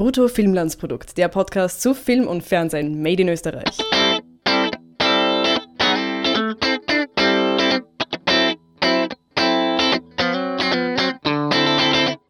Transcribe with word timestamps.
Brutto 0.00 0.28
Filmlandsprodukt, 0.28 1.18
der 1.18 1.28
Podcast 1.28 1.82
zu 1.82 1.92
Film 1.92 2.26
und 2.26 2.42
Fernsehen 2.42 3.02
made 3.02 3.20
in 3.20 3.28
Österreich. 3.28 3.76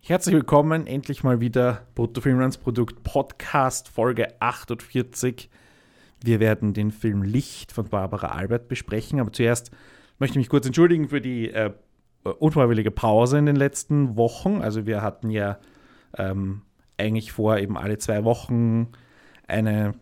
Herzlich 0.00 0.34
willkommen, 0.34 0.88
endlich 0.88 1.22
mal 1.22 1.38
wieder 1.38 1.86
Brutto 1.94 2.20
Filmlandsprodukt 2.20 3.04
Podcast 3.04 3.88
Folge 3.88 4.34
48. 4.40 5.48
Wir 6.24 6.40
werden 6.40 6.74
den 6.74 6.90
Film 6.90 7.22
Licht 7.22 7.70
von 7.70 7.88
Barbara 7.88 8.32
Albert 8.32 8.66
besprechen, 8.66 9.20
aber 9.20 9.32
zuerst 9.32 9.70
möchte 10.18 10.32
ich 10.32 10.38
mich 10.38 10.48
kurz 10.48 10.66
entschuldigen 10.66 11.08
für 11.08 11.20
die 11.20 11.52
äh, 11.52 11.70
unfreiwillige 12.24 12.90
Pause 12.90 13.38
in 13.38 13.46
den 13.46 13.54
letzten 13.54 14.16
Wochen. 14.16 14.60
Also 14.60 14.86
wir 14.86 15.02
hatten 15.02 15.30
ja 15.30 15.60
ähm, 16.18 16.62
eigentlich 17.00 17.32
vor, 17.32 17.58
eben 17.58 17.76
alle 17.76 17.98
zwei 17.98 18.24
Wochen 18.24 18.88
eine, 19.48 19.94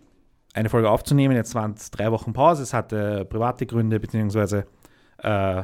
eine 0.55 0.69
Folge 0.69 0.91
aufzunehmen. 0.91 1.35
Jetzt 1.35 1.55
waren 1.55 1.75
es 1.75 1.91
drei 1.91 2.11
Wochen 2.13 2.33
Pause. 2.33 2.63
Es 2.63 2.75
hatte 2.75 3.25
private 3.25 3.67
Gründe, 3.67 4.01
beziehungsweise 4.01 4.67
äh, 5.19 5.63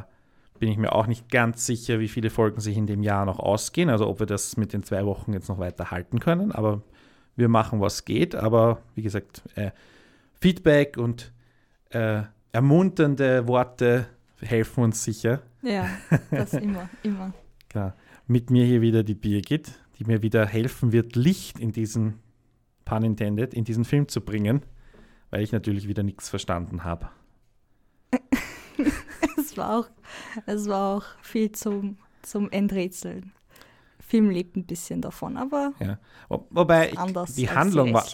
bin 0.59 0.69
ich 0.69 0.77
mir 0.77 0.93
auch 0.93 1.07
nicht 1.07 1.29
ganz 1.29 1.65
sicher, 1.65 1.99
wie 1.99 2.07
viele 2.07 2.29
Folgen 2.29 2.61
sich 2.61 2.77
in 2.77 2.87
dem 2.87 3.03
Jahr 3.03 3.25
noch 3.25 3.39
ausgehen. 3.39 3.89
Also 3.89 4.07
ob 4.07 4.19
wir 4.19 4.25
das 4.25 4.57
mit 4.57 4.73
den 4.73 4.83
zwei 4.83 5.05
Wochen 5.05 5.33
jetzt 5.33 5.49
noch 5.49 5.59
weiter 5.59 5.91
halten 5.91 6.19
können. 6.19 6.51
Aber 6.51 6.81
wir 7.35 7.49
machen, 7.49 7.81
was 7.81 8.05
geht. 8.05 8.35
Aber 8.35 8.81
wie 8.95 9.01
gesagt, 9.01 9.43
äh, 9.55 9.71
Feedback 10.39 10.97
und 10.97 11.33
äh, 11.89 12.23
ermunternde 12.51 13.47
Worte 13.47 14.07
helfen 14.41 14.83
uns 14.83 15.03
sicher. 15.03 15.41
Ja, 15.61 15.87
das 16.31 16.53
immer, 16.53 16.89
immer. 17.03 17.33
Klar. 17.69 17.95
Mit 18.27 18.49
mir 18.49 18.65
hier 18.65 18.81
wieder 18.81 19.03
die 19.03 19.13
Birgit, 19.13 19.73
die 19.97 20.05
mir 20.05 20.21
wieder 20.21 20.45
helfen 20.45 20.91
wird, 20.91 21.15
Licht 21.15 21.59
in 21.59 21.71
diesen, 21.71 22.19
pun 22.83 23.03
intended, 23.03 23.53
in 23.53 23.63
diesen 23.63 23.85
Film 23.85 24.07
zu 24.07 24.21
bringen, 24.21 24.61
weil 25.29 25.41
ich 25.41 25.51
natürlich 25.51 25.87
wieder 25.87 26.03
nichts 26.03 26.29
verstanden 26.29 26.83
habe. 26.83 27.09
es, 29.37 29.57
war 29.57 29.79
auch, 29.79 29.89
es 30.45 30.67
war 30.67 30.97
auch 30.97 31.03
viel 31.21 31.51
zum, 31.51 31.97
zum 32.21 32.49
Enträtseln. 32.51 33.31
Film 33.99 34.29
lebt 34.29 34.55
ein 34.55 34.65
bisschen 34.65 35.01
davon, 35.01 35.35
aber 35.35 35.73
ja. 35.79 35.97
wobei 36.29 36.91
ich, 36.91 37.33
die 37.35 37.49
Handlung 37.49 37.87
die 37.87 37.93
war 37.93 38.05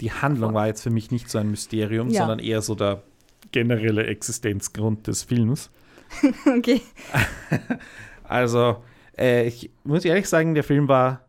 die 0.00 0.12
Handlung 0.12 0.54
war 0.54 0.68
jetzt 0.68 0.82
für 0.82 0.90
mich 0.90 1.10
nicht 1.10 1.28
so 1.28 1.38
ein 1.38 1.50
Mysterium, 1.50 2.08
Ja. 2.08 2.20
sondern 2.20 2.38
eher 2.38 2.62
so 2.62 2.76
der 2.76 3.02
generelle 3.50 4.06
Existenzgrund 4.06 5.06
des 5.08 5.24
Films. 5.24 5.70
okay. 6.56 6.80
Also, 8.30 8.84
äh, 9.18 9.46
ich 9.46 9.70
muss 9.84 10.04
ehrlich 10.04 10.28
sagen, 10.28 10.54
der 10.54 10.64
Film 10.64 10.88
war 10.88 11.26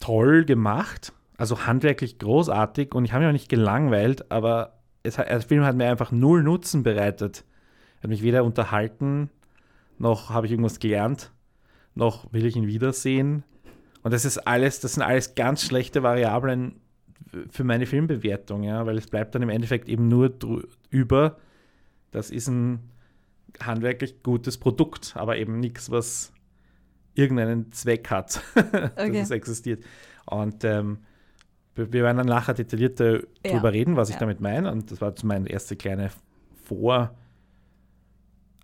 toll 0.00 0.44
gemacht, 0.44 1.12
also 1.36 1.66
handwerklich 1.66 2.18
großartig 2.18 2.94
und 2.94 3.04
ich 3.04 3.12
habe 3.12 3.24
mich 3.24 3.28
auch 3.28 3.32
nicht 3.32 3.48
gelangweilt, 3.48 4.30
aber 4.30 4.80
es, 5.02 5.16
der 5.16 5.40
Film 5.42 5.64
hat 5.64 5.76
mir 5.76 5.88
einfach 5.88 6.12
null 6.12 6.42
Nutzen 6.42 6.82
bereitet. 6.82 7.44
Er 7.98 8.04
hat 8.04 8.10
mich 8.10 8.22
weder 8.22 8.44
unterhalten, 8.44 9.30
noch 9.98 10.30
habe 10.30 10.46
ich 10.46 10.52
irgendwas 10.52 10.80
gelernt, 10.80 11.32
noch 11.94 12.32
will 12.32 12.46
ich 12.46 12.56
ihn 12.56 12.66
wiedersehen. 12.66 13.44
Und 14.02 14.12
das 14.12 14.24
ist 14.24 14.38
alles, 14.38 14.80
das 14.80 14.94
sind 14.94 15.02
alles 15.04 15.36
ganz 15.36 15.62
schlechte 15.62 16.02
Variablen 16.02 16.80
für 17.50 17.64
meine 17.64 17.86
Filmbewertung, 17.86 18.64
ja, 18.64 18.84
weil 18.84 18.98
es 18.98 19.06
bleibt 19.06 19.34
dann 19.34 19.42
im 19.42 19.48
Endeffekt 19.48 19.88
eben 19.88 20.08
nur 20.08 20.32
über, 20.90 21.38
das 22.10 22.30
ist 22.30 22.48
ein 22.48 22.80
handwerklich 23.60 24.22
gutes 24.22 24.58
Produkt, 24.58 25.14
aber 25.16 25.36
eben 25.36 25.60
nichts, 25.60 25.90
was 25.90 26.32
irgendeinen 27.14 27.72
Zweck 27.72 28.10
hat, 28.10 28.42
dass 28.54 28.92
Okay. 28.96 29.20
es 29.20 29.30
existiert. 29.30 29.84
Und 30.26 30.64
ähm, 30.64 30.98
wir 31.74 31.90
werden 31.92 32.18
dann 32.18 32.26
nachher 32.26 32.54
detaillierter 32.54 33.20
Ja. 33.44 33.52
drüber 33.52 33.72
reden, 33.72 33.96
was 33.96 34.08
ich 34.08 34.14
Ja. 34.16 34.20
damit 34.20 34.40
meine. 34.40 34.70
Und 34.70 34.90
das 34.90 35.00
war 35.00 35.08
jetzt 35.10 35.24
meine 35.24 35.48
erste 35.48 35.76
kleine 35.76 36.10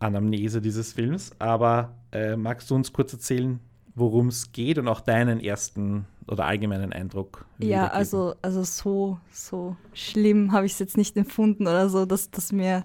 Voranamnese 0.01 0.61
dieses 0.61 0.93
Films. 0.93 1.33
Aber 1.39 1.95
äh, 2.13 2.37
magst 2.37 2.71
du 2.71 2.75
uns 2.75 2.93
kurz 2.93 3.13
erzählen, 3.13 3.61
worum 3.95 4.29
es 4.29 4.53
geht 4.53 4.79
und 4.79 4.89
auch 4.89 5.01
deinen 5.01 5.41
ersten 5.41 6.07
oder 6.27 6.45
allgemeinen 6.47 6.93
Eindruck? 6.93 7.47
Ja, 7.59 7.89
also, 7.89 8.35
also 8.43 8.63
so, 8.63 9.19
so 9.31 9.77
schlimm 9.93 10.53
habe 10.53 10.67
ich 10.67 10.73
es 10.73 10.79
jetzt 10.79 10.97
nicht 10.97 11.17
empfunden 11.17 11.67
oder 11.67 11.89
so, 11.89 12.07
dass, 12.07 12.31
dass 12.31 12.53
mir, 12.53 12.85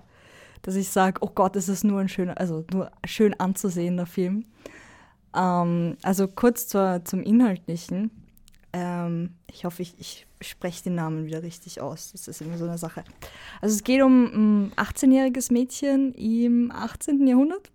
dass 0.63 0.75
ich 0.75 0.89
sage, 0.89 1.19
oh 1.21 1.29
Gott, 1.33 1.55
es 1.55 1.69
ist 1.69 1.83
nur 1.83 1.99
ein 1.99 2.09
schöner, 2.09 2.39
also 2.39 2.65
nur 2.73 2.91
schön 3.05 3.39
anzusehender 3.39 4.05
Film. 4.05 4.45
Ähm, 5.35 5.97
also 6.01 6.27
kurz 6.27 6.67
zur, 6.67 7.01
zum 7.05 7.21
Inhaltlichen. 7.21 8.09
Ähm, 8.71 9.31
ich 9.47 9.65
hoffe, 9.65 9.83
ich, 9.83 9.95
ich 9.99 10.25
spreche 10.41 10.83
den 10.83 10.95
Namen 10.95 11.25
wieder 11.25 11.43
richtig 11.43 11.79
aus. 11.79 12.11
Das 12.11 12.27
ist 12.27 12.41
immer 12.41 12.57
so 12.57 12.65
eine 12.65 12.77
Sache. 12.77 13.03
Also 13.61 13.75
es 13.75 13.83
geht 13.83 14.01
um 14.01 14.25
ein 14.25 14.71
18-jähriges 14.75 15.53
Mädchen 15.53 16.13
im 16.13 16.71
18. 16.71 17.27
Jahrhundert. 17.27 17.69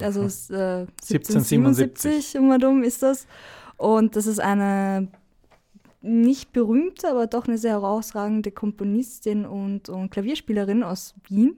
Also 0.00 0.20
Mhm. 0.20 0.26
es, 0.26 0.50
äh, 0.50 0.86
1777 1.02 2.34
1777 2.34 2.38
um 2.40 2.50
und 2.50 2.64
um 2.64 2.82
ist 2.82 3.02
das. 3.02 3.26
Und 3.76 4.16
das 4.16 4.26
ist 4.26 4.40
eine 4.40 5.08
nicht 6.00 6.52
berühmte, 6.52 7.08
aber 7.08 7.26
doch 7.28 7.46
eine 7.46 7.58
sehr 7.58 7.72
herausragende 7.72 8.50
Komponistin 8.50 9.46
und, 9.46 9.88
und 9.88 10.10
Klavierspielerin 10.10 10.82
aus 10.82 11.14
Wien, 11.28 11.56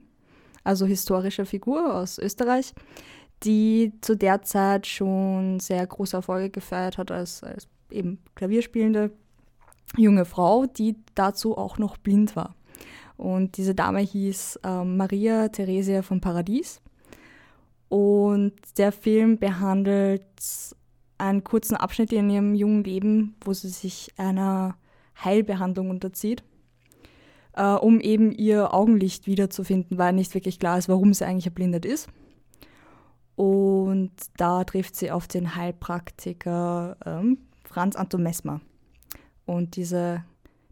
also 0.65 0.85
historische 0.85 1.45
Figur 1.45 1.95
aus 1.95 2.17
Österreich, 2.17 2.73
die 3.43 3.93
zu 4.01 4.15
der 4.15 4.41
Zeit 4.41 4.87
schon 4.87 5.59
sehr 5.59 5.85
große 5.85 6.17
Erfolge 6.17 6.49
gefeiert 6.49 6.97
hat 6.97 7.11
als, 7.11 7.43
als 7.43 7.67
eben 7.89 8.19
Klavierspielende 8.35 9.11
junge 9.95 10.25
Frau, 10.25 10.65
die 10.65 10.97
dazu 11.13 11.57
auch 11.57 11.77
noch 11.77 11.97
blind 11.97 12.35
war. 12.35 12.55
Und 13.17 13.57
diese 13.57 13.75
Dame 13.75 14.01
hieß 14.01 14.59
ähm, 14.63 14.97
Maria 14.97 15.47
Theresia 15.47 16.01
von 16.01 16.19
Paradies. 16.19 16.81
Und 17.87 18.53
der 18.77 18.91
Film 18.91 19.37
behandelt 19.37 20.25
einen 21.17 21.43
kurzen 21.43 21.77
Abschnitt 21.77 22.11
in 22.11 22.29
ihrem 22.29 22.55
jungen 22.55 22.83
Leben, 22.83 23.35
wo 23.41 23.53
sie 23.53 23.69
sich 23.69 24.11
einer 24.17 24.75
Heilbehandlung 25.23 25.89
unterzieht, 25.89 26.43
äh, 27.55 27.63
um 27.73 27.99
eben 27.99 28.31
ihr 28.31 28.73
Augenlicht 28.73 29.27
wiederzufinden, 29.27 29.97
weil 29.97 30.13
nicht 30.13 30.33
wirklich 30.33 30.59
klar 30.59 30.77
ist, 30.77 30.89
warum 30.89 31.13
sie 31.13 31.25
eigentlich 31.25 31.45
erblindet 31.47 31.85
ist. 31.85 32.07
Und 33.35 34.11
da 34.37 34.63
trifft 34.63 34.95
sie 34.95 35.11
auf 35.11 35.27
den 35.27 35.55
Heilpraktiker 35.55 36.97
ähm, 37.05 37.39
Franz 37.65 37.95
Anton 37.95 38.23
Messmer. 38.23 38.61
Und 39.45 39.75
diese 39.75 40.23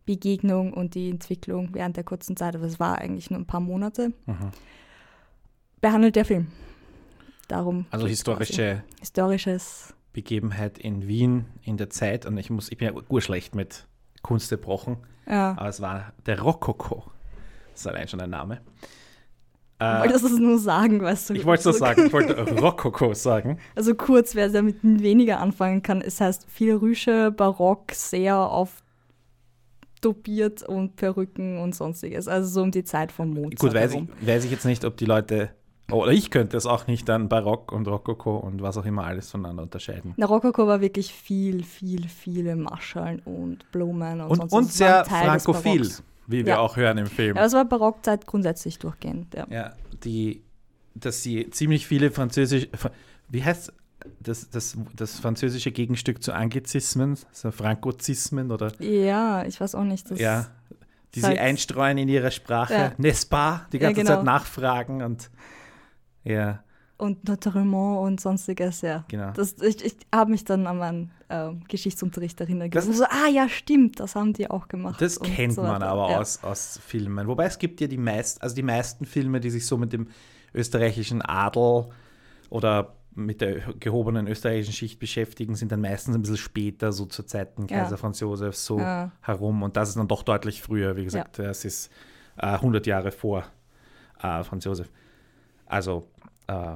Begegnung 0.06 0.74
und 0.74 0.96
die 0.96 1.10
Entwicklung 1.10 1.70
während 1.74 1.98
der 1.98 2.04
kurzen 2.04 2.36
Zeit, 2.38 2.56
aber 2.56 2.66
es 2.66 2.80
war 2.80 2.98
eigentlich 3.00 3.30
nur 3.30 3.40
ein 3.40 3.46
paar 3.46 3.60
Monate, 3.60 4.14
Mhm. 4.26 4.52
behandelt 5.82 6.16
der 6.16 6.26
Film. 6.26 6.48
Darum 7.48 7.86
Also 7.92 8.08
historische 8.08 8.84
historisches 9.00 9.94
Begebenheit 10.14 10.78
in 10.78 11.08
Wien 11.08 11.46
in 11.62 11.78
der 11.78 11.90
Zeit 11.90 12.26
und 12.26 12.38
ich 12.38 12.50
muss, 12.50 12.72
ich 12.72 12.78
bin 12.78 12.88
ja 12.94 13.02
urschlecht 13.10 13.56
mit 13.56 13.88
Kunst 14.22 14.50
gebrochen, 14.50 14.98
Ja. 15.28 15.52
aber 15.58 15.70
es 15.70 15.82
war 15.82 16.14
der 16.26 16.40
Rokoko. 16.42 17.04
Das 17.72 17.82
ist 17.82 17.88
allein 17.88 18.08
schon 18.08 18.22
ein 18.22 18.30
Name. 18.30 18.62
Äh, 19.80 20.00
Wolltest 20.02 20.24
du 20.24 20.28
es 20.28 20.40
nur 20.40 20.60
sagen, 20.60 21.02
weißt 21.02 21.30
du? 21.32 21.34
ich 21.34 21.46
wollte 21.46 21.62
es 21.62 21.66
nur 21.66 21.74
so- 21.74 21.80
sagen, 21.80 22.06
ich 22.08 22.14
wollte 22.14 22.40
Rokoko 22.62 23.14
sagen. 23.14 23.58
Also 23.76 23.96
kurz, 23.96 24.36
wer 24.36 24.50
damit 24.50 24.78
weniger 24.84 25.40
anfangen 25.40 25.82
kann, 25.82 26.02
es 26.02 26.22
heißt 26.22 26.46
viel 26.50 26.76
Rüsche, 26.76 27.32
Barock, 27.32 27.92
sehr 27.94 28.38
auf 28.38 28.84
dopiert 30.02 30.64
und 30.64 30.96
Perücken 30.98 31.58
und 31.60 31.74
sonstiges. 31.74 32.28
Also 32.28 32.50
so 32.50 32.62
um 32.62 32.72
die 32.72 32.84
Zeit 32.84 33.12
vom 33.12 33.30
Mozart 33.32 33.60
Gut, 33.60 33.74
weiß 33.74 33.94
ich, 33.96 34.28
weiß 34.28 34.44
ich 34.46 34.52
jetzt 34.52 34.66
nicht, 34.66 34.84
ob 34.86 34.98
die 34.98 35.06
Leute, 35.06 35.50
oder 35.92 36.12
ich 36.12 36.32
könnte 36.32 36.56
es 36.58 36.66
auch 36.66 36.88
nicht 36.88 37.08
dann 37.10 37.30
Barock 37.30 37.72
und 37.72 37.88
Rokoko 37.88 38.38
und 38.38 38.62
was 38.62 38.78
auch 38.78 38.86
immer 38.86 39.04
alles 39.04 39.30
voneinander 39.30 39.64
unterscheiden. 39.64 40.14
Na, 40.18 40.26
Rokoko 40.26 40.66
war 40.66 40.82
wirklich 40.82 41.14
viel, 41.14 41.64
viel, 41.64 42.08
viele 42.08 42.56
Maschaln 42.56 43.20
und 43.26 43.70
Blumen 43.72 44.22
und, 44.22 44.30
Und, 44.32 44.38
sonst 44.50 44.54
und 44.54 44.72
sehr 44.72 45.06
frankophil, 45.06 45.90
wie 46.28 46.46
wir 46.46 46.54
Ja. 46.54 46.60
auch 46.60 46.78
hören 46.78 46.98
im 46.98 47.08
Film. 47.08 47.36
Ja, 47.36 47.46
es 47.46 47.54
war 47.54 47.66
Barockzeit 47.66 48.26
grundsätzlich 48.26 48.80
durchgehend. 48.80 49.34
Ja. 49.36 49.46
Ja, 49.50 49.74
die, 50.04 50.42
dass 50.96 51.22
sie 51.22 51.50
ziemlich 51.50 51.86
viele 51.86 52.12
französische, 52.12 52.70
wie 53.30 53.44
heißt 53.44 53.74
das, 54.20 54.50
das, 54.50 54.78
das 54.96 55.20
französische 55.20 55.72
Gegenstück 55.72 56.24
zu 56.24 56.34
Anglizismen, 56.34 57.18
so 57.32 57.52
Frankozismen 57.52 58.52
oder 58.52 58.72
ja, 58.82 59.46
ich 59.46 59.60
weiß 59.62 59.76
auch 59.76 59.84
nicht. 59.84 60.10
Das 60.12 60.20
ja, 60.20 60.48
die 61.16 61.22
sie 61.22 61.38
einstreuen 61.40 61.98
in 61.98 62.10
ihrer 62.10 62.32
Sprache, 62.32 62.74
Ja. 62.74 62.88
n'est-ce 62.98 63.28
pas, 63.30 63.62
die 63.72 63.78
Ja, 63.78 63.84
ganze 63.92 64.02
genau. 64.02 64.16
Zeit 64.16 64.24
nachfragen 64.24 65.04
und 65.04 65.30
ja, 66.24 66.64
Und 66.98 67.28
Naturellement 67.28 68.00
und 68.06 68.22
sonstiges, 68.22 68.82
ja. 68.82 69.04
genau. 69.10 69.32
Das, 69.32 69.54
ich 69.62 69.84
ich 69.84 69.96
habe 70.14 70.32
mich 70.32 70.46
dann 70.46 70.66
an 70.68 70.78
meinen 70.78 71.12
ähm, 71.30 71.64
Geschichtsunterricht 71.68 72.40
erinnert. 72.40 72.74
Das- 72.76 72.88
Das 72.88 72.98
so, 72.98 73.04
ah 73.06 73.28
ja, 73.30 73.50
stimmt, 73.50 74.00
das 74.00 74.16
haben 74.16 74.34
die 74.34 74.50
auch 74.50 74.68
gemacht. 74.68 75.02
Das 75.02 75.20
kennt 75.20 75.54
so 75.54 75.64
man 75.64 75.82
weiter. 75.82 75.88
aber 75.88 76.12
ja. 76.12 76.20
aus, 76.20 76.44
aus 76.44 76.80
Filmen. 76.86 77.28
Wobei 77.28 77.46
es 77.46 77.58
gibt 77.58 77.82
ja 77.82 77.88
die 77.88 77.98
meisten, 77.98 78.42
also 78.42 78.56
die 78.56 78.64
meisten 78.64 79.06
Filme, 79.06 79.40
die 79.40 79.50
sich 79.50 79.66
so 79.66 79.78
mit 79.78 79.92
dem 79.92 80.08
österreichischen 80.54 81.22
Adel 81.22 81.88
oder 82.50 82.94
mit 83.16 83.42
der 83.42 83.74
gehobenen 83.80 84.28
österreichischen 84.28 84.74
Schicht 84.74 85.00
beschäftigen, 85.00 85.56
sind 85.56 85.72
dann 85.72 85.82
meistens 85.82 86.16
ein 86.16 86.22
bisschen 86.22 86.38
später, 86.38 86.92
so 86.92 87.06
zu 87.06 87.24
Zeiten 87.24 87.68
Ja. 87.68 87.80
Kaiser 87.84 87.98
Franz 87.98 88.20
Josef, 88.20 88.56
so 88.56 88.80
Ja. 88.80 89.12
herum. 89.22 89.62
Und 89.64 89.78
das 89.78 89.90
ist 89.90 89.98
dann 89.98 90.08
doch 90.08 90.24
deutlich 90.24 90.62
früher, 90.62 90.96
wie 90.96 91.04
gesagt, 91.04 91.38
es 91.40 91.66
ist 91.66 91.92
äh, 92.38 92.46
100 92.48 92.88
Jahre 92.88 93.12
vor 93.12 93.44
äh, 94.22 94.44
Franz 94.44 94.64
Josef. 94.66 94.90
Also, 95.66 96.08
äh, 96.48 96.76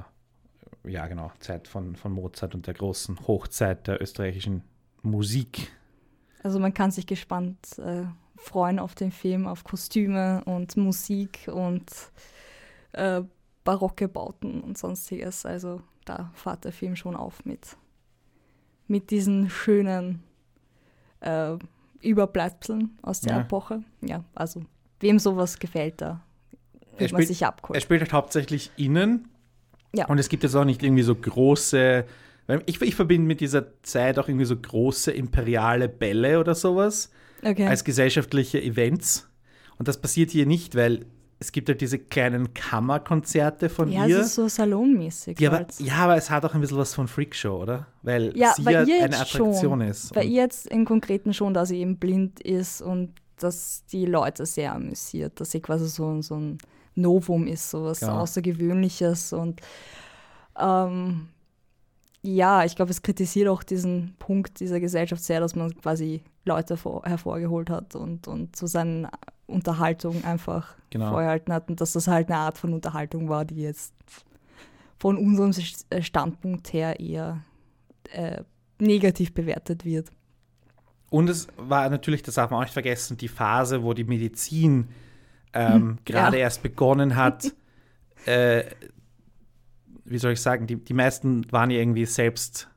ja, 0.84 1.06
genau, 1.06 1.30
Zeit 1.40 1.68
von, 1.68 1.96
von 1.96 2.12
Mozart 2.12 2.54
und 2.54 2.66
der 2.66 2.74
großen 2.74 3.26
Hochzeit 3.26 3.86
der 3.86 4.00
österreichischen 4.00 4.62
Musik. 5.02 5.70
Also 6.42 6.58
man 6.60 6.72
kann 6.72 6.90
sich 6.90 7.06
gespannt 7.06 7.78
äh, 7.78 8.04
freuen 8.36 8.78
auf 8.78 8.94
den 8.94 9.10
Film, 9.10 9.46
auf 9.46 9.64
Kostüme 9.64 10.42
und 10.44 10.76
Musik 10.76 11.48
und 11.52 11.90
äh, 12.92 13.22
barocke 13.64 14.08
Bauten 14.08 14.60
und 14.62 14.78
sonstiges. 14.78 15.44
Also 15.44 15.82
da 16.04 16.30
fährt 16.34 16.64
der 16.64 16.72
Film 16.72 16.96
schon 16.96 17.16
auf 17.16 17.44
mit, 17.44 17.76
mit 18.86 19.10
diesen 19.10 19.50
schönen 19.50 20.22
äh, 21.20 21.56
Überbleibseln 22.00 22.96
aus 23.02 23.20
der 23.20 23.34
Ja. 23.36 23.40
Epoche. 23.40 23.82
Ja, 24.00 24.24
also 24.34 24.62
wem 25.00 25.18
sowas 25.18 25.58
gefällt, 25.58 26.00
da 26.00 26.20
Er 26.92 27.00
wird 27.00 27.12
man 27.12 27.26
sich 27.26 27.42
Er 27.42 27.48
abgeholt. 27.48 27.82
spielt 27.82 28.00
halt 28.00 28.12
hauptsächlich 28.12 28.70
innen. 28.76 29.28
Ja. 29.94 30.06
Und 30.08 30.18
es 30.18 30.28
gibt 30.28 30.42
jetzt 30.42 30.54
auch 30.54 30.64
nicht 30.64 30.82
irgendwie 30.82 31.02
so 31.02 31.14
große. 31.14 32.04
Ich, 32.66 32.80
ich 32.80 32.94
verbinde 32.94 33.26
mit 33.26 33.40
dieser 33.40 33.66
Zeit 33.82 34.18
auch 34.18 34.28
irgendwie 34.28 34.44
so 34.46 34.56
große 34.56 35.10
imperiale 35.12 35.88
Bälle 35.88 36.40
oder 36.40 36.54
sowas 36.54 37.10
Okay. 37.44 37.66
als 37.66 37.84
gesellschaftliche 37.84 38.60
Events. 38.62 39.28
Und 39.78 39.86
das 39.86 40.00
passiert 40.00 40.30
hier 40.30 40.46
nicht, 40.46 40.74
weil 40.74 41.06
es 41.40 41.52
gibt 41.52 41.68
halt 41.68 41.80
diese 41.80 41.98
kleinen 42.00 42.52
Kammerkonzerte 42.54 43.68
von 43.68 43.92
ja, 43.92 44.06
ihr. 44.06 44.18
es 44.18 44.26
ist 44.28 44.34
so 44.34 44.48
salonmäßig. 44.48 45.36
die 45.36 45.46
aber, 45.46 45.58
halt. 45.58 45.78
ja, 45.78 45.94
aber 45.98 46.16
es 46.16 46.30
hat 46.30 46.44
auch 46.44 46.54
ein 46.54 46.60
bisschen 46.60 46.78
was 46.78 46.94
von 46.94 47.06
Freakshow, 47.06 47.62
oder? 47.62 47.86
Weil 48.02 48.36
Ja, 48.36 48.54
sie 48.56 48.62
ja 48.64 48.80
eine 48.80 49.04
Attraktion 49.20 49.54
schon. 49.54 49.80
ist. 49.82 50.12
Bei 50.14 50.24
ihr 50.24 50.42
jetzt 50.42 50.66
im 50.66 50.84
Konkreten 50.84 51.32
schon, 51.32 51.54
dass 51.54 51.68
sie 51.68 51.78
eben 51.78 51.96
blind 51.98 52.40
ist 52.40 52.82
und 52.82 53.12
dass 53.36 53.84
die 53.92 54.04
Leute 54.04 54.46
sehr 54.46 54.74
amüsiert, 54.74 55.38
dass 55.40 55.52
sie 55.52 55.60
quasi 55.60 55.86
so, 55.86 56.20
so 56.22 56.34
ein 56.34 56.58
Novum 56.98 57.46
ist, 57.46 57.70
so 57.70 57.84
was 57.84 58.00
Genau. 58.00 58.18
Außergewöhnliches 58.20 59.32
und 59.32 59.60
ähm, 60.58 61.28
ja, 62.22 62.64
ich 62.64 62.74
glaube, 62.74 62.90
es 62.90 63.02
kritisiert 63.02 63.48
auch 63.48 63.62
diesen 63.62 64.14
Punkt 64.18 64.58
dieser 64.60 64.80
Gesellschaft 64.80 65.22
sehr, 65.22 65.40
dass 65.40 65.54
man 65.54 65.74
quasi 65.80 66.22
Leute 66.44 66.76
vor, 66.76 67.04
hervorgeholt 67.04 67.70
hat 67.70 67.94
und, 67.94 68.26
und 68.26 68.56
zu 68.56 68.66
seinen 68.66 69.06
Unterhaltungen 69.46 70.24
einfach 70.24 70.76
Genau. 70.90 71.10
vorgehalten 71.10 71.52
hat 71.52 71.68
und 71.68 71.80
dass 71.82 71.92
das 71.92 72.08
halt 72.08 72.28
eine 72.30 72.38
Art 72.38 72.56
von 72.56 72.72
Unterhaltung 72.72 73.28
war, 73.28 73.44
die 73.44 73.60
jetzt 73.60 73.92
von 74.98 75.18
unserem 75.18 75.50
S- 75.50 75.84
Standpunkt 76.00 76.72
her 76.72 76.98
eher 76.98 77.42
äh, 78.10 78.42
negativ 78.78 79.34
bewertet 79.34 79.84
wird. 79.84 80.08
Und 81.10 81.28
es 81.28 81.46
war 81.58 81.88
natürlich, 81.90 82.22
das 82.22 82.36
darf 82.36 82.50
man 82.50 82.60
auch 82.60 82.64
nicht 82.64 82.72
vergessen, 82.72 83.18
die 83.18 83.28
Phase, 83.28 83.82
wo 83.82 83.92
die 83.92 84.04
Medizin 84.04 84.88
ähm, 85.52 85.98
gerade 86.04 86.36
ja. 86.36 86.44
erst 86.44 86.62
begonnen 86.62 87.16
hat. 87.16 87.52
äh, 88.26 88.64
wie 90.04 90.18
soll 90.18 90.32
ich 90.32 90.40
sagen, 90.40 90.66
die, 90.66 90.76
die 90.76 90.94
meisten 90.94 91.50
waren 91.52 91.70
ja 91.70 91.78
irgendwie 91.78 92.06
selbst 92.06 92.68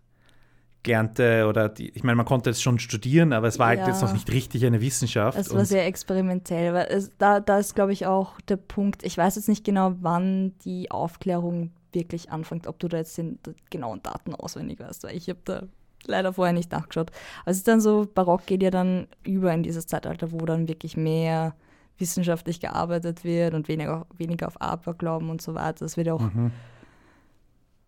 gelernte 0.83 1.45
oder 1.47 1.69
die, 1.69 1.89
ich 1.89 2.03
meine, 2.03 2.15
man 2.15 2.25
konnte 2.25 2.49
es 2.49 2.61
schon 2.61 2.79
studieren, 2.79 3.33
aber 3.33 3.47
es 3.47 3.59
war 3.59 3.67
halt 3.67 3.79
Ja. 3.79 3.87
jetzt 3.87 4.01
noch 4.01 4.13
nicht 4.13 4.31
richtig 4.31 4.65
eine 4.65 4.81
Wissenschaft. 4.81 5.37
Es 5.37 5.53
war 5.53 5.63
sehr 5.65 5.85
experimentell, 5.85 6.73
weil 6.73 6.87
es, 6.89 7.11
da, 7.17 7.39
da 7.39 7.59
ist, 7.59 7.75
glaube 7.75 7.93
ich, 7.93 8.07
auch 8.07 8.41
der 8.41 8.57
Punkt, 8.57 9.03
ich 9.03 9.17
weiß 9.17 9.35
jetzt 9.35 9.47
nicht 9.47 9.63
genau, 9.63 9.93
wann 10.01 10.57
die 10.65 10.89
Aufklärung 10.89 11.71
wirklich 11.93 12.31
anfängt, 12.31 12.67
ob 12.67 12.79
du 12.79 12.87
da 12.87 12.97
jetzt 12.97 13.17
den 13.17 13.37
genauen 13.69 14.01
Daten 14.01 14.33
auswendig 14.33 14.79
weißt, 14.79 15.03
weil 15.03 15.15
ich 15.15 15.29
habe 15.29 15.39
da 15.45 15.63
leider 16.07 16.33
vorher 16.33 16.53
nicht 16.53 16.71
nachgeschaut. 16.71 17.11
Aber 17.41 17.51
es 17.51 17.57
ist 17.57 17.67
dann 17.67 17.81
so, 17.81 18.07
Barock 18.11 18.45
geht 18.45 18.63
ja 18.63 18.71
dann 18.71 19.07
über 19.23 19.53
in 19.53 19.61
dieses 19.63 19.85
Zeitalter, 19.87 20.31
wo 20.31 20.39
dann 20.39 20.67
wirklich 20.67 20.97
mehr 20.97 21.53
wissenschaftlich 22.01 22.59
gearbeitet 22.59 23.23
wird 23.23 23.53
und 23.53 23.67
weniger, 23.69 24.05
weniger 24.17 24.47
auf 24.47 24.59
Aberglauben 24.59 25.29
und 25.29 25.41
so 25.41 25.53
weiter. 25.55 25.85
Es 25.85 25.95
wird 25.95 26.09
auch 26.09 26.21
Mhm. 26.21 26.51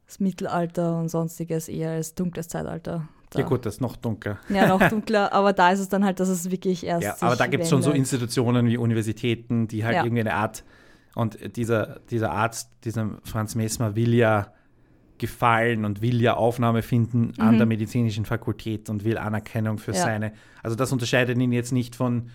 das 0.06 0.20
Mittelalter 0.20 0.98
und 1.00 1.10
sonstiges 1.10 1.68
eher 1.68 1.92
als 1.92 2.14
dunkles 2.16 2.48
Zeitalter. 2.48 3.08
Da. 3.30 3.40
Ja 3.40 3.46
gut, 3.46 3.66
das 3.66 3.76
ist 3.76 3.82
noch 3.82 3.96
dunkler. 3.96 4.38
Ja, 4.50 4.68
noch 4.68 4.80
dunkler, 4.90 5.34
aber 5.34 5.54
da 5.54 5.72
ist 5.72 5.80
es 5.80 5.90
dann 5.90 6.06
halt, 6.06 6.20
dass 6.20 6.30
es 6.30 6.52
wirklich 6.52 6.86
erst. 6.86 7.04
Ja, 7.04 7.16
aber 7.22 7.36
da 7.36 7.48
gibt 7.48 7.64
es 7.64 7.70
schon 7.70 7.82
so. 7.82 7.92
Institutionen 7.92 8.68
wie 8.68 8.78
Universitäten, 8.78 9.68
die 9.68 9.84
halt 9.84 9.96
Ja. 9.96 10.04
irgendwie 10.04 10.22
eine 10.22 10.36
Art, 10.36 10.64
und 11.16 11.58
dieser, 11.58 12.00
dieser 12.12 12.32
Arzt, 12.32 12.70
dieser 12.86 13.18
Franz 13.24 13.56
Messmer 13.56 13.96
will 13.96 14.14
ja 14.14 14.52
gefallen 15.20 15.86
und 15.86 16.02
will 16.02 16.20
ja 16.22 16.34
Aufnahme 16.36 16.82
finden 16.82 17.34
an 17.38 17.54
Mhm. 17.56 17.58
der 17.60 17.68
medizinischen 17.68 18.26
Fakultät 18.26 18.90
und 18.90 19.04
will 19.04 19.18
Anerkennung 19.18 19.78
für 19.78 19.92
Ja. 19.94 20.02
seine. 20.02 20.34
Also 20.64 20.76
das 20.76 20.92
unterscheidet 20.92 21.38
ihn 21.38 21.52
jetzt 21.52 21.72
nicht 21.72 21.96
von 21.96 22.30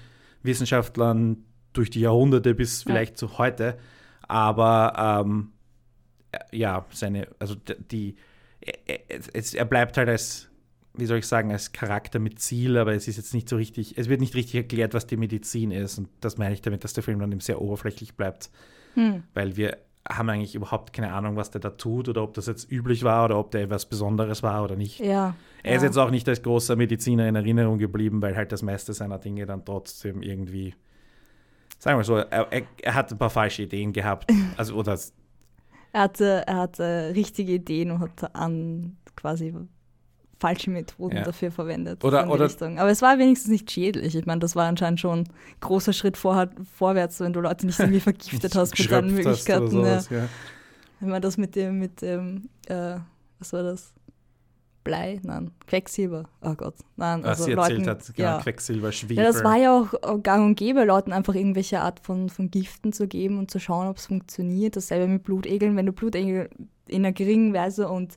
Wissenschaftlern 0.44 1.38
durch 1.72 1.90
die 1.90 2.00
Jahrhunderte 2.00 2.54
bis 2.54 2.84
Ja. 2.84 2.90
vielleicht 2.92 3.18
zu 3.18 3.38
heute, 3.38 3.78
aber 4.26 5.22
ähm, 5.26 5.52
ja, 6.52 6.84
seine, 6.90 7.28
also 7.38 7.54
die, 7.90 8.16
er, 8.60 9.10
er, 9.10 9.54
er 9.54 9.64
bleibt 9.64 9.96
halt 9.96 10.08
als, 10.08 10.48
wie 10.94 11.06
soll 11.06 11.18
ich 11.18 11.26
sagen, 11.26 11.52
als 11.52 11.72
Charakter 11.72 12.18
mit 12.18 12.38
Ziel, 12.40 12.76
aber 12.76 12.94
es 12.94 13.08
ist 13.08 13.16
jetzt 13.16 13.32
nicht 13.34 13.48
so 13.48 13.56
richtig, 13.56 13.96
es 13.96 14.08
wird 14.08 14.20
nicht 14.20 14.34
richtig 14.34 14.56
erklärt, 14.56 14.94
was 14.94 15.06
die 15.06 15.16
Medizin 15.16 15.70
ist. 15.70 15.98
Und 15.98 16.08
das 16.20 16.38
meine 16.38 16.54
ich 16.54 16.60
damit, 16.62 16.84
dass 16.84 16.92
der 16.92 17.02
Film 17.04 17.20
dann 17.20 17.30
eben 17.32 17.40
sehr 17.40 17.60
oberflächlich 17.60 18.14
bleibt, 18.16 18.50
Hm. 18.94 19.22
weil 19.34 19.56
wir 19.56 19.78
haben 20.08 20.28
eigentlich 20.30 20.54
überhaupt 20.54 20.92
keine 20.94 21.12
Ahnung, 21.12 21.36
was 21.36 21.50
der 21.50 21.60
da 21.60 21.70
tut 21.70 22.08
oder 22.08 22.22
ob 22.22 22.32
das 22.34 22.46
jetzt 22.46 22.70
üblich 22.72 23.04
war 23.04 23.26
oder 23.26 23.38
ob 23.38 23.50
der 23.50 23.62
etwas 23.62 23.86
Besonderes 23.86 24.42
war 24.42 24.64
oder 24.64 24.74
nicht. 24.74 25.00
Ja. 25.00 25.36
Er 25.62 25.76
ist 25.76 25.82
ja. 25.82 25.88
jetzt 25.88 25.98
auch 25.98 26.10
nicht 26.10 26.26
als 26.28 26.42
großer 26.42 26.76
Mediziner 26.76 27.28
in 27.28 27.36
Erinnerung 27.36 27.78
geblieben, 27.78 28.22
weil 28.22 28.34
halt 28.34 28.50
das 28.52 28.62
meiste 28.62 28.92
seiner 28.94 29.18
Dinge 29.18 29.44
dann 29.44 29.64
trotzdem 29.64 30.22
irgendwie, 30.22 30.74
sagen 31.78 31.98
wir 31.98 32.04
so, 32.04 32.16
er, 32.16 32.52
er, 32.52 32.62
er 32.82 32.94
hat 32.94 33.10
ein 33.12 33.18
paar 33.18 33.30
falsche 33.30 33.62
Ideen 33.62 33.92
gehabt. 33.92 34.30
Also, 34.56 34.74
oder 34.74 34.98
Er 35.92 36.00
hatte, 36.02 36.44
er 36.46 36.56
hatte 36.56 37.12
richtige 37.14 37.52
Ideen 37.52 37.90
und 37.92 38.00
hat 38.00 38.34
an 38.34 38.96
quasi 39.16 39.54
falsche 40.40 40.70
Methoden 40.70 41.16
Ja. 41.16 41.22
dafür 41.24 41.50
verwendet. 41.50 42.04
Oder- 42.04 42.18
so 42.18 42.22
in 42.24 42.28
die 42.28 42.34
oder- 42.34 42.44
Richtung. 42.46 42.78
Aber 42.78 42.90
es 42.90 43.02
war 43.02 43.18
wenigstens 43.18 43.50
nicht 43.50 43.70
schädlich. 43.70 44.14
Ich 44.14 44.26
meine, 44.26 44.38
das 44.40 44.54
war 44.54 44.66
anscheinend 44.68 45.00
schon 45.00 45.20
ein 45.20 45.28
großer 45.60 45.92
Schritt 45.92 46.16
vor, 46.16 46.48
vorwärts, 46.76 47.18
wenn 47.20 47.32
du 47.32 47.40
Leute 47.40 47.66
nicht 47.66 47.78
irgendwie 47.80 48.00
vergiftet 48.00 48.54
hast 48.54 48.78
mit 48.78 48.90
deinen 48.90 49.14
Möglichkeiten. 49.14 49.64
Ja. 49.64 49.70
sowas, 49.70 50.10
ja. 50.10 50.28
Wenn 51.00 51.08
man 51.10 51.22
das 51.22 51.36
mit 51.38 51.54
dem, 51.56 51.78
mit 51.78 52.02
dem, 52.02 52.48
äh, 52.68 52.96
was 53.38 53.52
war 53.52 53.62
das? 53.62 53.92
Blei? 54.88 55.20
Nein, 55.22 55.50
Quecksilber. 55.66 56.24
Oh 56.40 56.54
Gott. 56.54 56.74
Nein, 56.96 57.22
Was 57.22 57.28
also 57.28 57.44
sie 57.44 57.52
erzählt 57.52 57.78
Leuten, 57.80 57.90
hat, 57.90 58.14
genau, 58.14 58.28
ja. 58.28 58.38
Quecksilber, 58.38 58.90
Schwefel. 58.90 59.18
Ja, 59.18 59.24
das 59.24 59.44
war 59.44 59.56
ja 59.56 59.76
auch 59.76 60.22
gang 60.22 60.46
und 60.46 60.54
gäbe, 60.54 60.84
Leuten 60.84 61.12
einfach 61.12 61.34
irgendwelche 61.34 61.80
Art 61.80 62.00
von, 62.00 62.30
von 62.30 62.50
Giften 62.50 62.94
zu 62.94 63.06
geben 63.06 63.38
und 63.38 63.50
zu 63.50 63.60
schauen, 63.60 63.86
ob 63.86 63.98
es 63.98 64.06
funktioniert. 64.06 64.76
Dasselbe 64.76 65.06
mit 65.06 65.24
Blutegeln. 65.24 65.76
Wenn 65.76 65.84
du 65.84 65.92
Blutegel 65.92 66.48
in 66.86 67.04
einer 67.04 67.12
geringen 67.12 67.52
Weise 67.52 67.88
und 67.88 68.16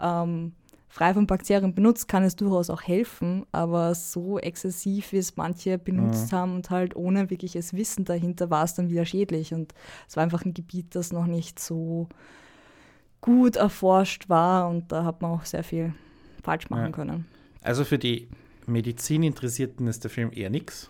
ähm, 0.00 0.52
frei 0.88 1.12
von 1.12 1.26
Bakterien 1.26 1.74
benutzt, 1.74 2.06
kann 2.06 2.22
es 2.22 2.36
durchaus 2.36 2.70
auch 2.70 2.82
helfen, 2.82 3.44
aber 3.50 3.92
so 3.96 4.38
exzessiv, 4.38 5.10
wie 5.10 5.18
es 5.18 5.36
manche 5.36 5.76
benutzt 5.76 6.32
haben 6.32 6.54
und 6.54 6.70
halt 6.70 6.94
ohne 6.94 7.30
wirkliches 7.30 7.74
Wissen 7.74 8.04
dahinter, 8.04 8.48
war 8.48 8.62
es 8.62 8.74
dann 8.74 8.90
wieder 8.90 9.04
schädlich. 9.04 9.52
Und 9.52 9.74
es 10.08 10.16
war 10.16 10.22
einfach 10.22 10.44
ein 10.44 10.54
Gebiet, 10.54 10.94
das 10.94 11.12
noch 11.12 11.26
nicht 11.26 11.58
so 11.58 12.08
gut 13.26 13.56
erforscht 13.56 14.28
war 14.30 14.68
und 14.70 14.90
da 14.90 15.04
hat 15.04 15.20
man 15.20 15.32
auch 15.32 15.44
sehr 15.44 15.62
viel 15.64 15.92
falsch 16.42 16.70
machen 16.70 16.84
Ja. 16.84 16.90
können. 16.90 17.26
Also 17.62 17.84
für 17.84 17.98
die 17.98 18.28
Medizininteressierten 18.66 19.86
ist 19.88 20.04
der 20.04 20.10
Film 20.10 20.30
eher 20.32 20.48
nix, 20.48 20.88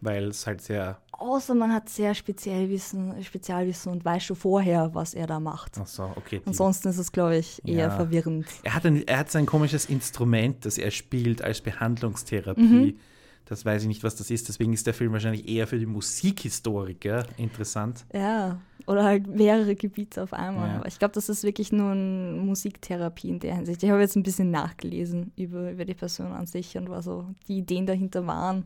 weil 0.00 0.24
es 0.28 0.46
halt 0.46 0.60
sehr, 0.62 0.98
Außer 1.12 1.54
man 1.54 1.72
hat 1.72 1.88
sehr 1.88 2.12
Spezialwissen, 2.14 3.22
Spezialwissen 3.22 3.92
und 3.92 4.04
weiß 4.04 4.24
schon 4.24 4.34
vorher, 4.36 4.90
was 4.94 5.14
er 5.14 5.26
da 5.28 5.38
macht. 5.38 5.78
ach 5.80 5.86
so, 5.86 6.10
okay. 6.16 6.40
Ansonsten 6.44 6.88
ist 6.88 6.98
es, 6.98 7.12
glaube 7.12 7.36
ich, 7.36 7.62
eher 7.64 7.86
Ja. 7.86 7.90
verwirrend. 7.90 8.46
Er 8.64 8.74
hat, 8.74 8.84
ein, 8.84 9.06
er 9.06 9.18
hat 9.18 9.30
sein 9.30 9.46
komisches 9.46 9.84
Instrument, 9.86 10.64
das 10.66 10.76
er 10.76 10.90
spielt 10.90 11.40
als 11.42 11.60
Behandlungstherapie. 11.60 12.62
Mhm. 12.62 12.98
Das 13.46 13.64
weiß 13.64 13.82
ich 13.82 13.88
nicht, 13.88 14.02
was 14.02 14.16
das 14.16 14.30
ist. 14.30 14.48
Deswegen 14.48 14.72
ist 14.72 14.86
der 14.86 14.94
Film 14.94 15.12
wahrscheinlich 15.12 15.48
eher 15.48 15.66
für 15.66 15.78
die 15.78 15.86
Musikhistoriker 15.86 17.26
interessant. 17.36 18.06
Ja, 18.12 18.58
oder 18.86 19.04
halt 19.04 19.26
mehrere 19.26 19.74
Gebiete 19.74 20.22
auf 20.22 20.32
einmal. 20.32 20.68
Ja. 20.68 20.76
Aber 20.76 20.88
ich 20.88 20.98
glaube, 20.98 21.12
das 21.12 21.28
ist 21.28 21.42
wirklich 21.42 21.72
nur 21.72 21.92
eine 21.92 22.40
Musiktherapie 22.40 23.28
in 23.28 23.40
der 23.40 23.56
Hinsicht. 23.56 23.82
Ich 23.82 23.90
habe 23.90 24.00
jetzt 24.00 24.16
ein 24.16 24.22
bisschen 24.22 24.50
nachgelesen 24.50 25.32
über, 25.36 25.70
über 25.70 25.84
die 25.84 25.94
Person 25.94 26.32
an 26.32 26.46
sich 26.46 26.76
und 26.76 26.88
was 26.88 27.04
so 27.04 27.26
die 27.48 27.58
Ideen 27.58 27.86
dahinter 27.86 28.26
waren, 28.26 28.64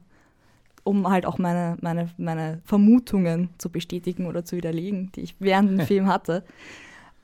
um 0.85 1.09
halt 1.09 1.27
auch 1.27 1.39
meine, 1.39 1.77
meine, 1.81 2.11
meine 2.17 2.61
Vermutungen 2.65 3.51
zu 3.59 3.71
bestätigen 3.71 4.27
oder 4.27 4.45
zu 4.45 4.57
widerlegen, 4.57 5.11
die 5.13 5.23
ich 5.23 5.35
während 5.41 5.71
dem 5.71 5.81
Film 5.87 6.07
hatte. 6.07 6.45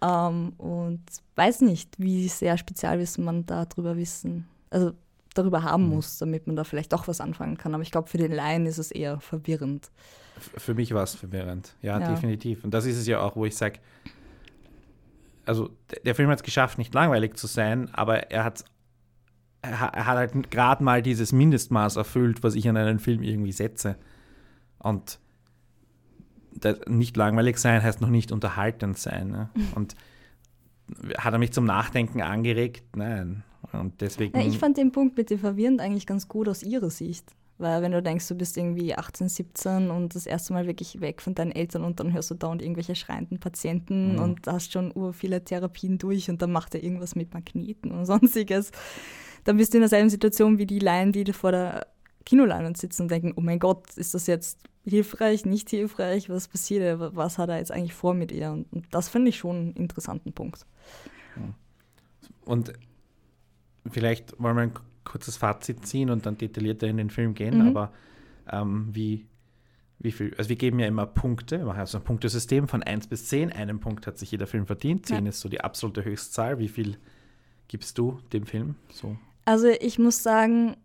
Ähm, 0.02 0.52
und 0.58 1.00
weiß 1.36 1.60
nicht, 1.60 1.90
wie 1.98 2.28
sehr 2.28 2.58
Spezialwissen 2.58 3.24
man 3.24 3.46
darüber 3.46 3.96
wissen, 3.96 4.48
also 4.70 4.92
darüber 5.34 5.62
haben 5.62 5.84
Mhm. 5.84 5.94
muss, 5.96 6.18
damit 6.18 6.46
man 6.46 6.56
da 6.56 6.64
vielleicht 6.64 6.92
doch 6.92 7.06
was 7.08 7.20
anfangen 7.20 7.58
kann. 7.58 7.74
Aber 7.74 7.82
ich 7.82 7.90
glaube, 7.90 8.08
für 8.08 8.18
den 8.18 8.32
Laien 8.32 8.66
ist 8.66 8.78
es 8.78 8.90
eher 8.90 9.20
verwirrend. 9.20 9.90
Für 10.56 10.74
mich 10.74 10.92
war 10.94 11.02
es 11.04 11.14
verwirrend. 11.14 11.74
Ja, 11.82 12.00
Ja. 12.00 12.08
definitiv. 12.12 12.64
Und 12.64 12.72
das 12.72 12.86
ist 12.86 12.96
es 12.96 13.06
ja 13.06 13.20
auch, 13.20 13.36
wo 13.36 13.44
ich 13.44 13.56
sage, 13.56 13.78
also 15.46 15.70
der, 15.90 16.00
der 16.00 16.14
Film 16.14 16.30
hat 16.30 16.38
es 16.38 16.42
geschafft, 16.42 16.78
nicht 16.78 16.94
langweilig 16.94 17.36
zu 17.36 17.46
sein, 17.46 17.92
aber 17.94 18.30
er 18.30 18.44
hat 18.44 18.64
er 19.62 19.78
hat 19.80 19.94
halt 20.16 20.50
gerade 20.50 20.84
mal 20.84 21.00
dieses 21.00 21.32
Mindestmaß 21.32 21.96
erfüllt, 21.96 22.42
was 22.42 22.54
ich 22.54 22.68
an 22.68 22.76
einen 22.76 22.98
Film 22.98 23.22
irgendwie 23.22 23.52
setze. 23.52 23.96
Und 24.78 25.18
nicht 26.86 27.16
langweilig 27.16 27.56
sein 27.58 27.82
heißt 27.82 28.00
noch 28.02 28.10
nicht 28.10 28.30
unterhaltend 28.30 28.98
sein. 28.98 29.28
Ne? 29.28 29.48
Und 29.74 29.94
hat 31.16 31.32
er 31.32 31.38
mich 31.38 31.52
zum 31.52 31.64
Nachdenken 31.64 32.20
angeregt? 32.20 32.84
Nein. 32.94 33.42
Und 33.80 34.00
deswegen. 34.00 34.38
Ja, 34.38 34.46
ich 34.46 34.58
fand 34.58 34.76
den 34.76 34.92
Punkt 34.92 35.16
mit 35.16 35.30
dem 35.30 35.38
Verwirrend 35.38 35.80
eigentlich 35.80 36.06
ganz 36.06 36.28
gut 36.28 36.48
aus 36.48 36.62
ihrer 36.62 36.90
Sicht. 36.90 37.34
Weil 37.56 37.82
wenn 37.82 37.92
du 37.92 38.02
denkst, 38.02 38.26
du 38.26 38.34
bist 38.34 38.56
irgendwie 38.56 38.96
18, 38.96 39.28
17 39.28 39.90
und 39.90 40.16
das 40.16 40.26
erste 40.26 40.52
Mal 40.52 40.66
wirklich 40.66 41.00
weg 41.00 41.22
von 41.22 41.36
deinen 41.36 41.52
Eltern 41.52 41.84
und 41.84 42.00
dann 42.00 42.12
hörst 42.12 42.30
du 42.32 42.34
da 42.34 42.48
und 42.48 42.60
irgendwelche 42.60 42.96
schreienden 42.96 43.38
Patienten 43.38 44.14
mhm. 44.14 44.18
und 44.18 44.46
hast 44.48 44.72
schon 44.72 44.90
ur 44.92 45.12
viele 45.12 45.44
Therapien 45.44 45.98
durch 45.98 46.28
und 46.28 46.42
dann 46.42 46.50
macht 46.50 46.74
er 46.74 46.82
irgendwas 46.82 47.14
mit 47.14 47.32
Magneten 47.32 47.92
und 47.92 48.06
sonstiges, 48.06 48.72
dann 49.44 49.56
bist 49.56 49.72
du 49.72 49.78
in 49.78 49.82
derselben 49.82 50.10
Situation 50.10 50.58
wie 50.58 50.66
die 50.66 50.80
Laien, 50.80 51.12
die 51.12 51.32
vor 51.32 51.52
der 51.52 51.86
Kinoleinwand 52.26 52.76
sitzen 52.76 53.02
und 53.02 53.10
denken, 53.10 53.34
oh 53.36 53.40
mein 53.40 53.60
Gott, 53.60 53.96
ist 53.96 54.14
das 54.14 54.26
jetzt 54.26 54.58
hilfreich, 54.84 55.44
nicht 55.44 55.70
hilfreich, 55.70 56.28
was 56.28 56.48
passiert, 56.48 56.98
was 57.14 57.38
hat 57.38 57.50
er 57.50 57.58
jetzt 57.58 57.70
eigentlich 57.70 57.94
vor 57.94 58.14
mit 58.14 58.32
ihr? 58.32 58.50
Und, 58.50 58.72
und 58.72 58.86
das 58.90 59.08
finde 59.08 59.28
ich 59.28 59.38
schon 59.38 59.56
einen 59.56 59.72
interessanten 59.74 60.32
Punkt. 60.32 60.66
Und 62.44 62.72
vielleicht 63.90 64.40
wollen 64.40 64.56
wir 64.56 64.62
ein 64.62 64.74
kurzes 65.04 65.36
Fazit 65.36 65.86
ziehen 65.86 66.10
und 66.10 66.26
dann 66.26 66.38
detaillierter 66.38 66.86
in 66.86 66.96
den 66.96 67.10
Film 67.10 67.34
gehen, 67.34 67.58
mhm. 67.58 67.68
aber 67.68 67.92
ähm, 68.50 68.88
wie, 68.92 69.26
wie 69.98 70.12
viel, 70.12 70.34
also 70.36 70.48
wir 70.48 70.56
geben 70.56 70.78
ja 70.78 70.86
immer 70.86 71.06
Punkte, 71.06 71.58
wir 71.58 71.66
machen 71.66 71.80
also 71.80 71.98
ein 71.98 72.04
Punktesystem 72.04 72.68
von 72.68 72.82
1 72.82 73.06
bis 73.06 73.26
10. 73.28 73.52
Einen 73.52 73.80
Punkt 73.80 74.06
hat 74.06 74.18
sich 74.18 74.30
jeder 74.30 74.46
Film 74.46 74.66
verdient, 74.66 75.06
10 75.06 75.24
ja. 75.24 75.30
ist 75.30 75.40
so 75.40 75.48
die 75.48 75.60
absolute 75.60 76.04
Höchstzahl. 76.04 76.58
Wie 76.58 76.68
viel 76.68 76.98
gibst 77.68 77.98
du 77.98 78.18
dem 78.32 78.46
Film? 78.46 78.76
So? 78.90 79.16
Also 79.44 79.68
ich 79.68 79.98
muss 79.98 80.22
sagen, 80.22 80.76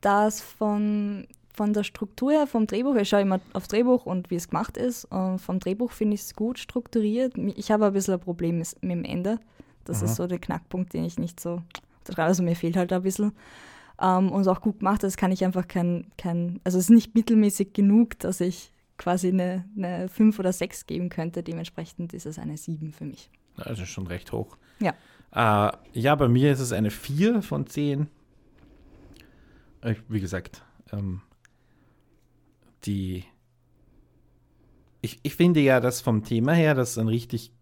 dass 0.00 0.40
von, 0.40 1.26
von 1.52 1.72
der 1.72 1.84
Struktur 1.84 2.32
her, 2.32 2.46
vom 2.46 2.66
Drehbuch, 2.66 2.96
ich 2.96 3.08
schaue 3.08 3.22
immer 3.22 3.40
aufs 3.52 3.68
Drehbuch 3.68 4.06
und 4.06 4.30
wie 4.30 4.36
es 4.36 4.48
gemacht 4.48 4.76
ist. 4.76 5.04
Und 5.06 5.38
vom 5.38 5.60
Drehbuch 5.60 5.92
finde 5.92 6.14
ich 6.14 6.22
es 6.22 6.34
gut 6.34 6.58
strukturiert. 6.58 7.36
Ich 7.38 7.70
habe 7.70 7.86
ein 7.86 7.92
bisschen 7.92 8.14
ein 8.14 8.20
Problem 8.20 8.58
mit, 8.58 8.74
mit 8.82 8.92
dem 8.92 9.04
Ende. 9.04 9.38
Das 9.84 9.98
Aha. 9.98 10.06
ist 10.06 10.16
so 10.16 10.26
der 10.26 10.38
Knackpunkt, 10.38 10.92
den 10.92 11.04
ich 11.04 11.18
nicht 11.18 11.40
so 11.40 11.62
also 12.16 12.42
mir 12.42 12.56
fehlt 12.56 12.76
halt 12.76 12.92
ein 12.92 13.02
bisschen. 13.02 13.32
Ähm, 14.00 14.30
und 14.32 14.48
auch 14.48 14.60
gut 14.60 14.78
gemacht, 14.78 15.02
das 15.02 15.16
kann 15.16 15.32
ich 15.32 15.44
einfach 15.44 15.68
kein, 15.68 16.10
kein, 16.16 16.60
also 16.64 16.78
es 16.78 16.84
ist 16.84 16.90
nicht 16.90 17.14
mittelmäßig 17.14 17.72
genug, 17.72 18.18
dass 18.18 18.40
ich 18.40 18.72
quasi 18.96 19.28
eine, 19.28 19.64
eine 19.76 20.08
5 20.08 20.38
oder 20.38 20.52
6 20.52 20.86
geben 20.86 21.08
könnte. 21.08 21.42
Dementsprechend 21.42 22.12
ist 22.14 22.26
es 22.26 22.38
eine 22.38 22.56
7 22.56 22.92
für 22.92 23.04
mich. 23.04 23.30
Also 23.56 23.84
schon 23.84 24.06
recht 24.06 24.32
hoch. 24.32 24.56
Ja. 24.80 24.94
Äh, 25.32 25.72
ja, 25.92 26.14
bei 26.14 26.28
mir 26.28 26.52
ist 26.52 26.60
es 26.60 26.72
eine 26.72 26.90
4 26.90 27.42
von 27.42 27.66
10. 27.66 28.08
wie 30.08 30.20
gesagt, 30.20 30.62
ähm, 30.92 31.22
die. 32.84 33.24
Ich, 35.02 35.18
ich 35.22 35.34
finde 35.34 35.60
ja, 35.60 35.80
dass 35.80 36.02
vom 36.02 36.24
Thema 36.24 36.52
her, 36.52 36.74
das 36.74 36.98
ein 36.98 37.08
richtig 37.08 37.52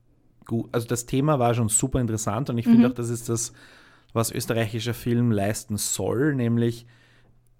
gut. 0.45 0.69
Also 0.73 0.89
das 0.89 1.07
Thema 1.07 1.39
war 1.39 1.55
schon 1.55 1.69
super 1.69 2.01
interessant 2.01 2.51
und 2.51 2.59
ich 2.59 2.65
finde 2.65 2.81
mhm. 2.81 2.87
auch, 2.87 2.95
das 2.95 3.11
ist 3.11 3.29
das, 3.29 3.53
was 4.13 4.31
österreichischer 4.31 4.95
Film 4.95 5.31
leisten 5.31 5.77
soll, 5.77 6.35
nämlich 6.35 6.87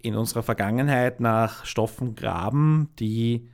in 0.01 0.15
unserer 0.15 0.43
Vergangenheit 0.43 1.19
nach 1.19 1.65
Stoffen 1.65 2.15
graben, 2.15 2.89
die 2.99 3.49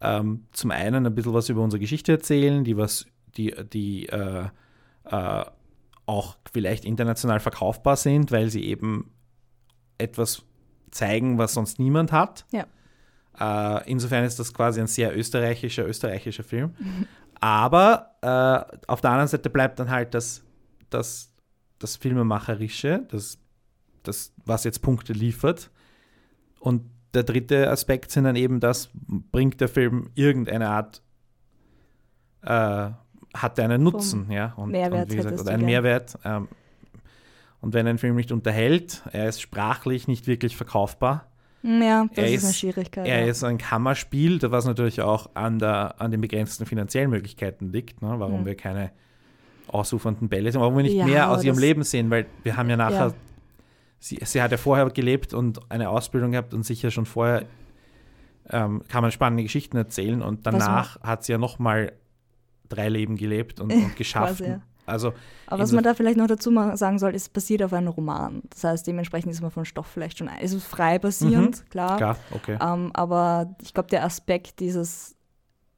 ähm, 0.00 0.46
zum 0.52 0.70
einen 0.70 1.06
ein 1.06 1.14
bisschen 1.14 1.34
was 1.34 1.48
über 1.48 1.62
unsere 1.62 1.80
Geschichte 1.80 2.12
erzählen, 2.12 2.64
die 2.64 2.76
was, 2.76 3.06
die, 3.36 3.54
die 3.72 4.06
äh, 4.08 4.48
äh, 5.04 5.44
auch 6.06 6.36
vielleicht 6.52 6.84
international 6.84 7.40
verkaufbar 7.40 7.96
sind, 7.96 8.30
weil 8.30 8.50
sie 8.50 8.64
eben 8.64 9.12
etwas 9.98 10.42
zeigen, 10.90 11.38
was 11.38 11.54
sonst 11.54 11.78
niemand 11.78 12.12
hat. 12.12 12.44
Ja. 12.52 12.66
Äh, 13.38 13.90
insofern 13.90 14.24
ist 14.24 14.38
das 14.38 14.52
quasi 14.52 14.80
ein 14.80 14.86
sehr 14.86 15.16
österreichischer, 15.16 15.86
österreichischer 15.86 16.44
Film. 16.44 16.74
Mhm. 16.78 17.06
Aber 17.40 18.16
äh, 18.22 18.76
auf 18.86 19.00
der 19.00 19.10
anderen 19.10 19.28
Seite 19.28 19.50
bleibt 19.50 19.78
dann 19.78 19.90
halt 19.90 20.14
das, 20.14 20.44
das, 20.90 21.33
das 21.78 21.96
Filmemacherische, 21.96 23.06
das, 23.10 23.38
das, 24.02 24.32
was 24.44 24.64
jetzt 24.64 24.82
Punkte 24.82 25.12
liefert. 25.12 25.70
Und 26.60 26.82
der 27.14 27.22
dritte 27.22 27.70
Aspekt 27.70 28.10
sind 28.10 28.24
dann 28.24 28.36
eben 28.36 28.60
das, 28.60 28.90
bringt 28.94 29.60
der 29.60 29.68
Film 29.68 30.10
irgendeine 30.14 30.68
Art 30.68 31.02
äh, 32.42 32.90
hat 33.34 33.58
er 33.58 33.64
einen 33.64 33.82
Nutzen, 33.82 34.30
ja. 34.30 34.52
Und, 34.56 34.70
Mehrwert 34.70 35.06
und 35.06 35.12
wie 35.12 35.16
gesagt, 35.16 35.40
oder 35.40 35.52
einen 35.52 35.64
Mehrwert. 35.64 36.18
Ähm, 36.24 36.48
und 37.60 37.72
wenn 37.72 37.86
ein 37.86 37.98
Film 37.98 38.16
nicht 38.16 38.30
unterhält, 38.30 39.02
er 39.12 39.28
ist 39.28 39.40
sprachlich 39.40 40.06
nicht 40.06 40.26
wirklich 40.26 40.56
verkaufbar. 40.56 41.28
Ja, 41.62 42.06
das 42.14 42.18
er 42.18 42.32
ist, 42.32 42.44
eine 42.44 42.52
Schwierigkeit. 42.52 43.06
Er 43.06 43.24
ja. 43.24 43.26
ist 43.26 43.42
ein 43.42 43.56
Kammerspiel, 43.56 44.38
was 44.42 44.66
natürlich 44.66 45.00
auch 45.00 45.30
an, 45.34 45.58
der, 45.58 45.98
an 45.98 46.10
den 46.10 46.20
begrenzten 46.20 46.66
finanziellen 46.66 47.08
Möglichkeiten 47.08 47.72
liegt, 47.72 48.02
ne? 48.02 48.14
warum 48.18 48.40
hm. 48.40 48.46
wir 48.46 48.54
keine 48.54 48.92
ausufernden 49.68 50.28
Bälle 50.28 50.52
sehen, 50.52 50.60
warum 50.60 50.76
wir 50.76 50.82
nicht 50.84 50.94
ja, 50.94 51.06
mehr 51.06 51.30
aus 51.30 51.44
ihrem 51.44 51.58
Leben 51.58 51.82
sehen, 51.82 52.10
weil 52.10 52.26
wir 52.42 52.56
haben 52.56 52.68
ja 52.70 52.76
nachher, 52.76 53.08
ja. 53.08 53.14
Sie, 53.98 54.18
sie 54.22 54.42
hat 54.42 54.50
ja 54.50 54.58
vorher 54.58 54.90
gelebt 54.90 55.32
und 55.32 55.60
eine 55.70 55.88
Ausbildung 55.88 56.32
gehabt 56.32 56.52
und 56.52 56.62
sicher 56.64 56.90
schon 56.90 57.06
vorher 57.06 57.46
ähm, 58.50 58.82
kann 58.88 59.02
man 59.02 59.10
spannende 59.10 59.42
Geschichten 59.42 59.76
erzählen 59.76 60.22
und 60.22 60.46
danach 60.46 61.00
hat 61.00 61.24
sie 61.24 61.32
ja 61.32 61.38
nochmal 61.38 61.92
drei 62.68 62.88
Leben 62.88 63.16
gelebt 63.16 63.60
und, 63.60 63.72
und 63.72 63.96
geschafft. 63.96 64.38
Quasi, 64.38 64.50
ja. 64.50 64.60
Also, 64.86 65.14
Aber 65.46 65.62
was 65.62 65.72
man 65.72 65.82
da 65.82 65.94
vielleicht 65.94 66.18
noch 66.18 66.26
dazu 66.26 66.52
sagen 66.74 66.98
soll, 66.98 67.14
ist 67.14 67.32
basiert 67.32 67.62
auf 67.62 67.72
einem 67.72 67.88
Roman. 67.88 68.42
Das 68.50 68.64
heißt, 68.64 68.86
dementsprechend 68.86 69.32
ist 69.32 69.40
man 69.40 69.50
von 69.50 69.64
Stoff 69.64 69.86
vielleicht 69.86 70.18
schon, 70.18 70.28
ist 70.28 70.62
frei 70.62 70.98
basierend, 70.98 71.64
mhm, 71.64 71.70
klar. 71.70 71.96
Klar, 71.96 72.16
okay. 72.32 72.58
Ähm, 72.60 72.90
aber 72.92 73.56
ich 73.62 73.72
glaube, 73.72 73.88
der 73.88 74.04
Aspekt 74.04 74.60
dieses 74.60 75.13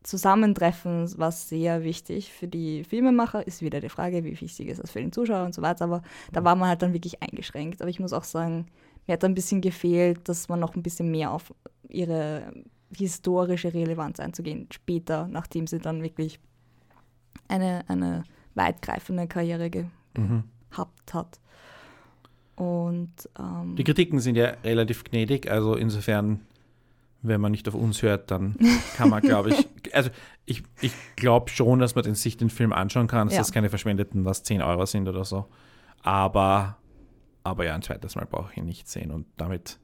Zusammentreffens 0.07 1.19
war 1.19 1.33
sehr 1.33 1.83
wichtig 1.83 2.33
für 2.33 2.47
die 2.47 2.85
Filmemacher. 2.85 3.47
Ist 3.47 3.63
wieder 3.63 3.81
die 3.81 3.89
Frage, 3.89 4.25
wie 4.25 4.41
wichtig 4.41 4.69
ist 4.69 4.83
das 4.83 4.93
für 4.93 5.01
den 5.01 5.13
Zuschauer 5.13 5.45
und 5.45 5.55
so 5.55 5.63
weiter. 5.63 5.85
Aber 5.85 6.03
da 6.33 6.45
war 6.45 6.55
man 6.55 6.69
halt 6.69 6.83
dann 6.83 6.93
wirklich 6.93 7.23
eingeschränkt. 7.23 7.83
Aber 7.83 7.91
ich 7.91 8.01
muss 8.01 8.13
auch 8.13 8.25
sagen, 8.25 8.67
mir 9.07 9.15
hat 9.15 9.25
ein 9.25 9.35
bisschen 9.35 9.61
gefehlt, 9.61 10.29
dass 10.29 10.49
man 10.49 10.61
noch 10.61 10.75
ein 10.75 10.83
bisschen 10.83 11.11
mehr 11.11 11.33
auf 11.33 11.53
ihre 11.89 12.53
historische 12.97 13.75
Relevanz 13.75 14.21
einzugehen, 14.21 14.69
später, 14.73 15.29
nachdem 15.29 15.67
sie 15.67 15.79
dann 15.79 16.03
wirklich 16.03 16.39
eine, 17.49 17.85
eine 17.89 18.25
weitgreifende 18.55 19.27
Karriere 19.27 19.71
mhm. 20.17 20.45
gehabt 20.71 21.15
mhm. 21.15 21.19
hat. 21.19 21.41
Und, 22.57 23.13
ähm, 23.39 23.77
Die 23.77 23.85
Kritiken 23.85 24.19
sind 24.21 24.37
ja 24.37 24.55
relativ 24.65 25.05
gnädig, 25.05 25.51
also 25.51 25.75
insofern, 25.75 26.41
wenn 27.23 27.41
man 27.41 27.53
nicht 27.53 27.69
auf 27.69 27.75
uns 27.75 28.03
hört, 28.03 28.31
dann 28.31 28.57
kann 28.97 29.11
man, 29.11 29.21
glaube 29.21 29.51
ich, 29.51 29.69
also 29.97 30.11
ich, 30.45 30.63
ich 30.81 30.93
glaube 31.17 31.51
schon, 31.51 31.79
dass 31.79 31.95
man 31.95 32.05
den, 32.05 32.15
sich 32.15 32.37
den 32.37 32.51
Film 32.51 32.73
anschauen 32.73 33.07
kann, 33.07 33.29
dass 33.29 33.35
ja. 33.35 33.41
das 33.41 33.53
keine 33.53 33.71
verschwendeten, 33.71 34.25
was 34.25 34.43
10 34.43 34.63
Euro 34.63 34.87
sind 34.87 35.09
oder 35.09 35.25
so. 35.25 35.47
Aber, 36.03 36.77
aber 37.43 37.65
ja, 37.65 37.75
ein 37.75 37.83
zweites 37.83 38.15
Mal 38.15 38.27
brauche 38.27 38.53
ich 38.53 38.59
ihn 38.59 38.67
nicht 38.67 38.89
sehen 38.89 39.11
und 39.11 39.27
damit 39.37 39.79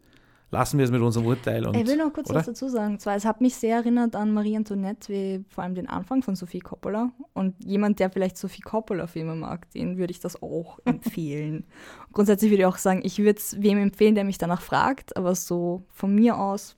lassen 0.53 0.79
wir 0.79 0.85
es 0.85 0.91
mit 0.91 1.01
unserem 1.01 1.27
Urteil. 1.27 1.67
Und, 1.67 1.77
ich 1.77 1.87
will 1.87 1.97
noch 1.97 2.13
kurz 2.13 2.29
oder? 2.29 2.41
was 2.41 2.47
dazu 2.47 2.69
sagen. 2.69 2.99
Zwar, 2.99 3.17
es 3.17 3.25
hat 3.25 3.41
mich 3.41 3.55
sehr 3.57 3.77
erinnert 3.77 4.15
an 4.15 4.33
Marie 4.33 4.57
Antoinette, 4.57 5.13
wie 5.13 5.45
vor 5.49 5.65
allem 5.65 5.75
den 5.75 5.89
Anfang 5.89 6.23
von 6.23 6.37
Sophie 6.37 6.61
Coppola. 6.61 7.11
Und 7.33 7.55
jemand, 7.65 7.99
der 7.99 8.11
vielleicht 8.11 8.37
Sophie 8.37 8.61
Coppola-Filme 8.61 9.35
mag, 9.35 9.69
den 9.71 9.97
würde 9.97 10.13
ich 10.13 10.21
das 10.21 10.41
auch 10.43 10.79
empfehlen. 10.85 11.65
Grundsätzlich 12.13 12.51
würde 12.51 12.63
ich 12.63 12.67
auch 12.67 12.77
sagen, 12.77 13.01
ich 13.03 13.19
würde 13.19 13.39
es 13.39 13.61
wem 13.61 13.79
empfehlen, 13.79 14.15
der 14.15 14.25
mich 14.25 14.39
danach 14.39 14.61
fragt, 14.61 15.17
aber 15.17 15.35
so 15.35 15.87
von 15.89 16.15
mir 16.15 16.39
aus 16.39 16.77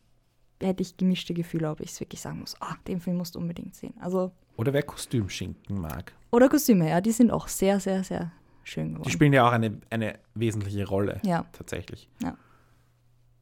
hätte 0.60 0.82
ich 0.82 0.96
gemischte 0.96 1.34
Gefühle, 1.34 1.70
ob 1.70 1.80
ich 1.80 1.90
es 1.90 2.00
wirklich 2.00 2.20
sagen 2.20 2.40
muss, 2.40 2.56
ah, 2.60 2.76
den 2.86 3.00
Film 3.00 3.16
musst 3.16 3.34
du 3.34 3.38
unbedingt 3.38 3.74
sehen. 3.74 3.94
Also, 4.00 4.32
oder 4.56 4.72
wer 4.72 4.82
Kostümschinken 4.82 5.80
mag. 5.80 6.12
Oder 6.30 6.48
Kostüme, 6.48 6.88
ja, 6.88 7.00
die 7.00 7.12
sind 7.12 7.30
auch 7.30 7.48
sehr, 7.48 7.80
sehr, 7.80 8.04
sehr 8.04 8.32
schön 8.62 8.90
geworden. 8.90 9.04
Die 9.04 9.10
spielen 9.10 9.32
ja 9.32 9.46
auch 9.46 9.52
eine, 9.52 9.80
eine 9.90 10.18
wesentliche 10.34 10.86
Rolle, 10.86 11.20
ja. 11.24 11.44
tatsächlich. 11.52 12.08
Ja. 12.22 12.36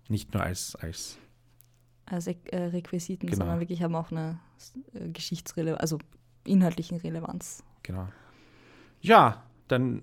Nicht 0.09 0.35
nur 0.35 0.43
als. 0.43 0.77
Als, 0.77 1.19
als 2.07 2.27
äh, 2.27 2.37
Requisiten, 2.53 3.27
genau. 3.27 3.39
sondern 3.39 3.61
wirklich 3.61 3.83
haben 3.83 3.95
auch 3.95 4.11
eine 4.11 4.41
äh, 4.95 5.09
Geschichtsrelevanz, 5.09 5.81
also 5.81 5.99
inhaltlichen 6.45 6.99
Relevanz. 6.99 7.63
Genau. 7.83 8.09
Ja, 9.01 9.43
dann 9.69 10.03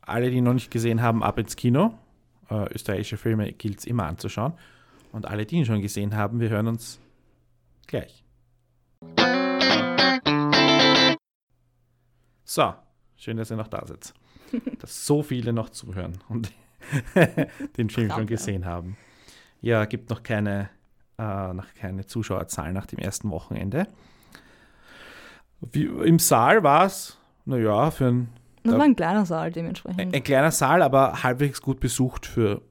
alle, 0.00 0.30
die 0.30 0.40
noch 0.40 0.54
nicht 0.54 0.70
gesehen 0.70 1.02
haben, 1.02 1.22
ab 1.22 1.38
ins 1.38 1.56
Kino. 1.56 1.94
Äh, 2.50 2.72
österreichische 2.74 3.18
Filme 3.18 3.52
gilt 3.52 3.80
es 3.80 3.84
immer 3.84 4.06
anzuschauen. 4.06 4.54
Und 5.12 5.26
alle, 5.26 5.46
die 5.46 5.56
ihn 5.56 5.64
schon 5.64 5.80
gesehen 5.82 6.14
haben, 6.16 6.40
wir 6.40 6.48
hören 6.50 6.66
uns 6.68 7.00
gleich. 7.86 8.24
So, 12.44 12.74
schön, 13.16 13.36
dass 13.36 13.50
ihr 13.50 13.56
noch 13.56 13.68
da 13.68 13.84
seid. 13.86 14.12
dass 14.80 15.06
so 15.06 15.22
viele 15.22 15.52
noch 15.52 15.68
zuhören. 15.70 16.18
Und 16.28 16.52
den 17.76 17.90
Film 17.90 18.10
schon 18.10 18.26
gesehen 18.26 18.64
haben. 18.64 18.96
Ja, 19.60 19.84
gibt 19.84 20.10
noch 20.10 20.22
keine, 20.22 20.70
äh, 21.18 21.52
noch 21.52 21.74
keine 21.74 22.06
Zuschauerzahlen 22.06 22.72
nach 22.74 22.86
dem 22.86 22.98
ersten 22.98 23.30
Wochenende. 23.30 23.86
Wie, 25.60 25.84
Im 25.84 26.18
Saal 26.18 26.62
war 26.62 26.86
es 26.86 27.18
naja, 27.44 27.90
für 27.90 28.06
ein, 28.06 28.28
Das 28.62 28.72
Da- 28.72 28.78
war 28.78 28.84
ein 28.84 28.94
kleiner 28.96 29.26
Saal 29.26 29.50
dementsprechend. 29.50 30.00
ein, 30.00 30.14
ein 30.14 30.22
kleiner 30.22 30.50
Saal, 30.50 30.82
aber 30.82 31.22
halbwegs 31.22 31.60
gut 31.60 31.80
besucht 31.80 32.26
für, 32.26 32.62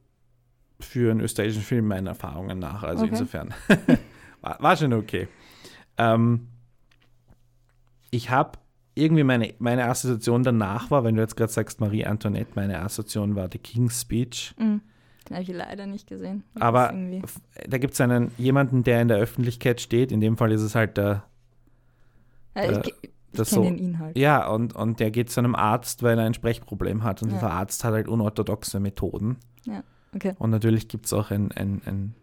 für 0.79 1.11
einen 1.11 1.21
österreichischen 1.21 1.63
Film, 1.63 1.87
meinen 1.87 2.07
Erfahrungen 2.07 2.59
nach. 2.59 2.83
Also 2.83 3.03
Okay. 3.03 3.11
insofern 3.13 3.53
war, 4.41 4.61
war 4.61 4.77
schon 4.77 4.93
okay. 4.93 5.27
Ähm, 5.97 6.47
ich 8.11 8.29
habe 8.29 8.59
irgendwie 8.95 9.23
meine, 9.23 9.53
meine 9.59 9.85
Assoziation 9.85 10.43
danach 10.43 10.89
war, 10.91 11.03
wenn 11.03 11.15
du 11.15 11.21
jetzt 11.21 11.35
gerade 11.35 11.51
sagst 11.51 11.79
Marie 11.81 12.05
Antoinette, 12.05 12.51
meine 12.55 12.79
Assoziation 12.81 13.35
war 13.35 13.47
The 13.51 13.57
King's 13.59 14.01
Speech. 14.01 14.55
Mhm. 14.57 14.81
Den 15.27 15.35
habe 15.35 15.43
ich 15.43 15.49
leider 15.49 15.85
nicht 15.85 16.07
gesehen. 16.07 16.43
Das 16.53 16.63
Aber 16.63 16.93
da 17.67 17.77
gibt 17.79 17.93
es 17.93 18.01
einen 18.01 18.31
jemanden, 18.37 18.83
der 18.83 19.01
in 19.01 19.07
der 19.09 19.17
Öffentlichkeit 19.17 19.81
steht. 19.81 20.11
In 20.11 20.21
dem 20.21 20.37
Fall 20.37 20.51
ist 20.53 20.61
es 20.61 20.73
halt 20.73 20.95
der, 20.97 21.25
Ja, 22.55 22.61
äh, 22.61 22.81
ich 22.81 22.93
ich 23.01 23.09
das 23.33 23.49
so- 23.49 23.61
den 23.61 23.77
Inhalt. 23.77 24.17
ja, 24.17 24.47
und, 24.47 24.73
und 24.73 24.99
der 25.01 25.11
geht 25.11 25.29
zu 25.29 25.41
einem 25.41 25.53
Arzt, 25.53 26.01
weil 26.01 26.17
er 26.17 26.25
ein 26.25 26.33
Sprechproblem 26.33 27.03
hat. 27.03 27.21
Und 27.21 27.29
Ja. 27.29 27.35
dieser 27.35 27.51
Arzt 27.51 27.83
hat 27.83 27.93
halt 27.93 28.07
unorthodoxe 28.07 28.79
Methoden. 28.79 29.35
Okay. 30.17 30.33
Und 30.39 30.49
natürlich 30.49 30.87
gibt 30.87 31.05
es 31.05 31.13
auch 31.13 31.29
ein, 31.29 31.51
ein, 31.51 31.79
ein, 31.85 32.15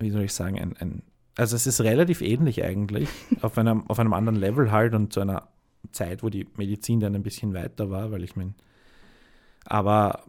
wie 0.00 0.10
soll 0.10 0.22
ich 0.22 0.32
sagen, 0.32 0.58
ein, 0.58 0.76
ein, 0.78 1.02
also 1.36 1.54
es 1.54 1.68
ist 1.68 1.80
relativ 1.80 2.20
ähnlich 2.20 2.64
eigentlich, 2.64 3.08
auf 3.42 3.56
einem, 3.56 3.88
auf 3.88 4.00
einem 4.00 4.12
anderen 4.12 4.36
Level 4.36 4.72
halt 4.72 4.92
und 4.92 5.12
zu 5.12 5.20
einer 5.20 5.46
Zeit, 5.92 6.24
wo 6.24 6.30
die 6.30 6.48
Medizin 6.56 6.98
dann 6.98 7.14
ein 7.14 7.22
bisschen 7.22 7.54
weiter 7.54 7.90
war, 7.90 8.10
weil 8.10 8.24
ich 8.24 8.34
meine, 8.34 8.54
aber 9.64 10.24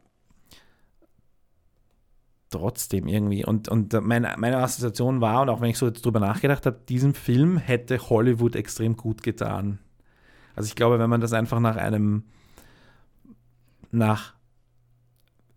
trotzdem 2.51 3.07
irgendwie. 3.07 3.43
Und, 3.43 3.67
und 3.67 3.93
meine, 3.93 4.35
meine 4.37 4.57
Assoziation 4.57 5.21
war, 5.21 5.41
und 5.41 5.49
auch 5.49 5.61
wenn 5.61 5.71
ich 5.71 5.79
so 5.79 5.87
jetzt 5.87 6.05
drüber 6.05 6.19
nachgedacht 6.19 6.67
habe, 6.67 6.79
diesem 6.87 7.15
Film 7.15 7.57
hätte 7.57 7.97
Hollywood 7.97 8.55
extrem 8.55 8.95
gut 8.95 9.23
getan. 9.23 9.79
Also 10.55 10.67
ich 10.67 10.75
glaube, 10.75 10.99
wenn 10.99 11.09
man 11.09 11.21
das 11.21 11.33
einfach 11.33 11.59
nach 11.59 11.75
einem, 11.75 12.23
nach, 13.89 14.35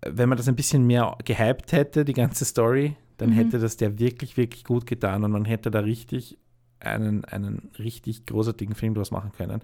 wenn 0.06 0.28
man 0.28 0.38
das 0.38 0.48
ein 0.48 0.56
bisschen 0.56 0.86
mehr 0.86 1.16
gehypt 1.24 1.72
hätte, 1.72 2.04
die 2.04 2.12
ganze 2.14 2.44
Story, 2.44 2.96
dann 3.16 3.30
Mhm. 3.30 3.34
hätte 3.34 3.58
das 3.58 3.76
der 3.76 3.98
wirklich, 3.98 4.36
wirklich 4.36 4.64
gut 4.64 4.86
getan 4.86 5.24
und 5.24 5.30
man 5.32 5.44
hätte 5.44 5.70
da 5.70 5.80
richtig 5.80 6.38
einen, 6.80 7.24
einen 7.24 7.70
richtig 7.78 8.24
großartigen 8.26 8.74
Film 8.76 8.94
draus 8.94 9.10
machen 9.10 9.32
können. 9.36 9.60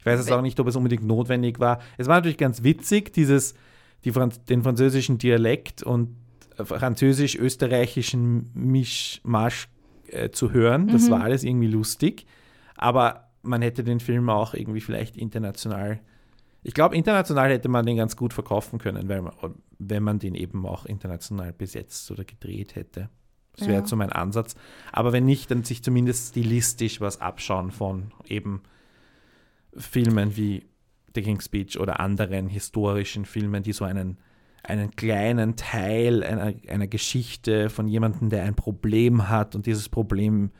Ich 0.00 0.06
weiß 0.06 0.18
jetzt 0.18 0.32
auch 0.32 0.42
nicht, 0.42 0.58
ob 0.58 0.66
es 0.66 0.74
unbedingt 0.76 1.04
notwendig 1.04 1.60
war. 1.60 1.78
Es 1.98 2.08
war 2.08 2.16
natürlich 2.16 2.38
ganz 2.38 2.64
witzig, 2.64 3.12
dieses, 3.12 3.54
die 4.04 4.10
Franz 4.12 4.42
den 4.44 4.62
französischen 4.64 5.18
Dialekt 5.18 5.84
und 5.84 6.16
äh, 6.58 6.64
französisch-österreichischen 7.40 8.50
Mischmasch 8.54 9.68
äh, 10.08 10.30
zu 10.30 10.52
hören. 10.52 10.88
Das 10.88 11.06
Mhm. 11.06 11.12
war 11.12 11.20
alles 11.22 11.44
irgendwie 11.44 11.68
lustig. 11.68 12.26
Aber 12.76 13.28
man 13.42 13.62
hätte 13.62 13.84
den 13.84 14.00
Film 14.00 14.28
auch 14.28 14.54
irgendwie 14.54 14.80
vielleicht 14.80 15.16
international. 15.16 16.00
Ich 16.62 16.74
glaube, 16.74 16.96
international 16.96 17.50
hätte 17.50 17.68
man 17.68 17.86
den 17.86 17.96
ganz 17.96 18.16
gut 18.16 18.32
verkaufen 18.32 18.78
können, 18.78 19.08
weil 19.08 19.22
man, 19.22 19.32
wenn 19.78 20.02
man 20.02 20.18
den 20.18 20.34
eben 20.34 20.64
auch 20.66 20.86
international 20.86 21.52
besetzt 21.52 22.10
oder 22.10 22.24
gedreht 22.24 22.74
hätte. 22.76 23.08
Das 23.56 23.66
wäre 23.68 23.80
Ja. 23.80 23.86
so 23.86 23.96
mein 23.96 24.12
Ansatz. 24.12 24.54
Aber 24.92 25.12
wenn 25.12 25.24
nicht, 25.24 25.50
dann 25.50 25.64
sich 25.64 25.82
zumindest 25.82 26.30
stilistisch 26.30 27.00
was 27.00 27.20
abschauen 27.20 27.70
von 27.70 28.12
eben 28.26 28.62
Filmen 29.76 30.36
wie 30.36 30.66
The 31.14 31.22
King's 31.22 31.46
Speech 31.46 31.78
oder 31.78 32.00
anderen 32.00 32.48
historischen 32.48 33.24
Filmen, 33.24 33.62
die 33.62 33.72
so 33.72 33.84
einen, 33.84 34.18
einen 34.62 34.90
kleinen 34.96 35.56
Teil 35.56 36.22
einer, 36.22 36.54
einer 36.68 36.86
Geschichte 36.86 37.70
von 37.70 37.88
jemandem, 37.88 38.30
der 38.30 38.44
ein 38.44 38.54
Problem 38.54 39.28
hat 39.28 39.54
und 39.54 39.66
dieses 39.66 39.88
Problem 39.88 40.50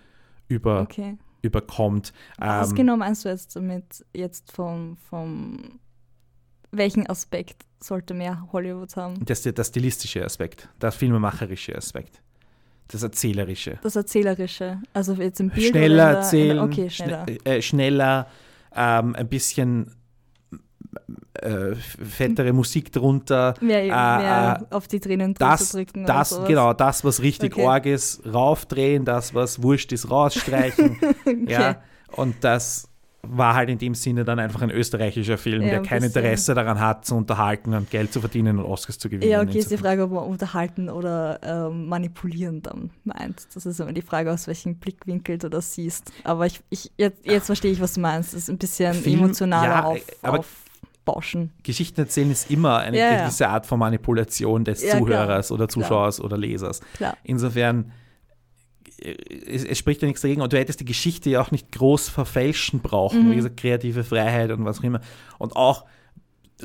über, 0.49 0.83
Okay. 0.83 1.17
überkommt. 1.43 2.13
Was 2.39 2.71
Ähm, 2.71 2.77
genau 2.77 2.97
meinst 2.97 3.25
du 3.25 3.29
jetzt 3.29 3.57
damit, 3.57 4.05
jetzt 4.15 4.53
vom, 4.53 4.97
vom 4.97 5.81
welchen 6.73 7.07
Aspekt 7.09 7.65
sollte 7.81 8.15
mehr 8.15 8.47
Hollywood 8.53 8.97
haben? 8.97 9.25
Das 9.25 9.45
ist 9.45 9.57
der 9.59 9.65
stilistische 9.65 10.25
Aspekt, 10.25 10.69
der 10.81 10.93
filmemacherische 10.93 11.77
Aspekt, 11.77 12.21
das 12.89 13.03
Erzählerische. 13.03 13.79
Das 13.83 13.97
Erzählerische, 13.97 14.81
also 14.93 15.15
jetzt 15.15 15.41
im 15.41 15.51
Bild 15.51 15.69
schneller 15.69 16.07
der, 16.09 16.17
erzählen, 16.19 16.57
der, 16.57 16.65
okay, 16.65 16.91
schneller. 16.91 17.25
schne- 17.27 17.47
äh, 17.47 17.63
schneller 17.63 18.27
ähm, 18.75 19.15
ein 19.17 19.29
bisschen 19.29 19.93
äh, 21.35 21.75
fettere 21.75 22.53
Musik 22.53 22.93
drunter. 22.93 23.55
mehr, 23.61 23.83
äh, 23.85 23.87
mehr 23.89 24.67
auf 24.71 24.89
die 24.89 25.01
Tränen 25.01 25.35
Das, 25.35 25.71
drücken 25.71 26.05
das 26.05 26.31
genau, 26.47 26.73
das, 26.73 27.05
was 27.05 27.21
richtig 27.21 27.53
Okay. 27.55 27.67
arg 27.67 27.87
ist, 27.87 28.25
raufdrehen, 28.27 29.05
das, 29.05 29.35
was 29.35 29.63
wurscht 29.63 29.93
ist, 29.93 30.11
rausstreichen. 30.11 30.97
okay. 31.27 31.45
ja, 31.49 31.83
und 32.13 32.43
das 32.43 32.89
war 33.23 33.55
halt 33.55 33.69
in 33.71 33.79
dem 33.79 33.95
Sinne 33.95 34.25
dann 34.25 34.39
einfach 34.39 34.63
ein 34.63 34.71
österreichischer 34.71 35.37
Film, 35.37 35.63
Ja, 35.63 35.69
der 35.69 35.79
ein 35.81 35.85
kein 35.85 36.01
bisschen. 36.03 36.23
Interesse 36.23 36.55
daran 36.55 36.79
hat, 36.79 37.05
zu 37.05 37.17
unterhalten 37.17 37.75
und 37.75 37.91
Geld 37.91 38.13
zu 38.13 38.21
verdienen 38.21 38.59
und 38.59 38.65
Oscars 38.67 38.99
zu 38.99 39.09
gewinnen. 39.09 39.31
Ja, 39.31 39.43
okay, 39.43 39.59
ist 39.59 39.71
die 39.71 39.77
Frage, 39.79 40.05
ob 40.05 40.13
man 40.13 40.25
unterhalten 40.25 40.89
oder 40.89 41.41
ähm, 41.43 41.87
manipulieren 41.89 42.63
dann 42.63 42.91
meint. 43.05 43.49
Das 43.55 43.67
ist 43.67 43.81
immer 43.81 43.93
die 43.93 44.03
Frage, 44.03 44.33
aus 44.33 44.47
welchem 44.47 44.77
Blickwinkel 44.77 45.39
du 45.39 45.49
das 45.51 45.75
siehst. 45.75 46.13
Aber 46.23 46.47
ich, 46.47 46.61
ich 46.71 46.93
jetzt, 46.97 47.27
jetzt 47.27 47.47
verstehe 47.47 47.73
ich, 47.73 47.81
was 47.81 47.95
du 47.95 48.01
meinst. 48.01 48.33
Das 48.33 48.43
ist 48.43 48.49
ein 48.51 48.59
bisschen 48.59 48.95
Film, 48.95 49.19
emotionaler 49.19 49.69
ja, 49.69 49.85
auf, 49.85 50.01
aber- 50.23 50.39
aufbauschen. 51.05 51.53
Geschichten 51.63 52.01
erzählen 52.01 52.31
ist 52.31 52.51
immer 52.51 52.79
eine 52.79 52.99
Ja, 52.99 53.23
gewisse 53.23 53.49
Art 53.49 53.67
von 53.67 53.79
Manipulation 53.79 54.65
des 54.65 54.83
Ja, 54.83 54.91
klar. 54.91 55.01
Zuhörers 55.01 55.53
oder 55.53 55.69
Zuschauers 55.69 56.21
oder 56.21 56.37
Lesers. 56.37 56.81
Klar. 56.97 57.17
Insofern, 57.25 57.81
äh, 57.81 58.06
es, 59.01 59.65
es 59.65 59.79
spricht 59.79 60.03
ja 60.03 60.07
nichts 60.09 60.23
dagegen 60.23 60.41
und 60.43 60.53
du 60.53 60.59
hättest 60.59 60.81
die 60.81 60.85
Geschichte 60.85 61.31
ja 61.31 61.41
auch 61.41 61.51
nicht 61.51 61.71
groß 61.73 62.09
verfälschen 62.09 62.81
brauchen, 62.81 63.27
Mhm. 63.27 63.31
wie 63.33 63.37
gesagt, 63.37 63.57
kreative 63.59 64.05
Freiheit 64.05 64.51
und 64.51 64.65
was 64.65 64.79
auch 64.81 64.85
immer. 64.85 65.01
Und 65.39 65.55
auch 65.57 65.85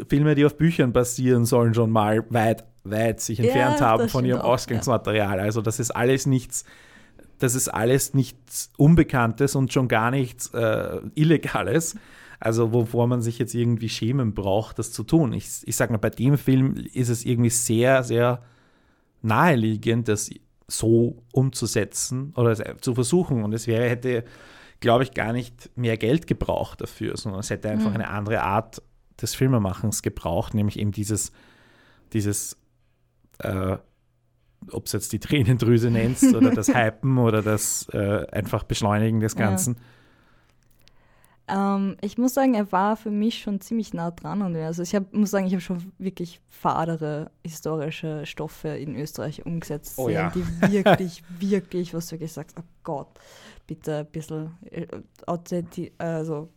Filme, 0.07 0.35
die 0.35 0.45
auf 0.45 0.57
Büchern 0.57 0.93
basieren, 0.93 1.45
sollen 1.45 1.73
schon 1.73 1.91
mal 1.91 2.23
weit, 2.29 2.63
weit 2.83 3.19
sich 3.19 3.39
Ja, 3.39 3.45
entfernt 3.45 3.81
haben 3.81 4.03
das 4.03 4.11
von 4.11 4.23
ihrem 4.25 4.39
auch, 4.39 4.45
ja. 4.45 4.49
Ausgangsmaterial. 4.53 5.39
Also 5.39 5.61
das 5.61 5.79
ist 5.79 5.91
alles 5.91 6.25
nichts, 6.25 6.63
das 7.39 7.55
ist 7.55 7.67
alles 7.67 8.13
nichts 8.13 8.71
Unbekanntes 8.77 9.55
und 9.55 9.73
schon 9.73 9.87
gar 9.87 10.09
nichts 10.11 10.47
äh, 10.53 10.97
Illegales. 11.15 11.95
Also 12.39 12.71
wovor 12.73 13.05
man 13.07 13.21
sich 13.21 13.37
jetzt 13.37 13.53
irgendwie 13.53 13.89
schämen 13.89 14.33
braucht, 14.33 14.79
das 14.79 14.91
zu 14.91 15.03
tun. 15.03 15.33
Ich, 15.33 15.47
ich 15.65 15.75
sage 15.75 15.91
mal, 15.91 15.99
bei 15.99 16.09
dem 16.09 16.37
Film 16.37 16.75
ist 16.93 17.09
es 17.09 17.23
irgendwie 17.25 17.49
sehr, 17.51 18.03
sehr 18.03 18.41
naheliegend, 19.21 20.07
das 20.07 20.31
so 20.71 21.23
umzusetzen 21.33 22.33
oder 22.35 22.79
zu 22.81 22.95
versuchen. 22.95 23.43
Und 23.43 23.53
es 23.53 23.67
wäre, 23.67 23.89
hätte, 23.89 24.23
glaube 24.79 25.03
ich, 25.03 25.13
gar 25.13 25.33
nicht 25.33 25.69
mehr 25.75 25.97
Geld 25.97 26.27
gebraucht 26.27 26.81
dafür, 26.81 27.17
sondern 27.17 27.41
es 27.41 27.49
hätte 27.49 27.69
einfach 27.69 27.89
Mhm. 27.89 27.95
eine 27.95 28.09
andere 28.09 28.41
Art 28.41 28.81
des 29.21 29.35
Filmemachens 29.35 30.01
gebraucht, 30.01 30.53
nämlich 30.53 30.79
eben 30.79 30.91
dieses, 30.91 31.31
dieses 32.13 32.57
äh, 33.39 33.77
ob 34.71 34.85
es 34.85 34.91
jetzt 34.91 35.11
die 35.13 35.19
Tränendrüse 35.19 35.89
nennst 35.89 36.35
oder 36.35 36.51
das 36.51 36.67
Hypen 36.75 37.17
oder 37.17 37.41
das 37.41 37.87
äh, 37.93 38.27
einfach 38.31 38.63
Beschleunigen 38.63 39.19
des 39.19 39.33
Ja. 39.33 39.75
Ähm, 41.51 41.97
ich 42.01 42.17
muss 42.17 42.33
sagen, 42.33 42.53
er 42.53 42.71
war 42.71 42.95
für 42.95 43.11
mich 43.11 43.39
schon 43.41 43.59
ziemlich 43.59 43.93
nah 43.93 44.11
dran 44.11 44.41
an 44.41 44.53
mir. 44.53 44.67
Also 44.67 44.83
ich 44.83 44.95
hab, 44.95 45.13
muss 45.13 45.31
sagen, 45.31 45.45
ich 45.45 45.53
habe 45.53 45.61
schon 45.61 45.91
wirklich 45.97 46.39
fadere 46.49 47.31
historische 47.45 48.25
Stoffe 48.25 48.69
in 48.69 48.95
Österreich 48.95 49.45
umgesetzt 49.45 49.97
Oh 49.97 50.07
ja. 50.07 50.29
die 50.29 50.45
wirklich, 50.71 51.23
wirklich, 51.39 51.93
was 51.93 52.07
du 52.07 52.13
wirklich 52.13 52.31
sagst, 52.31 52.57
oh 52.57 52.63
Gott, 52.83 53.09
bitte 53.67 53.97
ein 53.97 54.05
bisschen 54.07 54.51
äh, 54.71 54.87
also 55.97 56.49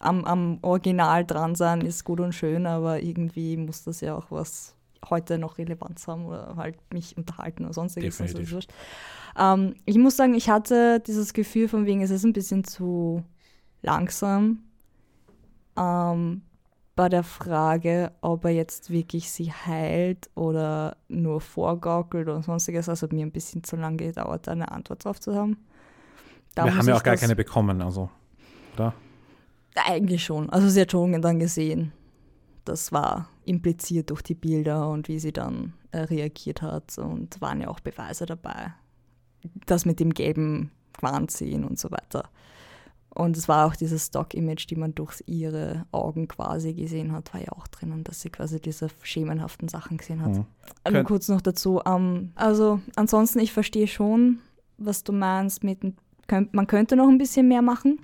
am, 0.00 0.24
am 0.24 0.58
Original 0.62 1.24
dran 1.24 1.54
sein 1.54 1.80
ist 1.80 2.04
gut 2.04 2.20
und 2.20 2.34
schön, 2.34 2.66
aber 2.66 3.00
irgendwie 3.00 3.56
muss 3.56 3.84
das 3.84 4.00
ja 4.00 4.16
auch 4.16 4.30
was 4.30 4.74
heute 5.08 5.38
noch 5.38 5.58
Relevanz 5.58 6.08
haben 6.08 6.26
oder 6.26 6.54
halt 6.56 6.76
mich 6.92 7.16
unterhalten 7.16 7.64
oder 7.64 7.74
sonstiges. 7.74 8.20
Also 8.20 8.38
Definitiv. 8.38 8.66
ähm, 9.38 9.74
ich 9.84 9.98
muss 9.98 10.16
sagen, 10.16 10.34
ich 10.34 10.48
hatte 10.48 11.00
dieses 11.00 11.32
Gefühl 11.34 11.68
von 11.68 11.86
wegen, 11.86 12.02
es 12.02 12.10
ist 12.10 12.24
ein 12.24 12.32
bisschen 12.32 12.64
zu 12.64 13.22
langsam 13.84 14.64
ähm, 15.76 16.42
bei 16.96 17.08
der 17.08 17.24
Frage, 17.24 18.12
ob 18.20 18.44
er 18.44 18.52
jetzt 18.52 18.90
wirklich 18.90 19.30
sie 19.30 19.52
heilt 19.52 20.30
oder 20.34 20.96
nur 21.08 21.40
vorgaukelt 21.40 22.28
oder 22.28 22.42
sonstiges. 22.42 22.88
Also 22.88 23.06
hat 23.06 23.12
mir 23.12 23.26
ein 23.26 23.32
bisschen 23.32 23.64
zu 23.64 23.76
lange 23.76 23.96
gedauert, 23.98 24.46
da 24.46 24.52
eine 24.52 24.70
Antwort 24.70 25.04
drauf 25.04 25.20
zu 25.20 25.34
haben. 25.34 25.58
Da 26.54 26.64
Wir 26.64 26.76
haben 26.76 26.86
ja 26.86 26.96
auch 26.96 27.02
gar 27.02 27.16
keine 27.16 27.34
bekommen, 27.34 27.82
also, 27.82 28.10
oder? 28.74 28.94
Eigentlich 29.74 30.24
schon. 30.24 30.50
Also 30.50 30.68
sie 30.68 30.82
hat 30.82 30.92
schon 30.92 31.20
dann 31.20 31.40
gesehen. 31.40 31.92
Das 32.64 32.92
war 32.92 33.28
impliziert 33.44 34.10
durch 34.10 34.22
die 34.22 34.36
Bilder 34.36 34.88
und 34.88 35.08
wie 35.08 35.18
sie 35.18 35.32
dann 35.32 35.74
äh, 35.90 35.98
reagiert 35.98 36.62
hat. 36.62 36.96
Und 36.96 37.40
waren 37.40 37.60
ja 37.60 37.68
auch 37.68 37.80
Beweise 37.80 38.24
dabei. 38.24 38.72
Das 39.66 39.84
mit 39.84 39.98
dem 39.98 40.14
gelben 40.14 40.70
sehen 41.28 41.64
und 41.64 41.78
so 41.78 41.90
weiter. 41.90 42.30
Und 43.14 43.36
es 43.36 43.48
war 43.48 43.66
auch 43.66 43.76
dieses 43.76 44.06
Stock-Image, 44.06 44.68
die 44.68 44.76
man 44.76 44.94
durch 44.94 45.22
ihre 45.26 45.86
Augen 45.92 46.26
quasi 46.26 46.74
gesehen 46.74 47.12
hat, 47.12 47.32
war 47.32 47.40
ja 47.40 47.52
auch 47.52 47.68
drinnen, 47.68 48.02
dass 48.02 48.20
sie 48.20 48.30
quasi 48.30 48.60
diese 48.60 48.88
schemenhaften 49.02 49.68
Sachen 49.68 49.98
gesehen 49.98 50.20
hat. 50.20 50.34
Hm. 50.34 50.34
Nur 50.34 50.92
Könnt- 50.92 51.06
kurz 51.06 51.28
noch 51.28 51.40
dazu. 51.40 51.80
Ähm, 51.86 52.32
also 52.34 52.80
ansonsten, 52.96 53.38
ich 53.38 53.52
verstehe 53.52 53.86
schon, 53.86 54.40
was 54.78 55.04
du 55.04 55.12
meinst 55.12 55.62
mit, 55.62 55.78
man 56.52 56.66
könnte 56.66 56.96
noch 56.96 57.08
ein 57.08 57.18
bisschen 57.18 57.46
mehr 57.46 57.62
machen. 57.62 58.00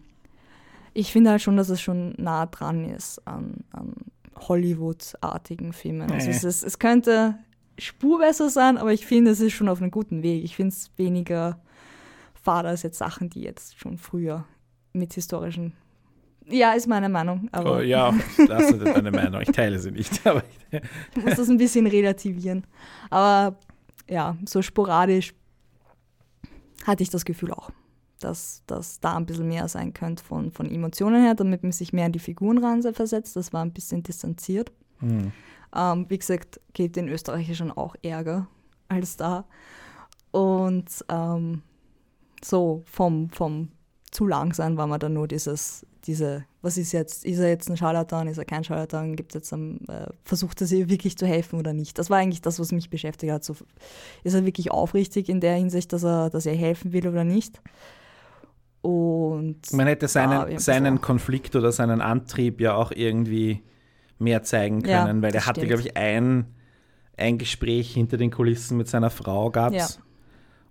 ich 0.95 1.11
finde 1.13 1.31
halt 1.31 1.43
schon, 1.43 1.57
dass 1.57 1.69
es 1.71 1.81
schon 1.81 2.15
nah 2.17 2.47
dran 2.47 2.85
ist 2.85 3.27
an, 3.27 3.65
an 3.73 3.95
Hollywood-artigen 4.37 5.73
Filmen. 5.73 6.11
Also 6.11 6.31
es, 6.31 6.45
ist, 6.45 6.63
es 6.63 6.79
könnte 6.79 7.39
Spur 7.79 8.19
besser 8.21 8.51
sein, 8.51 8.79
aber 8.79 8.93
ich 8.93 9.07
finde, 9.07 9.31
es 9.33 9.41
ist 9.41 9.53
schon 9.53 9.69
auf 9.69 9.81
einem 9.81 9.91
guten 9.91 10.23
Weg. 10.23 10.45
Ich 10.45 10.57
finde 10.57 10.71
es 10.71 10.91
weniger 10.97 11.61
fad 12.35 12.67
als 12.67 12.83
jetzt 12.83 12.99
Sachen, 12.99 13.31
die 13.31 13.41
jetzt 13.43 13.79
schon 13.79 13.99
früher 13.99 14.45
mit 14.93 15.15
historischen. 15.15 15.73
Ja, 16.47 16.73
ist 16.73 16.89
meine 16.89 17.09
Meinung, 17.09 17.49
aber 17.53 17.77
Oh, 17.77 17.81
ja, 17.81 18.13
das 18.49 18.71
ist 18.71 18.85
deine 18.85 19.11
Meinung. 19.11 19.41
Ich 19.41 19.53
teile 19.53 19.79
sie 19.79 19.93
nicht. 19.93 20.27
Aber 20.27 20.43
ich, 20.71 21.23
muss 21.23 21.37
das 21.37 21.49
ein 21.49 21.59
bisschen 21.59 21.87
relativieren. 21.87 22.65
Aber 23.09 23.57
ja, 24.09 24.37
so 24.47 24.61
sporadisch 24.63 25.33
hatte 26.85 27.03
ich 27.05 27.11
das 27.11 27.25
Gefühl 27.25 27.53
auch, 27.53 27.71
dass 28.19 28.63
das 28.67 28.99
da 28.99 29.17
ein 29.17 29.27
bisschen 29.27 29.47
mehr 29.47 29.69
sein 29.69 29.93
könnte 29.93 30.25
von, 30.25 30.51
von 30.51 30.69
Emotionen 30.69 31.23
her, 31.23 31.35
damit 31.35 31.63
man 31.63 31.73
sich 31.73 31.93
mehr 31.93 32.07
in 32.07 32.13
die 32.13 32.19
Figuren 32.19 32.59
rein 32.59 32.83
versetzt. 32.83 33.37
Das 33.37 33.53
war 33.53 33.63
ein 33.65 33.73
bisschen 33.73 34.03
distanziert. 34.03 34.73
hm. 34.99 35.31
Ähm, 35.73 36.07
wie 36.09 36.19
gesagt, 36.19 36.61
geht 36.73 36.97
den 36.97 37.07
Österreichern 37.09 37.71
auch 37.71 37.95
Ärger 38.03 38.49
als 38.89 39.17
da. 39.17 39.45
Und 40.33 40.89
ähm, 41.09 41.63
so 42.43 42.83
vom, 42.87 43.31
vom 43.31 43.69
zu 44.11 44.27
lang 44.27 44.55
sein 44.55 44.77
war 44.77 44.87
man 44.87 44.99
dann 45.01 45.13
nur 45.13 45.29
dieses, 45.29 45.87
diese, 46.05 46.45
was 46.63 46.77
ist 46.77 46.93
jetzt, 46.93 47.25
ist 47.25 47.39
er 47.39 47.49
jetzt 47.49 47.69
ein 47.71 47.77
Scharlatan, 47.77 48.27
ist 48.27 48.39
er 48.39 48.45
kein 48.45 48.65
Scharlatan, 48.65 49.17
gibt 49.17 49.35
jetzt 49.35 49.53
einen, 49.53 49.87
äh, 49.89 50.07
versucht 50.25 50.61
er 50.61 50.67
sie 50.67 50.89
wirklich 50.89 51.17
zu 51.17 51.27
helfen 51.27 51.59
oder 51.59 51.73
nicht. 51.73 51.99
Das 51.99 52.11
war 52.11 52.19
eigentlich 52.19 52.43
das, 52.43 52.59
was 52.59 52.73
mich 52.73 52.91
beschäftigt 52.91 53.33
hat. 53.33 53.45
So, 53.45 53.55
ist 54.25 54.35
er 54.35 54.45
wirklich 54.45 54.71
aufrichtig 54.71 55.29
in 55.29 55.41
der 55.41 55.55
Hinsicht, 55.55 55.93
dass 55.93 56.05
er, 56.05 56.31
dass 56.31 56.47
er 56.47 56.55
helfen 56.55 56.93
will 56.93 57.07
oder 57.07 57.25
nicht? 57.25 57.61
Und 58.83 59.73
Man 59.73 59.87
hätte 59.87 60.09
seinen, 60.09 60.53
Ja, 60.53 60.59
seinen. 60.59 61.01
Konflikt 61.01 61.55
oder 61.55 61.71
seinen 61.71 62.01
Antrieb 62.01 62.61
ja 62.61 62.75
auch 62.75 62.93
irgendwie 62.93 63.63
mehr 64.19 64.43
zeigen 64.43 64.81
Ja, 64.81 65.05
können, 65.05 65.23
weil 65.23 65.33
das 65.33 65.45
er 65.45 65.47
hatte, 65.47 65.67
glaube 65.67 65.83
ich, 65.83 65.97
ein, 65.97 66.47
ein 67.17 67.39
Gespräch 67.39 67.93
hinter 67.93 68.17
den 68.17 68.31
Kulissen 68.31 68.77
mit 68.77 68.89
seiner 68.89 69.11
Frau 69.11 69.51
gab 69.51 69.75
Ja. 69.75 69.87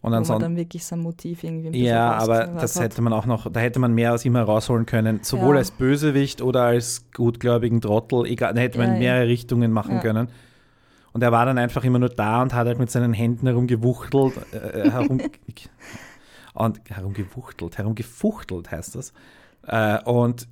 Und 0.02 0.14
ansonsten, 0.14 0.44
dann 0.44 0.56
wirklich 0.56 0.86
sein 0.86 1.00
Motiv 1.00 1.44
irgendwie 1.44 1.84
ja, 1.84 2.14
aber 2.14 2.48
das 2.48 2.80
hätte 2.80 3.02
man 3.02 3.12
auch 3.12 3.26
noch, 3.26 3.52
da 3.52 3.60
hätte 3.60 3.80
man 3.80 3.94
mehr 3.94 4.14
aus 4.14 4.24
ihm 4.24 4.36
herausholen 4.36 4.86
können, 4.86 5.20
sowohl 5.24 5.56
Ja. 5.56 5.60
als 5.60 5.72
Bösewicht 5.72 6.42
oder 6.42 6.62
als 6.64 7.06
gutgläubigen 7.14 7.82
Trottel, 7.82 8.26
egal, 8.26 8.54
da 8.54 8.62
hätte 8.62 8.78
man 8.78 8.88
Ja, 8.92 8.96
in 8.96 9.02
ja. 9.02 9.10
mehrere 9.12 9.28
Richtungen 9.28 9.72
machen 9.74 10.00
können. 10.00 10.30
Und 11.12 11.22
er 11.24 11.32
war 11.34 11.46
dann 11.46 11.58
einfach 11.58 11.84
immer 11.84 12.00
nur 12.00 12.10
da 12.10 12.42
und 12.42 12.54
hat 12.54 12.68
halt 12.68 12.80
mit 12.80 12.90
seinen 12.92 13.12
Händen 13.14 13.48
herumgewuchtelt, 13.48 14.34
äh, 14.54 14.90
herum, 14.90 15.20
und 16.54 16.80
herumgewuchtelt, 16.90 17.78
herumgefuchtelt 17.78 18.72
heißt 18.72 18.96
das. 18.96 19.12
Äh, 19.68 20.02
und 20.04 20.48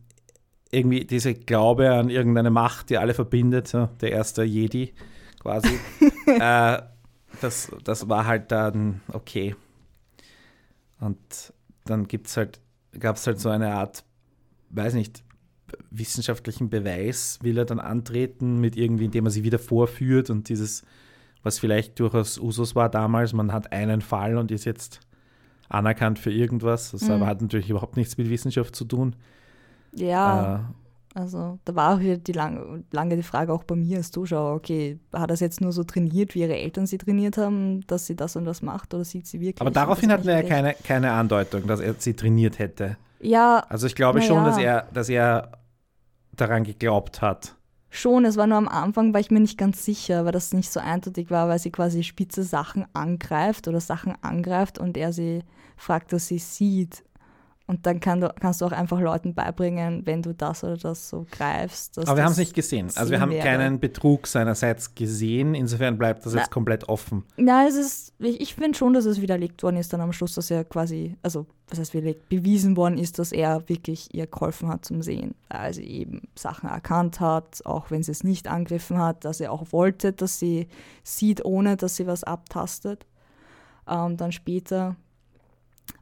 irgendwie 0.71 1.05
diese 1.05 1.33
Glaube 1.33 1.91
an 1.93 2.09
irgendeine 2.09 2.49
Macht, 2.49 2.89
die 2.89 2.97
alle 2.97 3.13
verbindet, 3.13 3.71
der 4.01 4.11
erste 4.11 4.43
Jedi 4.43 4.93
quasi, 5.39 5.79
äh, 6.27 6.79
das, 7.41 7.71
das 7.83 8.09
war 8.09 8.25
halt 8.25 8.51
dann 8.51 9.01
okay. 9.13 9.55
Und 10.99 11.53
dann 11.85 12.07
gibt's 12.07 12.37
halt, 12.37 12.59
gab 12.99 13.15
es 13.17 13.27
halt 13.27 13.39
so 13.39 13.49
eine 13.49 13.73
Art, 13.73 14.03
weiß 14.71 14.93
nicht, 14.95 15.23
wissenschaftlichen 15.91 16.69
Beweis, 16.69 17.39
will 17.41 17.57
er 17.57 17.65
dann 17.65 17.79
antreten, 17.79 18.59
mit 18.59 18.75
irgendwie, 18.75 19.05
indem 19.05 19.25
er 19.25 19.31
sie 19.31 19.43
wieder 19.43 19.59
vorführt 19.59 20.29
und 20.29 20.49
dieses, 20.49 20.83
was 21.43 21.59
vielleicht 21.59 21.99
durchaus 21.99 22.37
Usus 22.39 22.75
war 22.75 22.89
damals, 22.89 23.33
man 23.33 23.51
hat 23.53 23.71
einen 23.71 24.01
Fall 24.01 24.37
und 24.37 24.51
ist 24.51 24.65
jetzt 24.65 25.01
anerkannt 25.69 26.19
für 26.19 26.31
irgendwas. 26.31 26.91
Das 26.91 27.03
Mhm. 27.03 27.11
aber 27.11 27.27
hat 27.27 27.41
natürlich 27.41 27.69
überhaupt 27.69 27.97
nichts 27.97 28.17
mit 28.17 28.29
Wissenschaft 28.29 28.75
zu 28.75 28.85
tun. 28.85 29.15
Ja, 29.93 30.55
Äh, 30.55 30.59
also 31.17 31.57
da 31.65 31.75
war 31.75 31.95
auch 31.95 31.99
wieder 31.99 32.17
die 32.17 32.31
lang, 32.31 32.83
lange 32.91 33.15
die 33.15 33.23
Frage 33.23 33.51
auch 33.51 33.63
bei 33.63 33.75
mir 33.75 33.97
als 33.97 34.11
Zuschauer, 34.11 34.53
okay, 34.53 34.99
hat 35.11 35.31
er 35.31 35.33
es 35.33 35.39
jetzt 35.39 35.61
nur 35.61 35.71
so 35.71 35.83
trainiert, 35.83 36.35
wie 36.35 36.41
ihre 36.41 36.55
Eltern 36.55 36.85
sie 36.85 36.99
trainiert 36.99 37.37
haben, 37.37 37.81
dass 37.87 38.05
sie 38.05 38.15
das 38.15 38.35
und 38.35 38.45
das 38.45 38.61
macht 38.61 38.93
oder 38.93 39.03
sieht 39.03 39.25
sie 39.25 39.39
wirklich? 39.39 39.61
aber 39.61 39.71
daraufhin 39.71 40.09
das 40.09 40.19
hatten 40.19 40.27
wir 40.27 40.35
ja 40.35 40.43
keine, 40.43 40.75
keine 40.83 41.11
Andeutung, 41.11 41.65
dass 41.65 41.79
er 41.79 41.95
sie 41.97 42.13
trainiert 42.13 42.59
hätte. 42.59 42.97
Ja, 43.19 43.65
Also 43.67 43.87
ich 43.87 43.95
glaube 43.95 44.21
schon, 44.21 44.37
ja. 44.37 44.45
dass 44.45 44.57
er, 44.59 44.87
dass 44.93 45.09
er 45.09 45.51
daran 46.33 46.63
geglaubt 46.63 47.21
hat. 47.23 47.55
schon, 47.89 48.23
es 48.23 48.37
war 48.37 48.45
nur 48.45 48.59
am 48.59 48.67
Anfang, 48.67 49.11
war 49.11 49.19
ich 49.19 49.31
mir 49.31 49.39
nicht 49.39 49.57
ganz 49.57 49.83
sicher, 49.83 50.23
weil 50.23 50.33
das 50.33 50.53
nicht 50.53 50.71
so 50.71 50.79
eindeutig 50.79 51.31
war, 51.31 51.49
weil 51.49 51.57
sie 51.57 51.71
quasi 51.71 52.03
spitze 52.03 52.43
Sachen 52.43 52.85
angreift 52.93 53.67
oder 53.67 53.79
Sachen 53.79 54.13
angreift 54.21 54.77
und 54.77 54.97
er 54.97 55.13
sie 55.13 55.41
fragt, 55.77 56.13
dass 56.13 56.27
sie 56.27 56.37
sieht. 56.37 57.03
Und 57.69 57.85
dann 57.85 57.99
kann 57.99 58.21
du, 58.21 58.33
kannst 58.39 58.61
du 58.61 58.65
auch 58.65 58.71
einfach 58.71 59.01
Leuten 59.01 59.33
beibringen, 59.33 60.05
wenn 60.05 60.21
du 60.21 60.33
das 60.33 60.63
oder 60.63 60.77
das 60.77 61.09
so 61.09 61.27
greifst. 61.29 61.99
Aber 61.99 62.15
wir 62.15 62.23
haben 62.23 62.31
es 62.31 62.37
nicht 62.37 62.53
gesehen. 62.53 62.89
Also 62.95 63.11
wir 63.11 63.19
haben 63.19 63.31
wäre. 63.31 63.43
keinen 63.43 63.81
Betrug 63.81 64.25
seinerseits 64.25 64.95
gesehen. 64.95 65.53
Insofern 65.53 65.97
bleibt 65.97 66.25
das 66.25 66.33
Na. 66.33 66.39
jetzt 66.39 66.49
komplett 66.49 66.87
offen. 66.87 67.25
Na, 67.35 67.67
es 67.67 67.75
ist, 67.75 68.13
ich, 68.19 68.39
ich 68.39 68.55
finde 68.55 68.77
schon, 68.77 68.93
dass 68.93 69.03
es 69.03 69.19
widerlegt 69.19 69.63
worden 69.63 69.75
ist 69.75 69.91
dann 69.91 69.99
am 69.99 70.13
Schluss, 70.13 70.33
dass 70.35 70.49
er 70.49 70.63
quasi, 70.63 71.17
also 71.21 71.45
was 71.67 71.77
heißt 71.77 71.93
widerlegt, 71.93 72.29
bewiesen 72.29 72.77
worden 72.77 72.97
ist, 72.97 73.19
dass 73.19 73.33
er 73.33 73.67
wirklich 73.67 74.15
ihr 74.15 74.27
geholfen 74.27 74.69
hat 74.69 74.85
zum 74.85 75.01
Sehen. 75.01 75.35
Weil 75.49 75.73
sie 75.73 75.83
eben 75.83 76.21
Sachen 76.35 76.69
erkannt 76.69 77.19
hat, 77.19 77.65
auch 77.65 77.91
wenn 77.91 78.01
sie 78.01 78.11
es 78.11 78.23
nicht 78.23 78.47
angegriffen 78.47 78.97
hat, 78.97 79.25
dass 79.25 79.41
er 79.41 79.51
auch 79.51 79.73
wollte, 79.73 80.13
dass 80.13 80.39
sie 80.39 80.69
sieht, 81.03 81.43
ohne 81.43 81.75
dass 81.75 81.97
sie 81.97 82.07
was 82.07 82.23
abtastet. 82.23 83.05
Ähm, 83.89 84.15
dann 84.15 84.31
später 84.31 84.95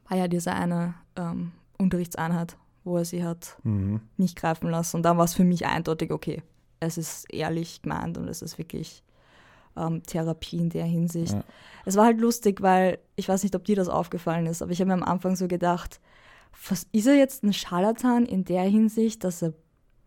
war 0.07 0.17
ja 0.17 0.27
diese 0.27 0.51
eine 0.53 0.95
ähm, 1.15 1.51
Unterrichtseinheit, 1.77 2.57
wo 2.83 2.97
er 2.97 3.05
sie 3.05 3.23
hat 3.23 3.57
Mhm. 3.63 4.01
nicht 4.17 4.35
greifen 4.35 4.69
lassen. 4.69 4.97
Und 4.97 5.03
dann 5.03 5.17
war 5.17 5.25
es 5.25 5.33
für 5.33 5.43
mich 5.43 5.65
eindeutig, 5.65 6.11
okay, 6.11 6.41
es 6.79 6.97
ist 6.97 7.33
ehrlich 7.33 7.81
gemeint 7.81 8.17
und 8.17 8.27
es 8.27 8.41
ist 8.41 8.57
wirklich 8.57 9.03
ähm, 9.75 10.03
Therapie 10.03 10.57
in 10.57 10.69
der 10.69 10.85
Hinsicht. 10.85 11.33
Ja. 11.33 11.43
Es 11.85 11.95
war 11.95 12.05
halt 12.05 12.19
lustig, 12.19 12.61
weil 12.61 12.99
ich 13.15 13.27
weiß 13.27 13.43
nicht, 13.43 13.55
ob 13.55 13.65
dir 13.65 13.75
das 13.75 13.89
aufgefallen 13.89 14.45
ist, 14.45 14.61
aber 14.61 14.71
ich 14.71 14.79
habe 14.79 14.87
mir 14.89 14.93
am 14.93 15.03
Anfang 15.03 15.35
so 15.35 15.47
gedacht, 15.47 15.99
was 16.69 16.87
ist 16.91 17.07
er 17.07 17.15
jetzt 17.15 17.43
ein 17.43 17.51
Scharlatan 17.53 18.25
in 18.25 18.45
der 18.45 18.63
Hinsicht, 18.63 19.23
dass 19.23 19.41
er 19.41 19.53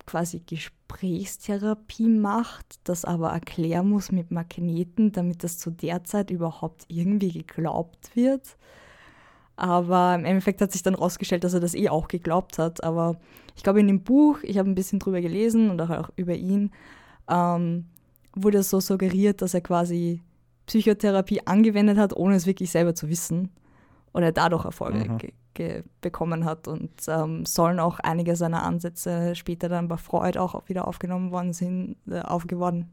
quasi 0.07 0.41
Gesprächstherapie 0.41 2.09
macht, 2.09 2.81
das 2.85 3.05
aber 3.05 3.31
erklären 3.31 3.89
muss 3.89 4.11
mit 4.11 4.31
Magneten, 4.31 5.13
damit 5.13 5.45
das 5.45 5.59
zu 5.59 5.71
der 5.71 6.05
Zeit 6.05 6.31
überhaupt 6.31 6.85
irgendwie 6.89 7.33
geglaubt 7.33 8.15
wird. 8.15 8.57
Aber 9.59 10.15
im 10.15 10.25
Endeffekt 10.25 10.61
hat 10.61 10.71
sich 10.71 10.85
dann 10.85 10.95
rausgestellt, 10.95 11.43
dass 11.43 11.53
er 11.53 11.59
das 11.59 11.75
eh 11.75 11.89
auch 11.89 12.07
geglaubt 12.07 12.59
hat. 12.59 12.85
Aber 12.85 13.17
ich 13.57 13.65
glaube, 13.65 13.81
in 13.81 13.89
dem 13.89 14.05
Buch, 14.05 14.39
ich 14.43 14.57
habe 14.57 14.71
ein 14.71 14.77
bisschen 14.77 15.01
drüber 15.01 15.21
gelesen 15.21 15.69
und 15.69 15.81
auch 15.81 16.11
über 16.15 16.35
ihn, 16.35 16.71
ähm, 17.29 17.87
wurde 18.37 18.63
so 18.63 18.79
suggeriert, 18.79 19.43
dass 19.43 19.55
er 19.55 19.61
quasi 19.61 20.23
Psychotherapie 20.67 21.45
angewendet 21.45 21.99
hat, 21.99 22.15
ohne 22.17 22.37
es 22.37 22.47
wirklich 22.47 22.71
selber 22.71 22.95
zu 22.95 23.09
wissen. 23.09 23.51
Und 24.13 24.23
er 24.23 24.31
dadurch 24.31 24.65
Erfolge 24.65 25.11
Mhm. 25.11 25.83
bekommen 26.03 26.45
hat. 26.45 26.69
Und 26.69 26.93
ähm, 27.09 27.45
sollen 27.45 27.81
auch 27.81 27.99
einige 27.99 28.37
seiner 28.37 28.63
Ansätze 28.63 29.35
später 29.35 29.69
dann 29.69 29.89
bei 29.89 29.97
Freud 29.97 30.39
auch 30.39 30.69
wieder 30.69 30.87
aufgenommen 30.87 31.33
worden 31.33 31.53
sind, 31.53 31.97
äh, 32.09 32.21
aufgeworden. 32.21 32.93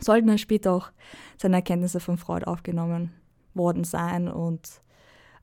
Sollten 0.00 0.28
dann 0.28 0.38
später 0.38 0.72
auch 0.72 0.90
seine 1.36 1.56
Erkenntnisse 1.56 1.98
von 1.98 2.16
Freud 2.16 2.44
aufgenommen 2.46 3.10
worden 3.54 3.82
sein. 3.82 4.28
Und 4.28 4.80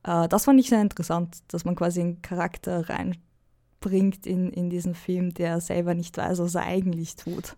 äh, 0.06 0.28
das 0.28 0.44
fand 0.44 0.58
ich 0.60 0.68
sehr 0.70 0.80
interessant, 0.80 1.38
dass 1.48 1.64
man 1.64 1.74
quasi 1.74 2.00
einen 2.00 2.22
Charakter 2.22 2.88
reinbringt 2.88 4.26
in, 4.26 4.50
in 4.50 4.70
diesen 4.70 4.94
Film, 4.94 5.34
der 5.34 5.60
selber 5.60 5.94
nicht 5.94 6.16
weiß, 6.16 6.38
was 6.38 6.54
er 6.54 6.62
eigentlich 6.62 7.16
tut. 7.16 7.56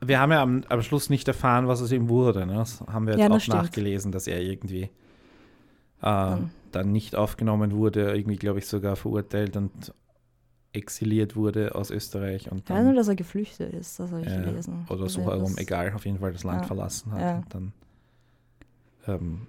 Wir 0.00 0.20
haben 0.20 0.32
ja 0.32 0.42
am, 0.42 0.62
am 0.68 0.82
Schluss 0.82 1.10
nicht 1.10 1.26
erfahren, 1.28 1.66
was 1.66 1.82
aus 1.82 1.90
ihm 1.92 2.08
wurde. 2.08 2.46
Ne? 2.46 2.54
Das 2.54 2.80
haben 2.82 3.06
wir 3.06 3.14
jetzt 3.14 3.22
Ja, 3.22 3.30
auch 3.30 3.40
stimmt. 3.40 3.58
nachgelesen, 3.58 4.12
dass 4.12 4.26
er 4.26 4.40
irgendwie 4.40 4.82
äh, 4.84 4.90
Dann- 6.02 6.50
dann 6.72 6.92
nicht 6.92 7.14
aufgenommen 7.14 7.72
wurde, 7.72 8.14
irgendwie, 8.16 8.36
glaube 8.36 8.58
ich, 8.58 8.66
sogar 8.66 8.96
verurteilt 8.96 9.56
und 9.56 9.92
exiliert 10.72 11.36
wurde 11.36 11.74
aus 11.74 11.90
Österreich 11.90 12.50
und 12.50 12.58
Ich 12.64 12.70
weiß 12.70 12.76
nur, 12.78 12.86
dann, 12.86 12.96
dass 12.96 13.06
er 13.08 13.14
geflüchtet 13.14 13.72
ist, 13.72 13.98
das 14.00 14.10
habe 14.10 14.22
ich 14.22 14.26
äh, 14.28 14.42
gelesen. 14.42 14.84
oder 14.88 15.08
so 15.08 15.20
Also 15.20 15.22
herum, 15.30 15.52
das- 15.54 15.58
egal, 15.58 15.92
auf 15.94 16.04
jeden 16.04 16.18
Fall 16.18 16.32
das 16.32 16.42
Land 16.42 16.62
Ja. 16.62 16.66
verlassen 16.66 17.12
hat 17.12 17.20
Ja. 17.20 17.36
und 17.38 17.54
dann 17.54 17.72
ähm, 19.06 19.46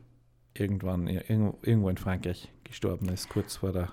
irgendwann 0.57 1.07
ir- 1.07 1.23
irgendwo, 1.29 1.89
in 1.89 1.97
Frankreich 1.97 2.51
gestorben 2.63 3.09
ist, 3.09 3.29
kurz 3.29 3.57
vor 3.57 3.71
der, 3.71 3.91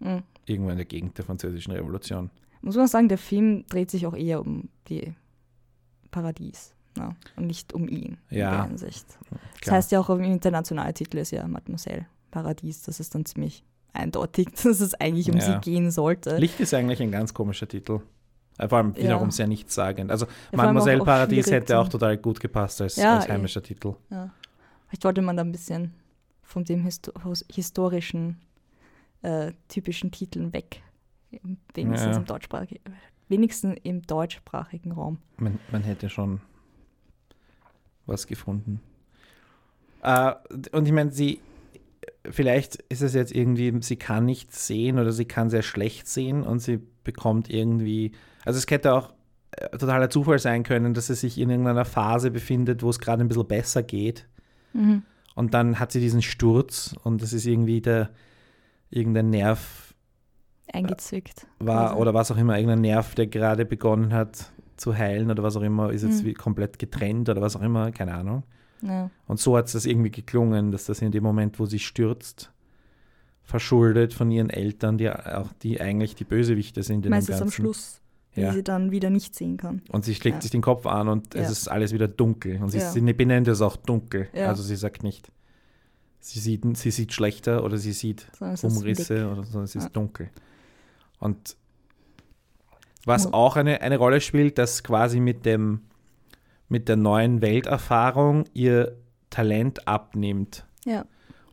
Mhm. 0.00 0.22
irgendwo 0.44 0.70
in 0.70 0.76
der 0.76 0.86
Gegend 0.86 1.16
der 1.18 1.24
französischen 1.24 1.72
Revolution. 1.72 2.30
Muss 2.62 2.76
man 2.76 2.86
sagen, 2.88 3.08
der 3.08 3.18
Film 3.18 3.64
dreht 3.68 3.90
sich 3.90 4.06
auch 4.06 4.14
eher 4.14 4.40
um 4.40 4.68
die 4.88 5.14
Paradies 6.10 6.74
ne? 6.96 7.14
und 7.36 7.46
nicht 7.46 7.72
um 7.72 7.88
ihn 7.88 8.18
Ja. 8.30 8.50
in 8.50 8.56
der 8.56 8.64
Hinsicht. 8.68 9.06
Das 9.30 9.60
Klar. 9.60 9.76
heißt 9.76 9.92
ja 9.92 10.00
auch, 10.00 10.10
im 10.10 10.22
internationalen 10.24 10.94
Titel 10.94 11.18
ist 11.18 11.30
ja 11.30 11.46
Mademoiselle 11.46 12.06
Paradies. 12.30 12.82
Das 12.82 13.00
ist 13.00 13.14
dann 13.14 13.24
ziemlich 13.24 13.64
eindeutig, 13.92 14.48
dass 14.64 14.80
es 14.80 14.94
eigentlich 14.94 15.30
um 15.30 15.36
Ja. 15.36 15.42
sie 15.42 15.58
gehen 15.60 15.90
sollte. 15.90 16.36
Licht 16.38 16.60
ist 16.60 16.74
eigentlich 16.74 17.00
ein 17.02 17.10
ganz 17.12 17.32
komischer 17.34 17.68
Titel. 17.68 18.00
Äh, 18.58 18.68
Vor 18.68 18.78
allem 18.78 18.96
wiederum 18.96 19.28
Ja. 19.28 19.32
sehr 19.32 19.46
nichtssagend. 19.46 20.10
Also 20.10 20.26
Mademoiselle 20.52 21.04
Paradies 21.04 21.50
hätte 21.50 21.78
auch 21.78 21.88
total 21.88 22.16
gut 22.16 22.40
gepasst 22.40 22.80
als, 22.80 22.96
Ja, 22.96 23.16
als 23.16 23.26
eh. 23.26 23.32
heimischer 23.32 23.62
Titel. 23.62 23.94
Ja. 24.10 24.30
Vielleicht 24.88 25.04
wollte 25.04 25.22
man 25.22 25.36
da 25.36 25.42
ein 25.42 25.52
bisschen 25.52 25.92
von 26.42 26.64
dem 26.64 26.82
Histo 26.84 27.12
historischen 27.52 28.38
äh, 29.22 29.52
typischen 29.68 30.10
Titeln 30.12 30.52
weg. 30.52 30.82
Wenigstens, 31.74 32.14
Ja. 32.14 32.20
im 32.20 32.24
deutschsprachigen, 32.24 32.80
wenigstens 33.28 33.76
im 33.82 34.02
deutschsprachigen 34.02 34.92
Raum. 34.92 35.18
Man, 35.38 35.58
man 35.72 35.82
hätte 35.82 36.08
schon 36.08 36.40
was 38.06 38.26
gefunden. 38.26 38.80
Äh, 40.02 40.32
und 40.72 40.86
ich 40.86 40.92
meine, 40.92 41.10
sie, 41.10 41.40
vielleicht 42.30 42.76
ist 42.88 43.02
es 43.02 43.14
jetzt 43.14 43.34
irgendwie, 43.34 43.74
sie 43.82 43.96
kann 43.96 44.24
nicht 44.24 44.54
sehen 44.54 44.98
oder 44.98 45.12
sie 45.12 45.24
kann 45.24 45.50
sehr 45.50 45.62
schlecht 45.62 46.06
sehen 46.06 46.42
und 46.42 46.60
sie 46.60 46.80
bekommt 47.02 47.50
irgendwie, 47.50 48.12
also 48.44 48.58
es 48.58 48.70
hätte 48.70 48.94
auch 48.94 49.12
äh, 49.52 49.76
totaler 49.76 50.08
Zufall 50.10 50.38
sein 50.38 50.62
können, 50.62 50.94
dass 50.94 51.08
sie 51.08 51.14
sich 51.16 51.38
in 51.38 51.50
irgendeiner 51.50 51.84
Phase 51.84 52.30
befindet, 52.30 52.82
wo 52.82 52.90
es 52.90 53.00
gerade 53.00 53.22
ein 53.22 53.28
bisschen 53.28 53.48
besser 53.48 53.82
geht. 53.82 54.28
Mhm. 54.76 55.02
Und 55.34 55.54
dann 55.54 55.78
hat 55.78 55.92
sie 55.92 56.00
diesen 56.00 56.22
Sturz 56.22 56.94
und 57.04 57.22
das 57.22 57.32
ist 57.32 57.46
irgendwie 57.46 57.80
der, 57.80 58.10
irgendein 58.90 59.30
Nerv 59.30 59.94
Eingezwickt. 60.72 61.46
war 61.58 61.88
quasi. 61.88 62.00
oder 62.00 62.14
was 62.14 62.30
auch 62.30 62.36
immer, 62.36 62.56
irgendein 62.56 62.80
Nerv, 62.80 63.14
der 63.14 63.26
gerade 63.26 63.64
begonnen 63.64 64.12
hat 64.12 64.50
zu 64.76 64.96
heilen 64.96 65.30
oder 65.30 65.42
was 65.42 65.56
auch 65.56 65.62
immer, 65.62 65.90
ist 65.90 66.02
jetzt 66.02 66.22
Mhm. 66.22 66.26
wie 66.26 66.34
komplett 66.34 66.78
getrennt 66.78 67.28
oder 67.28 67.40
was 67.40 67.56
auch 67.56 67.62
immer, 67.62 67.90
keine 67.92 68.14
Ahnung. 68.14 68.42
Ja. 68.82 69.10
Und 69.26 69.38
so 69.40 69.56
hat 69.56 69.66
es 69.66 69.72
das 69.72 69.86
irgendwie 69.86 70.10
geklungen, 70.10 70.70
dass 70.70 70.84
das 70.86 71.00
in 71.02 71.10
dem 71.12 71.22
Moment, 71.22 71.58
wo 71.58 71.66
sie 71.66 71.78
stürzt, 71.78 72.52
verschuldet 73.42 74.12
von 74.12 74.30
ihren 74.30 74.50
Eltern, 74.50 74.98
die 74.98 75.10
auch 75.10 75.50
die 75.62 75.80
eigentlich 75.80 76.14
die 76.14 76.24
Bösewichte 76.24 76.82
sind 76.82 76.96
in 76.96 77.02
dem 77.02 77.10
Meistens 77.10 77.38
Ganzen. 77.38 77.44
am 77.44 77.50
Schluss, 77.52 78.00
Ja. 78.36 78.52
sie 78.52 78.62
dann 78.62 78.90
wieder 78.90 79.10
nicht 79.10 79.34
sehen 79.34 79.56
kann. 79.56 79.82
Und 79.90 80.04
sie 80.04 80.14
schlägt 80.14 80.36
Ja. 80.36 80.40
sich 80.42 80.50
den 80.50 80.62
Kopf 80.62 80.86
an 80.86 81.08
und 81.08 81.34
es 81.34 81.50
ist 81.50 81.68
alles 81.68 81.92
wieder 81.92 82.08
dunkel. 82.08 82.62
Und 82.62 82.70
sie, 82.70 82.80
sie 82.80 83.00
benennt 83.12 83.48
es 83.48 83.60
auch 83.60 83.76
dunkel. 83.76 84.28
Also 84.34 84.62
sie 84.62 84.76
sagt 84.76 85.02
nicht, 85.02 85.30
sie 86.20 86.40
sieht, 86.40 86.76
sie 86.76 86.90
sieht 86.90 87.12
schlechter 87.12 87.64
oder 87.64 87.78
sie 87.78 87.92
sieht 87.92 88.26
Sondern 88.38 88.58
Umrisse 88.62 89.30
oder 89.30 89.44
so, 89.44 89.60
es 89.62 89.74
ist 89.74 89.90
dunkel. 89.92 90.30
Und 91.18 91.56
was 93.04 93.32
auch 93.32 93.56
eine, 93.56 93.80
eine 93.80 93.96
Rolle 93.98 94.20
spielt, 94.20 94.58
dass 94.58 94.82
quasi 94.82 95.20
mit 95.20 95.46
dem 95.46 95.80
mit 96.68 96.88
der 96.88 96.96
neuen 96.96 97.42
Welterfahrung 97.42 98.44
ihr 98.52 98.96
Talent 99.30 99.86
abnimmt. 99.86 100.66
Ja. 100.84 101.04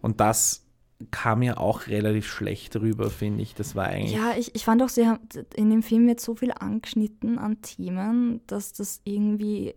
Und 0.02 0.20
das 0.20 0.63
kam 1.12 1.42
ja 1.44 1.58
auch 1.58 1.88
relativ 1.88 2.26
schlecht 2.28 2.76
rüber, 2.76 3.10
finde 3.10 3.44
ich. 3.44 3.56
Das 3.56 3.76
war 3.76 3.86
eigentlich. 3.88 4.14
Ja, 4.14 4.34
ich, 4.38 4.54
ich 4.56 4.66
fand 4.66 4.82
auch, 4.84 4.90
sie 4.90 5.08
haben 5.08 5.20
in 5.56 5.70
dem 5.70 5.84
Film 5.84 6.08
jetzt 6.08 6.24
so 6.26 6.36
viel 6.36 6.52
angeschnitten 6.52 7.38
an 7.40 7.62
Themen, 7.62 8.42
dass 8.48 8.74
das 8.74 9.02
irgendwie 9.04 9.76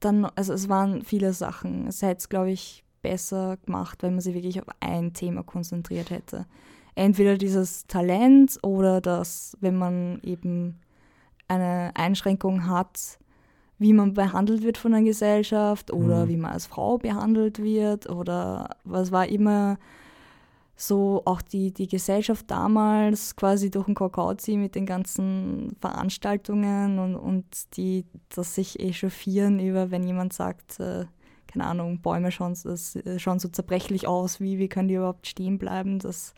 dann, 0.00 0.24
also 0.36 0.52
es 0.52 0.68
waren 0.68 1.02
viele 1.02 1.32
Sachen. 1.32 1.86
Es 1.88 2.02
hätte 2.02 2.18
es, 2.18 2.28
glaube 2.28 2.50
ich, 2.50 2.84
besser 3.02 3.56
gemacht, 3.64 4.02
wenn 4.02 4.12
man 4.14 4.20
sich 4.20 4.34
wirklich 4.34 4.60
auf 4.60 4.68
ein 4.80 5.12
Thema 5.12 5.42
konzentriert 5.42 6.10
hätte. 6.10 6.46
Entweder 6.94 7.38
dieses 7.38 7.86
Talent 7.86 8.58
oder 8.62 9.00
das, 9.00 9.56
wenn 9.60 9.76
man 9.76 10.20
eben 10.22 10.80
eine 11.46 11.92
Einschränkung 11.94 12.66
hat, 12.68 13.18
wie 13.78 13.92
man 13.92 14.12
behandelt 14.14 14.62
wird 14.64 14.76
von 14.76 14.90
der 14.92 15.02
Gesellschaft 15.02 15.92
oder 15.92 16.24
Mhm. 16.24 16.28
wie 16.28 16.36
man 16.36 16.50
als 16.52 16.66
Frau 16.66 16.98
behandelt 16.98 17.62
wird 17.62 18.10
oder 18.10 18.70
was 18.82 19.12
war 19.12 19.28
immer 19.28 19.78
so 20.80 21.22
auch 21.24 21.42
die, 21.42 21.72
die 21.72 21.88
Gesellschaft 21.88 22.48
damals 22.48 23.34
quasi 23.34 23.68
durch 23.68 23.86
den 23.86 23.96
Kakao 23.96 24.32
ziehen 24.34 24.62
mit 24.62 24.76
den 24.76 24.86
ganzen 24.86 25.76
Veranstaltungen 25.80 27.00
und, 27.00 27.16
und 27.16 27.76
die, 27.76 28.06
das 28.28 28.54
sich 28.54 28.78
echauffieren 28.78 29.58
über, 29.58 29.90
wenn 29.90 30.04
jemand 30.06 30.32
sagt, 30.32 30.78
äh, 30.78 31.04
keine 31.48 31.64
Ahnung, 31.66 32.00
Bäume 32.00 32.30
schauen, 32.30 32.56
das, 32.62 32.94
äh, 32.94 33.18
schauen 33.18 33.40
so 33.40 33.48
zerbrechlich 33.48 34.06
aus, 34.06 34.38
wie, 34.38 34.58
wie 34.58 34.68
können 34.68 34.86
die 34.86 34.94
überhaupt 34.94 35.26
stehen 35.26 35.58
bleiben, 35.58 35.98
dass, 35.98 36.32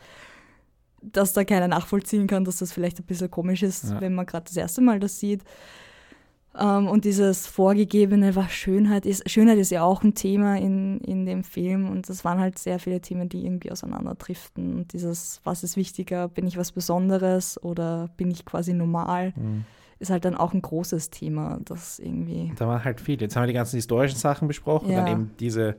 dass 1.02 1.34
da 1.34 1.44
keiner 1.44 1.68
nachvollziehen 1.68 2.26
kann, 2.26 2.46
dass 2.46 2.60
das 2.60 2.72
vielleicht 2.72 2.98
ein 2.98 3.04
bisschen 3.04 3.30
komisch 3.30 3.62
ist, 3.62 3.90
Ja. 3.90 4.00
wenn 4.00 4.14
man 4.14 4.24
gerade 4.24 4.44
das 4.46 4.56
erste 4.56 4.80
Mal 4.80 5.00
das 5.00 5.18
sieht. 5.20 5.42
Ähm, 6.58 6.88
und 6.88 7.04
dieses 7.04 7.46
Vorgegebene, 7.46 8.34
was 8.34 8.50
Schönheit 8.50 9.06
ist, 9.06 9.28
Schönheit 9.30 9.58
ist 9.58 9.70
ja 9.70 9.82
auch 9.84 10.02
ein 10.02 10.14
Thema 10.14 10.56
in, 10.58 10.98
in 11.00 11.24
dem 11.24 11.44
Film 11.44 11.88
und 11.88 12.08
das 12.08 12.24
waren 12.24 12.40
halt 12.40 12.58
sehr 12.58 12.78
viele 12.80 13.00
Themen, 13.00 13.28
die 13.28 13.44
irgendwie 13.44 13.70
auseinanderdriften. 13.70 14.74
Und 14.76 14.92
dieses, 14.92 15.40
was 15.44 15.62
ist 15.62 15.76
wichtiger, 15.76 16.26
bin 16.28 16.46
ich 16.48 16.56
was 16.56 16.72
Besonderes 16.72 17.62
oder 17.62 18.08
bin 18.16 18.30
ich 18.30 18.44
quasi 18.44 18.72
normal, 18.72 19.32
Mhm. 19.36 19.64
ist 20.00 20.10
halt 20.10 20.24
dann 20.24 20.34
auch 20.34 20.52
ein 20.52 20.62
großes 20.62 21.10
Thema, 21.10 21.60
das 21.64 21.98
irgendwie, 22.00 22.52
Da 22.56 22.66
waren 22.66 22.82
halt 22.82 23.00
viele. 23.00 23.20
Jetzt 23.20 23.36
haben 23.36 23.44
wir 23.44 23.48
die 23.48 23.52
ganzen 23.52 23.76
historischen 23.76 24.18
Sachen 24.18 24.48
besprochen, 24.48 24.90
Ja. 24.90 25.04
dann 25.04 25.06
eben 25.12 25.30
diese 25.38 25.76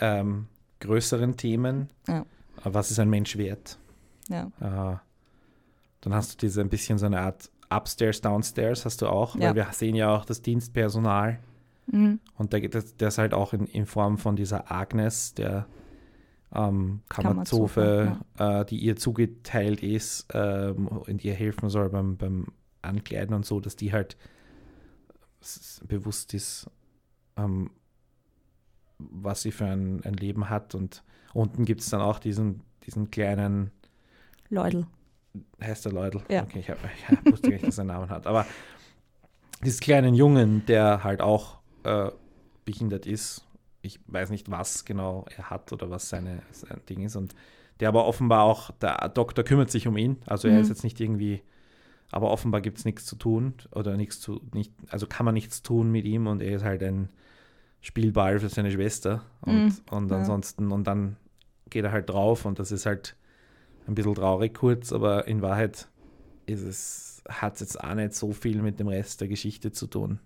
ähm, 0.00 0.46
größeren 0.80 1.36
Themen. 1.36 1.88
Ja. 2.06 2.24
Was 2.62 2.90
ist 2.92 3.00
ein 3.00 3.10
Mensch 3.10 3.36
wert? 3.36 3.78
ja. 4.28 4.50
Äh, 4.60 4.96
dann 6.02 6.14
hast 6.14 6.34
du 6.34 6.46
diese 6.46 6.60
ein 6.60 6.68
bisschen 6.68 6.98
so 6.98 7.06
eine 7.06 7.20
Art 7.20 7.50
Upstairs, 7.70 8.20
Downstairs 8.20 8.84
hast 8.84 9.02
du 9.02 9.06
auch, 9.08 9.34
Ja. 9.36 9.48
weil 9.48 9.56
wir 9.56 9.66
sehen 9.72 9.94
ja 9.94 10.14
auch 10.14 10.24
das 10.24 10.40
Dienstpersonal 10.42 11.38
Mhm. 11.90 12.20
und 12.36 12.52
da 12.52 12.60
geht 12.60 12.74
das, 12.74 12.96
das 12.96 13.16
halt 13.18 13.32
auch 13.32 13.52
in, 13.54 13.66
in 13.66 13.86
Form 13.86 14.18
von 14.18 14.36
dieser 14.36 14.70
Agnes, 14.70 15.34
der 15.34 15.66
ähm, 16.54 17.00
Kammerzofe, 17.08 18.18
äh, 18.38 18.64
die 18.66 18.78
ihr 18.78 18.96
zugeteilt 18.96 19.82
ist, 19.82 20.26
ähm, 20.32 20.86
und 20.88 21.24
ihr 21.24 21.34
helfen 21.34 21.68
soll 21.70 21.88
beim, 21.90 22.16
beim 22.16 22.46
Ankleiden 22.82 23.34
und 23.34 23.44
so, 23.46 23.60
dass 23.60 23.76
die 23.76 23.92
halt 23.92 24.16
bewusst 25.86 26.34
ist, 26.34 26.70
ähm, 27.36 27.70
was 28.98 29.42
sie 29.42 29.52
für 29.52 29.66
ein, 29.66 30.02
ein 30.04 30.14
Leben 30.14 30.48
hat. 30.50 30.74
Und 30.74 31.02
unten 31.32 31.64
gibt 31.64 31.80
es 31.82 31.90
dann 31.90 32.00
auch 32.00 32.18
diesen, 32.18 32.62
diesen 32.86 33.10
kleinen, 33.10 33.70
Leudel. 34.50 34.86
Heißt 35.62 35.84
der 35.84 35.92
Leudl? 35.92 36.20
Ja. 36.28 36.42
Okay, 36.42 36.60
ich, 36.60 36.70
hab, 36.70 36.78
ich 37.24 37.32
wusste 37.32 37.48
nicht, 37.50 37.64
dass 37.66 37.78
er 37.78 37.82
einen 37.82 37.88
Namen 37.88 38.10
hat. 38.10 38.26
Aber 38.26 38.46
dieses 39.64 39.80
kleinen 39.80 40.14
Jungen, 40.14 40.64
der 40.66 41.02
halt 41.04 41.20
auch 41.20 41.58
äh, 41.84 42.10
behindert 42.64 43.06
ist, 43.06 43.44
ich 43.82 44.00
weiß 44.06 44.30
nicht, 44.30 44.50
was 44.50 44.84
genau 44.84 45.24
er 45.36 45.50
hat 45.50 45.72
oder 45.72 45.90
was 45.90 46.08
seine, 46.08 46.42
sein 46.52 46.80
Ding 46.88 47.02
ist. 47.02 47.16
Und 47.16 47.34
der 47.80 47.88
aber 47.88 48.06
offenbar 48.06 48.44
auch, 48.44 48.70
der 48.72 49.08
Doktor 49.08 49.44
kümmert 49.44 49.70
sich 49.70 49.86
um 49.86 49.96
ihn. 49.96 50.16
Also 50.26 50.48
er 50.48 50.54
Mhm. 50.56 50.60
ist 50.62 50.68
jetzt 50.68 50.84
nicht 50.84 51.00
irgendwie, 51.00 51.42
aber 52.10 52.30
offenbar 52.30 52.60
gibt 52.60 52.78
es 52.78 52.84
nichts 52.84 53.04
zu 53.06 53.16
tun 53.16 53.54
oder 53.72 53.96
nichts 53.96 54.20
zu, 54.20 54.40
nicht, 54.52 54.72
also 54.90 55.06
kann 55.06 55.24
man 55.24 55.34
nichts 55.34 55.62
tun 55.62 55.90
mit 55.92 56.04
ihm 56.04 56.26
und 56.26 56.42
er 56.42 56.56
ist 56.56 56.64
halt 56.64 56.82
ein 56.82 57.08
Spielball 57.80 58.40
für 58.40 58.48
seine 58.48 58.70
Schwester. 58.72 59.22
Und, 59.42 59.54
Mhm, 59.54 59.72
und 59.90 60.10
ja. 60.10 60.16
ansonsten, 60.18 60.72
und 60.72 60.84
dann 60.86 61.16
geht 61.70 61.84
er 61.84 61.92
halt 61.92 62.08
drauf 62.10 62.44
und 62.44 62.58
das 62.58 62.72
ist 62.72 62.86
halt 62.86 63.14
ein 63.88 63.94
bisschen 63.94 64.14
traurig 64.14 64.54
kurz, 64.54 64.92
aber 64.92 65.26
in 65.26 65.42
Wahrheit 65.42 65.88
ist 66.46 66.62
es, 66.62 67.22
hat 67.28 67.54
es 67.54 67.60
jetzt 67.60 67.80
auch 67.82 67.94
nicht 67.94 68.14
so 68.14 68.32
viel 68.32 68.62
mit 68.62 68.78
dem 68.78 68.88
Rest 68.88 69.20
der 69.20 69.28
Geschichte 69.28 69.72
zu 69.72 69.86
tun, 69.86 70.18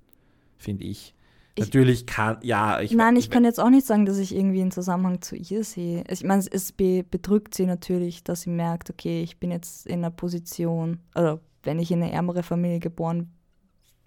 finde 0.58 0.84
ich. 0.84 1.14
Ich- 1.54 1.66
Natürlich 1.66 2.06
kann, 2.06 2.38
ja, 2.42 2.80
ich 2.80 2.92
Nein, 2.92 3.16
ich 3.16 3.28
kann 3.28 3.44
jetzt 3.44 3.60
auch 3.60 3.68
nicht 3.68 3.86
sagen, 3.86 4.06
dass 4.06 4.16
ich 4.18 4.34
irgendwie 4.34 4.62
einen 4.62 4.70
Zusammenhang 4.70 5.20
zu 5.20 5.36
ihr 5.36 5.64
sehe. 5.64 6.02
Ich 6.08 6.24
meine, 6.24 6.42
es 6.50 6.72
be 6.72 7.04
bedrückt 7.08 7.54
sie 7.54 7.66
natürlich, 7.66 8.24
dass 8.24 8.42
sie 8.42 8.50
merkt, 8.50 8.88
okay, 8.88 9.22
ich 9.22 9.38
bin 9.38 9.50
jetzt 9.50 9.86
in 9.86 9.98
einer 9.98 10.10
Position, 10.10 10.98
oder 11.14 11.40
wenn 11.62 11.78
ich 11.78 11.90
in 11.90 12.02
eine 12.02 12.10
ärmere 12.12 12.42
Familie 12.42 12.80
geboren 12.80 13.30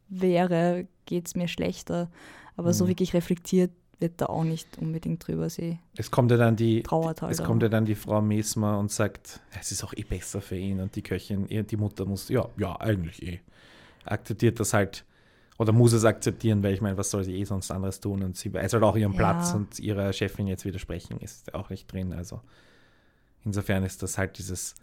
wäre, 0.10 0.88
geht 1.06 1.28
es 1.28 1.36
mir 1.36 1.48
schlechter. 1.48 2.10
Aber 2.56 2.74
so 2.74 2.86
Mhm. 2.86 2.90
wirklich 2.90 3.14
reflektiert 3.14 3.72
wird 4.00 4.20
da 4.22 4.26
auch 4.28 4.44
nicht 4.44 4.78
unbedingt 4.78 5.26
drüber. 5.28 5.50
Sie 5.50 5.80
Es 5.96 6.12
kommt 6.12 6.32
ja 6.32 6.38
dann 6.38 6.56
die, 6.56 6.84
trauert 6.84 7.22
halt. 7.22 7.32
es 7.32 7.44
kommt 7.44 7.64
ja 7.64 7.70
dann 7.70 7.86
die 7.86 7.96
Frau 7.96 8.22
Mesmer 8.22 8.78
und 8.80 8.92
sagt, 8.92 9.40
es 9.60 9.72
ist 9.72 9.84
auch 9.84 9.94
eh 9.96 10.04
besser 10.04 10.42
für 10.42 10.58
ihn 10.58 10.80
und 10.80 10.96
die 10.96 11.02
Köchin, 11.02 11.48
die 11.48 11.78
Mutter 11.78 12.06
muss, 12.06 12.30
ja, 12.30 12.48
ja, 12.58 12.80
eigentlich 12.80 13.24
eh. 13.24 13.40
Akzeptiert 14.04 14.60
das 14.60 14.74
halt, 14.74 15.06
oder 15.58 15.72
muss 15.72 15.94
es 15.94 16.04
akzeptieren, 16.06 16.62
weil 16.64 16.74
ich 16.74 16.82
meine, 16.82 16.98
was 16.98 17.10
soll 17.10 17.24
sie 17.24 17.36
eh 17.38 17.44
sonst 17.46 17.72
anderes 17.72 18.00
tun 18.00 18.22
und 18.24 18.36
sie 18.38 18.54
weiß 18.54 18.74
halt 18.74 18.84
auch 18.84 18.96
ihren 18.98 19.14
Ja. 19.14 19.18
Platz 19.18 19.54
und 19.54 19.80
ihrer 19.80 20.12
Chefin 20.14 20.48
jetzt 20.48 20.66
widersprechen 20.66 21.20
ist 21.22 21.54
auch 21.56 21.70
nicht 21.70 21.92
drin, 21.92 22.12
also 22.14 22.42
insofern 23.46 23.84
ist 23.84 24.04
das 24.04 24.18
halt 24.18 24.38
dieses 24.38 24.76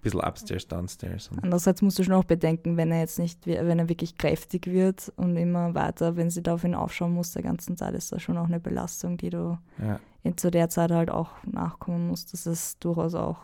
bisschen 0.00 0.20
upstairs, 0.20 0.66
downstairs. 0.66 1.30
Andererseits 1.42 1.82
musst 1.82 1.98
du 1.98 2.04
schon 2.04 2.14
auch 2.14 2.24
bedenken, 2.24 2.76
wenn 2.76 2.90
er 2.90 3.00
jetzt 3.00 3.18
nicht, 3.18 3.46
wenn 3.46 3.78
er 3.78 3.88
wirklich 3.88 4.16
kräftig 4.16 4.66
wird 4.66 5.12
und 5.16 5.36
immer 5.36 5.74
weiter, 5.74 6.16
wenn 6.16 6.30
sie 6.30 6.42
da 6.42 6.54
auf 6.54 6.64
ihn 6.64 6.74
aufschauen 6.74 7.12
muss, 7.12 7.32
der 7.32 7.42
ganzen 7.42 7.76
Zeit, 7.76 7.94
ist 7.94 8.12
das 8.12 8.22
schon 8.22 8.38
auch 8.38 8.46
eine 8.46 8.60
Belastung, 8.60 9.16
die 9.16 9.30
du 9.30 9.58
ja. 9.78 10.00
in, 10.22 10.36
zu 10.36 10.50
der 10.50 10.68
Zeit 10.68 10.90
halt 10.90 11.10
auch 11.10 11.30
nachkommen 11.44 12.08
musst. 12.08 12.32
Das 12.32 12.46
ist 12.46 12.82
durchaus 12.84 13.14
auch 13.14 13.38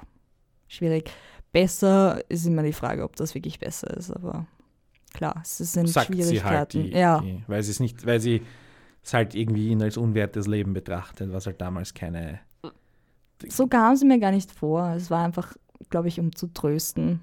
schwierig. 0.69 1.11
Besser 1.53 2.23
ist 2.29 2.47
immer 2.47 2.63
die 2.63 2.73
Frage, 2.73 3.05
ob 3.05 3.17
das 3.17 3.35
wirklich 3.35 3.59
besser 3.59 3.97
ist, 3.97 4.11
aber 4.11 4.47
klar, 5.13 5.41
es 5.43 5.59
sind 5.59 5.89
sagt 5.89 6.09
sie 6.09 6.23
Schwierigkeiten. 6.23 6.57
halt, 6.57 6.73
die, 6.73 6.91
ja, 6.91 7.21
die, 7.21 7.43
weil 7.47 7.63
sie 7.63 7.71
es 7.71 7.81
nicht, 7.81 8.05
weil 8.07 8.21
sie 8.21 8.43
es 9.03 9.15
halt 9.15 9.35
irgendwie 9.35 9.69
ihn 9.69 9.83
als 9.83 9.97
unwertes 9.97 10.47
Leben 10.47 10.75
betrachtet, 10.75 11.33
was 11.33 11.47
halt 11.47 11.61
damals 11.61 11.95
keine. 11.95 12.41
so 13.49 13.67
kam 13.67 13.97
sie 13.97 14.05
mir 14.05 14.19
gar 14.19 14.33
nicht 14.33 14.51
vor. 14.51 14.91
Es 14.97 15.11
war 15.11 15.25
einfach, 15.25 15.55
glaube 15.91 16.09
ich, 16.09 16.21
um 16.21 16.35
zu 16.35 16.49
trösten, 16.49 17.21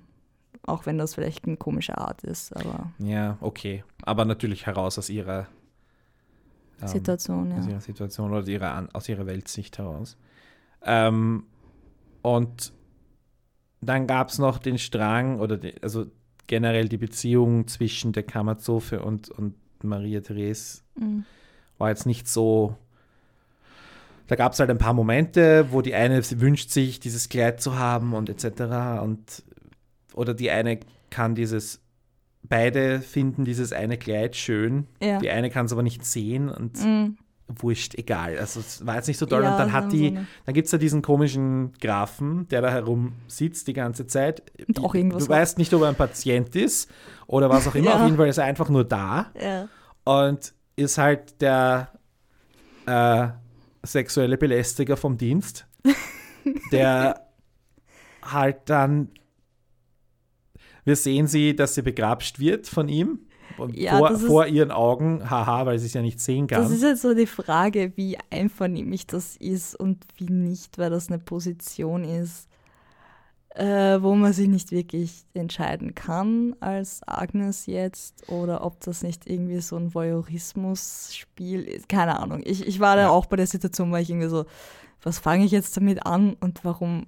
auch 0.65 0.85
wenn 0.85 0.97
das 0.97 1.15
vielleicht 1.15 1.45
eine 1.45 1.57
komische 1.57 1.97
Art 1.97 2.23
ist, 2.23 2.55
aber 2.55 2.91
Ja, 2.99 3.37
okay. 3.41 3.83
Aber 4.03 4.25
natürlich 4.25 4.65
heraus 4.65 4.97
aus 4.97 5.09
ihrer 5.09 5.47
ähm, 6.81 6.87
Situation, 6.87 7.51
aus 7.53 7.65
ja. 7.65 7.71
ihrer 7.71 7.81
Situation 7.81 8.31
oder 8.31 8.47
ihrer, 8.47 8.87
aus 8.93 9.09
ihrer 9.09 9.25
Weltsicht 9.25 9.77
heraus. 9.77 10.17
Ähm, 10.83 11.45
und 12.21 12.73
dann 13.81 14.07
gab 14.07 14.29
es 14.29 14.39
noch 14.39 14.59
den 14.59 14.77
Strang, 14.77 15.39
oder 15.39 15.57
die, 15.57 15.81
also 15.81 16.05
generell 16.47 16.87
die 16.87 16.97
Beziehung 16.97 17.67
zwischen 17.67 18.13
der 18.13 18.23
Kammerzofe 18.23 19.01
und, 19.01 19.29
und 19.29 19.55
Maria 19.83 20.21
Therese 20.21 20.81
Mhm. 20.95 21.25
war 21.79 21.89
jetzt 21.89 22.05
nicht 22.05 22.27
so. 22.27 22.77
Da 24.27 24.35
gab 24.35 24.53
es 24.53 24.59
halt 24.59 24.69
ein 24.69 24.77
paar 24.77 24.93
Momente, 24.93 25.67
wo 25.71 25.81
die 25.81 25.93
eine 25.95 26.21
wünscht 26.39 26.69
sich, 26.69 26.99
dieses 26.99 27.29
Kleid 27.29 27.61
zu 27.61 27.77
haben 27.77 28.13
und 28.13 28.29
etc. 28.29 29.01
Und 29.01 29.43
oder 30.13 30.33
die 30.33 30.49
eine 30.51 30.79
kann 31.09 31.35
dieses, 31.35 31.81
beide 32.43 33.01
finden 33.01 33.45
dieses 33.45 33.73
eine 33.73 33.97
Kleid 33.97 34.35
schön. 34.35 34.87
Ja. 35.01 35.19
Die 35.19 35.29
eine 35.29 35.49
kann 35.49 35.65
es 35.65 35.71
aber 35.73 35.83
nicht 35.83 36.05
sehen 36.05 36.49
und 36.49 36.83
Mhm. 36.83 37.17
wurscht, 37.47 37.95
egal. 37.95 38.37
Also 38.39 38.61
es 38.61 38.85
war 38.85 38.95
jetzt 38.95 39.07
nicht 39.07 39.17
so 39.17 39.25
toll. 39.25 39.43
Ja, 39.43 39.51
und 39.51 39.59
dann 39.59 39.73
hat 39.73 39.91
die, 39.91 40.17
dann 40.45 40.53
gibt 40.55 40.67
es 40.67 40.71
ja 40.71 40.77
diesen 40.77 41.01
komischen 41.01 41.73
Grafen, 41.81 42.47
der 42.47 42.61
da 42.61 42.71
herum 42.71 43.13
sitzt 43.27 43.67
die 43.67 43.73
ganze 43.73 44.07
Zeit. 44.07 44.43
Und 44.67 44.79
auch 44.79 44.95
irgendwas 44.95 45.25
du 45.25 45.29
weißt 45.29 45.57
nicht, 45.57 45.73
ob 45.73 45.81
er 45.81 45.89
ein 45.89 45.95
Patient 45.95 46.55
ist 46.55 46.89
oder 47.27 47.49
was 47.49 47.67
auch 47.67 47.75
immer. 47.75 47.87
Ja. 47.87 47.95
Auf 47.97 48.05
jeden 48.05 48.17
Fall 48.17 48.29
ist 48.29 48.37
er 48.37 48.45
einfach 48.45 48.69
nur 48.69 48.85
da 48.85 49.27
und 50.05 50.53
ist 50.77 50.97
halt 50.97 51.41
der 51.41 51.89
äh, 52.85 53.27
sexuelle 53.83 54.37
Belästiger 54.37 54.97
vom 54.97 55.17
Dienst, 55.17 55.67
der 56.71 57.27
halt 58.23 58.57
dann, 58.65 59.09
wir 60.85 60.95
sehen 60.95 61.27
sie, 61.27 61.55
dass 61.55 61.75
sie 61.75 61.81
begrapscht 61.81 62.39
wird 62.39 62.67
von 62.67 62.89
ihm. 62.89 63.19
Ja, 63.73 63.97
vor, 63.97 64.11
ist- 64.11 64.23
vor 64.23 64.47
ihren 64.47 64.71
Augen, 64.71 65.29
haha, 65.29 65.65
weil 65.65 65.77
sie 65.77 65.85
es 65.85 65.93
ja 65.93 66.01
nicht 66.01 66.19
sehen 66.19 66.47
kann. 66.47 66.61
Das 66.63 66.71
ist 66.71 66.81
jetzt 66.81 67.01
so 67.03 67.13
die 67.13 67.27
Frage, 67.27 67.91
wie 67.95 68.17
einvernehmlich 68.31 69.05
das 69.05 69.35
ist 69.37 69.75
und 69.79 70.03
wie 70.17 70.25
nicht, 70.31 70.77
weil 70.79 70.89
das 70.89 71.09
eine 71.09 71.19
Position 71.19 72.03
ist, 72.03 72.47
äh, 73.55 74.01
wo 74.01 74.15
man 74.15 74.33
sich 74.33 74.47
nicht 74.47 74.71
wirklich 74.71 75.25
entscheiden 75.35 75.93
kann 75.93 76.55
als 76.59 77.01
Agnes 77.07 77.67
jetzt 77.67 78.27
oder 78.27 78.65
ob 78.65 78.79
das 78.81 79.03
nicht 79.03 79.27
irgendwie 79.29 79.59
so 79.61 79.75
ein 79.77 79.93
Voyeurismus-Spiel 79.93 81.63
ist. 81.63 81.89
Keine 81.89 82.19
Ahnung. 82.19 82.41
Ich, 82.45 82.65
ich 82.67 82.79
war 82.79 82.95
da 82.95 83.03
Ja. 83.03 83.09
auch 83.09 83.25
bei 83.27 83.35
der 83.35 83.47
Situation, 83.47 83.91
weil 83.91 84.01
ich 84.03 84.09
irgendwie 84.09 84.29
so, 84.29 84.45
was 85.03 85.19
fange 85.19 85.45
ich 85.45 85.51
jetzt 85.51 85.75
damit 85.77 86.05
an 86.05 86.35
und 86.39 86.63
warum? 86.65 87.05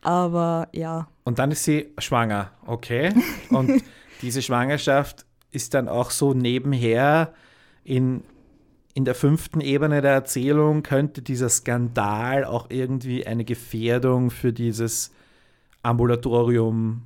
Aber 0.00 0.68
ja, 0.72 1.08
Und 1.24 1.38
dann 1.38 1.50
ist 1.50 1.64
sie 1.64 1.92
schwanger, 1.98 2.50
okay? 2.66 3.12
Und 3.50 3.82
diese 4.22 4.42
Schwangerschaft 4.42 5.26
ist 5.50 5.74
dann 5.74 5.88
auch 5.88 6.10
so 6.10 6.34
nebenher 6.34 7.32
in, 7.84 8.22
in 8.94 9.04
der 9.04 9.14
fünften 9.14 9.60
Ebene 9.60 10.00
der 10.02 10.12
Erzählung, 10.12 10.82
könnte 10.82 11.22
dieser 11.22 11.48
Skandal 11.48 12.44
auch 12.44 12.66
irgendwie 12.70 13.26
eine 13.26 13.44
Gefährdung 13.44 14.30
für 14.30 14.52
dieses 14.52 15.12
Ambulatorium 15.88 17.02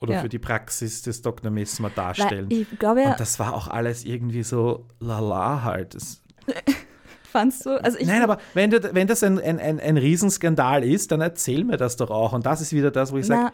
oder 0.00 0.14
Ja. 0.14 0.20
für 0.22 0.28
die 0.28 0.38
Praxis 0.38 1.02
des 1.02 1.20
Dr. 1.22 1.50
Messmer 1.50 1.88
weil 1.88 1.94
darstellen. 1.94 2.46
ich 2.50 2.66
glaube 2.78 3.02
ja, 3.02 3.10
Und 3.12 3.20
das 3.20 3.38
war 3.38 3.54
auch 3.54 3.68
alles 3.68 4.04
irgendwie 4.04 4.42
so 4.42 4.86
lala 4.98 5.62
halt. 5.62 5.94
Das, 5.94 6.22
fandst 7.30 7.66
du, 7.66 7.82
also 7.82 7.98
ich, 7.98 8.06
Nein, 8.06 8.22
aber 8.22 8.38
wenn, 8.54 8.70
du, 8.70 8.94
wenn 8.94 9.06
das 9.06 9.22
ein, 9.22 9.38
ein, 9.38 9.58
ein, 9.58 9.78
ein 9.78 9.96
Riesenskandal 9.96 10.84
ist, 10.84 11.12
dann 11.12 11.20
erzähl 11.20 11.64
mir 11.64 11.76
das 11.76 11.96
doch 11.96 12.10
auch. 12.10 12.32
Und 12.32 12.46
das 12.46 12.60
ist 12.60 12.72
wieder 12.72 12.90
das, 12.90 13.12
wo 13.12 13.18
ich 13.18 13.26
sage, 13.26 13.52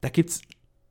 da 0.00 0.08
gibt 0.08 0.30
es 0.30 0.42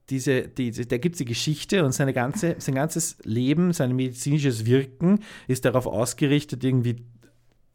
diese, 0.10 0.44
diese, 0.48 0.86
da 0.86 0.98
gibt's 0.98 1.18
die 1.18 1.26
Geschichte 1.26 1.84
und 1.84 1.92
seine 1.92 2.14
ganze, 2.14 2.56
sein 2.60 2.76
ganzes 2.76 3.18
Leben, 3.24 3.74
sein 3.74 3.96
medizinisches 3.96 4.66
Wirken 4.66 5.20
ist 5.48 5.66
darauf 5.66 5.88
ausgerichtet, 5.88 6.64
irgendwie 6.64 7.06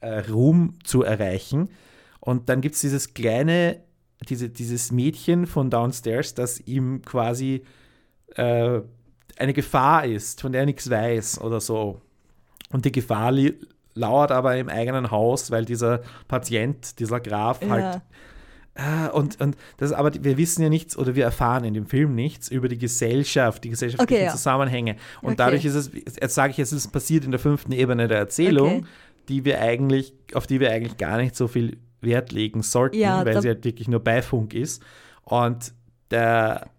äh, 0.01 0.21
Ruhm 0.31 0.75
zu 0.85 1.03
erreichen. 1.03 1.71
Und 2.21 2.49
dann 2.49 2.61
gibt 2.61 2.75
es 2.75 2.83
dieses 2.83 3.15
kleine, 3.15 3.81
diese, 4.29 4.49
dieses 4.49 4.93
Mädchen 4.93 5.47
von 5.47 5.71
downstairs, 5.71 6.35
das 6.35 6.61
ihm 6.61 7.03
quasi 7.03 7.63
äh, 8.37 8.81
eine 9.37 9.53
Gefahr 9.53 10.05
ist, 10.05 10.41
von 10.41 10.53
der 10.53 10.63
er 10.63 10.67
nichts 10.67 10.91
weiß 10.91 11.41
oder 11.41 11.61
so. 11.61 12.01
Und 12.71 12.85
die 12.85 12.93
Gefahr 12.93 13.33
lauert 13.95 14.31
aber 14.31 14.57
im 14.57 14.69
eigenen 14.69 15.11
Haus, 15.11 15.51
weil 15.51 15.65
dieser 15.65 16.03
Patient, 16.29 16.99
dieser 16.99 17.21
Graf 17.21 17.61
halt 17.69 17.95
ja. 17.95 18.03
Ah, 18.77 19.09
und, 19.09 19.41
und 19.41 19.57
das 19.79 19.93
aber 19.93 20.13
wir 20.23 20.39
wissen 20.39 20.63
ja 20.63 20.69
nichts 20.69 20.97
oder 20.97 21.15
wir 21.17 21.25
erfahren 21.25 21.65
in 21.65 21.75
dem 21.75 21.87
Film 21.87 22.15
nichts 22.15 22.49
über 22.49 22.69
die 22.69 22.79
Gesellschaft, 22.79 23.65
die 23.65 23.71
gesellschaftlichen 23.71 24.15
Okay, 24.15 24.25
ja. 24.27 24.31
Zusammenhänge. 24.31 24.93
Und 25.23 25.33
Okay. 25.33 25.37
dadurch 25.37 25.65
ist 25.65 25.75
es, 25.75 25.91
jetzt 25.93 26.35
sage 26.35 26.53
ich, 26.53 26.59
es 26.61 26.73
ist 26.73 26.93
passiert 26.93 27.25
in 27.25 27.33
der 27.33 27.41
fünften 27.41 27.73
Ebene 27.73 28.07
der 28.07 28.19
Erzählung, 28.19 28.77
Okay. 28.79 28.85
die 29.29 29.45
wir 29.45 29.61
eigentlich, 29.61 30.15
auf 30.35 30.47
die 30.47 30.61
wir 30.61 30.71
eigentlich 30.71 30.97
gar 30.99 31.19
nicht 31.19 31.35
so 31.35 31.49
viel 31.49 31.79
Wert 32.01 32.33
legen 32.33 32.63
sollten, 32.63 32.97
Ja, 32.97 33.25
weil 33.25 33.41
sie 33.43 33.49
halt 33.49 33.65
wirklich 33.65 33.89
nur 33.89 34.01
Beifunk 34.01 34.55
ist. 34.55 34.83
Und 35.25 35.73
der 36.11 36.71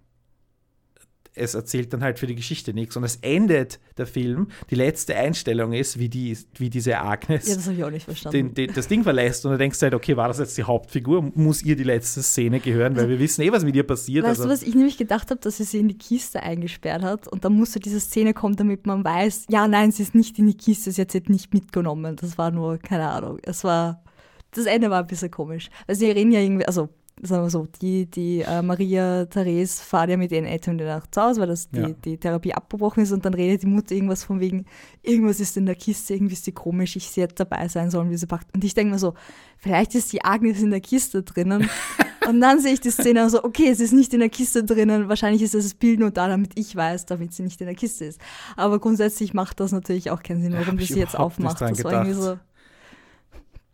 es 1.34 1.54
erzählt 1.54 1.94
dann 1.94 2.04
halt 2.04 2.20
für 2.20 2.28
die 2.28 2.36
Geschichte 2.36 2.74
nichts. 2.74 2.98
Und 2.98 3.04
es 3.04 3.18
endet 3.18 3.80
der 3.98 4.06
Film, 4.06 4.48
die 4.70 4.76
letzte 4.76 5.16
Einstellung 5.16 5.74
ist, 5.74 5.98
wie, 5.98 6.10
die, 6.10 6.38
wie 6.58 6.70
diese 6.70 7.00
Agnes 7.00 7.48
ja, 7.48 7.56
das 7.56 7.66
habe 7.66 7.78
ich 7.78 7.84
auch 7.84 7.90
nicht 7.90 8.06
verstanden. 8.06 8.54
den, 8.54 8.68
den, 8.68 8.76
das 8.76 8.88
Ding 8.88 9.04
verlässt 9.04 9.46
und 9.46 9.52
dann 9.52 9.60
denkst 9.60 9.80
du 9.80 9.84
halt, 9.84 9.94
okay, 9.94 10.18
war 10.18 10.28
das 10.28 10.40
jetzt 10.40 10.58
die 10.58 10.64
Hauptfigur? 10.64 11.32
Muss 11.36 11.64
ihr 11.64 11.76
die 11.76 11.84
letzte 11.84 12.22
Szene 12.22 12.60
gehören? 12.60 12.96
Weil 12.96 13.08
wir 13.08 13.20
wissen 13.20 13.42
eh, 13.44 13.52
was 13.52 13.64
mit 13.64 13.76
ihr 13.76 13.84
passiert. 13.84 14.24
Weißt 14.24 14.42
also, 14.42 14.44
du, 14.44 14.50
was 14.50 14.64
ich 14.64 14.76
nämlich 14.76 14.98
gedacht 14.98 15.30
habe, 15.30 15.40
dass 15.40 15.58
sie 15.58 15.64
sie 15.64 15.80
in 15.80 15.88
die 15.88 15.98
Kiste 15.98 16.44
eingesperrt 16.44 17.02
hat 17.02 17.28
und 17.28 17.46
dann 17.46 17.54
musste 17.54 17.80
diese 17.80 18.00
Szene 18.00 18.34
kommen, 18.34 18.56
damit 18.56 18.86
man 18.86 19.04
weiß, 19.04 19.46
ja, 19.50 19.68
nein, 19.68 19.92
sie 19.92 20.04
ist 20.04 20.16
nicht 20.16 20.38
in 20.38 20.48
die 20.48 20.58
Kiste, 20.58 20.92
sie 20.92 21.02
hat 21.02 21.12
sie 21.12 21.20
jetzt 21.20 21.30
nicht 21.30 21.54
mitgenommen. 21.54 22.18
Das 22.18 22.38
war 22.38 22.52
nur, 22.52 22.78
keine 22.78 23.10
Ahnung, 23.10 23.40
es 23.44 23.64
war, 23.64 24.04
das 24.52 24.66
Ende 24.66 24.90
war 24.90 25.00
ein 25.02 25.08
bisschen 25.08 25.32
komisch. 25.32 25.70
Weil 25.88 25.96
sie 25.96 26.12
reden 26.12 26.32
ja 26.32 26.40
irgendwie, 26.40 26.66
also 26.66 26.90
sagen 27.24 27.44
wir 27.44 27.50
so, 27.52 27.68
die, 27.82 28.06
die 28.08 28.42
äh, 28.42 28.62
Maria 28.64 29.26
Therese 29.26 29.84
fahrt 29.84 30.10
ja 30.10 30.18
mit 30.18 30.32
ihren 30.32 30.46
Eltern 30.46 30.76
wieder 30.80 30.98
nach 30.98 31.08
zu 31.08 31.22
Hause, 31.22 31.42
weil 31.42 31.48
das 31.50 31.70
die, 31.70 31.80
Ja. 31.80 31.90
die 31.90 32.18
Therapie 32.18 32.54
abgebrochen 32.54 33.04
ist 33.04 33.12
und 33.12 33.24
dann 33.26 33.34
redet 33.36 33.62
die 33.62 33.68
Mutter 33.68 33.94
irgendwas 33.94 34.24
von 34.24 34.40
wegen, 34.40 34.66
irgendwas 35.04 35.40
ist 35.40 35.56
in 35.56 35.68
der 35.68 35.76
Kiste, 35.76 36.16
irgendwie 36.16 36.34
ist 36.34 36.48
die 36.48 36.52
komisch, 36.52 36.96
ich 36.96 37.10
sie 37.10 37.22
hätte 37.22 37.36
dabei 37.36 37.68
sein 37.68 37.92
sollen, 37.92 38.10
wie 38.10 38.18
sie 38.18 38.26
packt. 38.28 38.48
Und 38.56 38.64
ich 38.64 38.74
denke 38.74 38.94
mir 38.94 39.00
so, 39.00 39.14
vielleicht 39.58 39.94
ist 39.94 40.12
die 40.14 40.24
Agnes 40.24 40.62
in 40.62 40.72
der 40.72 40.82
Kiste 40.82 41.22
drinnen. 41.22 41.70
und 42.28 42.42
dann 42.42 42.60
sehe 42.60 42.74
ich 42.74 42.80
die 42.82 42.90
Szene 42.92 43.24
und 43.24 43.30
so, 43.30 43.44
okay, 43.44 43.68
es 43.70 43.80
ist 43.82 43.94
nicht 43.94 44.14
in 44.16 44.20
der 44.22 44.30
Kiste 44.30 44.64
drinnen, 44.64 45.08
wahrscheinlich 45.08 45.44
ist 45.44 45.54
das 45.54 45.76
Bild 45.76 46.00
nur 46.00 46.10
da, 46.10 46.28
damit 46.28 46.58
ich 46.58 46.76
weiß, 46.76 47.06
damit 47.06 47.34
sie 47.34 47.44
nicht 47.44 47.62
in 47.62 47.68
der 47.68 47.76
Kiste 47.76 48.06
ist. 48.06 48.20
Aber 48.56 48.80
grundsätzlich 48.80 49.36
macht 49.36 49.60
das 49.60 49.72
natürlich 49.72 50.10
auch 50.10 50.24
keinen 50.24 50.42
Sinn, 50.42 50.54
Ja, 50.54 50.60
warum 50.62 50.78
die 50.78 50.86
ich 50.86 50.90
sie 50.90 51.00
jetzt 51.00 51.18
aufmacht. 51.20 51.62
Das 51.62 51.84
war 51.84 51.92
irgendwie 51.94 52.14
so, 52.14 52.22
gedacht. 52.22 52.40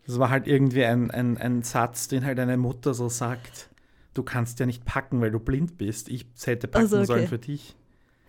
Das 0.07 0.17
war 0.19 0.29
halt 0.29 0.47
irgendwie 0.47 0.85
ein, 0.85 1.11
ein, 1.11 1.37
ein 1.37 1.63
Satz, 1.63 2.07
den 2.07 2.25
halt 2.25 2.39
eine 2.39 2.57
Mutter 2.57 2.93
so 2.93 3.09
sagt. 3.09 3.69
Du 4.13 4.23
kannst 4.23 4.59
ja 4.59 4.65
nicht 4.65 4.85
packen, 4.85 5.21
weil 5.21 5.31
du 5.31 5.39
blind 5.39 5.77
bist. 5.77 6.09
Ich 6.09 6.25
hätte 6.45 6.67
packen 6.67 6.85
Also, 6.85 6.97
okay. 6.97 7.05
sollen 7.05 7.27
für 7.27 7.37
dich. 7.37 7.75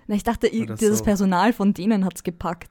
na, 0.07 0.17
ich 0.17 0.25
dachte, 0.25 0.51
Oder 0.53 0.75
dieses 0.75 0.99
so. 0.99 1.05
Personal 1.05 1.53
von 1.53 1.73
denen 1.73 2.05
hat 2.05 2.17
es 2.17 2.23
gepackt. 2.25 2.71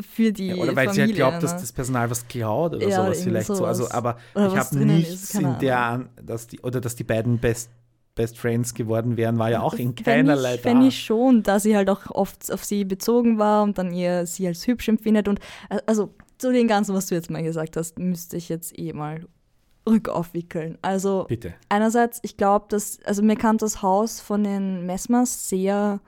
Für 0.00 0.32
die 0.32 0.46
Ja, 0.48 0.54
oder 0.54 0.76
weil 0.76 0.92
sie 0.92 1.00
halt 1.00 1.10
Familie, 1.10 1.14
glaubt, 1.16 1.42
dass 1.42 1.54
ne? 1.54 1.60
das 1.60 1.72
Personal 1.72 2.08
was 2.08 2.28
klaut 2.28 2.74
oder 2.76 2.88
Ja, 2.88 3.04
sowas 3.04 3.22
vielleicht 3.24 3.46
so. 3.48 3.64
Also, 3.64 3.82
sowas. 3.82 3.94
aber 3.94 4.16
Oder 4.34 4.46
ich 4.46 4.56
habe 4.56 4.76
nichts 4.78 5.34
ist, 5.34 5.34
in 5.34 5.58
der, 5.58 5.80
an, 5.80 6.08
dass 6.24 6.46
die, 6.46 6.60
oder 6.60 6.80
dass 6.80 6.94
die 6.94 7.02
beiden 7.02 7.38
Best, 7.38 7.68
Best 8.14 8.38
Friends 8.38 8.74
geworden 8.74 9.16
wären, 9.16 9.38
war 9.38 9.50
ja 9.50 9.60
auch 9.60 9.74
in 9.74 9.96
keinerlei 9.96 10.54
ich, 10.54 10.62
da. 10.62 10.70
fänd 10.70 10.84
ich 10.84 11.02
schon, 11.02 11.42
da 11.42 11.58
sie 11.58 11.76
halt 11.76 11.90
auch 11.90 12.10
oft 12.12 12.52
auf 12.52 12.64
sie 12.64 12.84
bezogen 12.84 13.38
war 13.38 13.64
und 13.64 13.76
dann 13.76 13.92
ihr 13.92 14.24
sie 14.26 14.46
als 14.46 14.66
hübsch 14.68 14.88
empfindet. 14.88 15.26
Und 15.26 15.40
äh, 15.68 15.80
also 15.86 16.14
zu 16.38 16.52
dem 16.52 16.68
Ganzen, 16.68 16.94
was 16.94 17.06
du 17.06 17.14
jetzt 17.14 17.30
mal 17.30 17.42
gesagt 17.42 17.76
hast, 17.76 17.98
müsste 17.98 18.36
ich 18.36 18.48
jetzt 18.48 18.78
eh 18.78 18.92
mal 18.92 19.26
rückaufwickeln. 19.88 20.78
Also 20.82 21.26
Bitte. 21.28 21.54
einerseits, 21.68 22.20
ich 22.22 22.36
glaube, 22.36 22.66
dass, 22.68 23.00
also 23.04 23.22
mir 23.22 23.36
kam 23.36 23.58
das 23.58 23.82
Haus 23.82 24.20
von 24.20 24.44
den 24.44 24.86
Messmers 24.86 25.48
sehr 25.48 26.00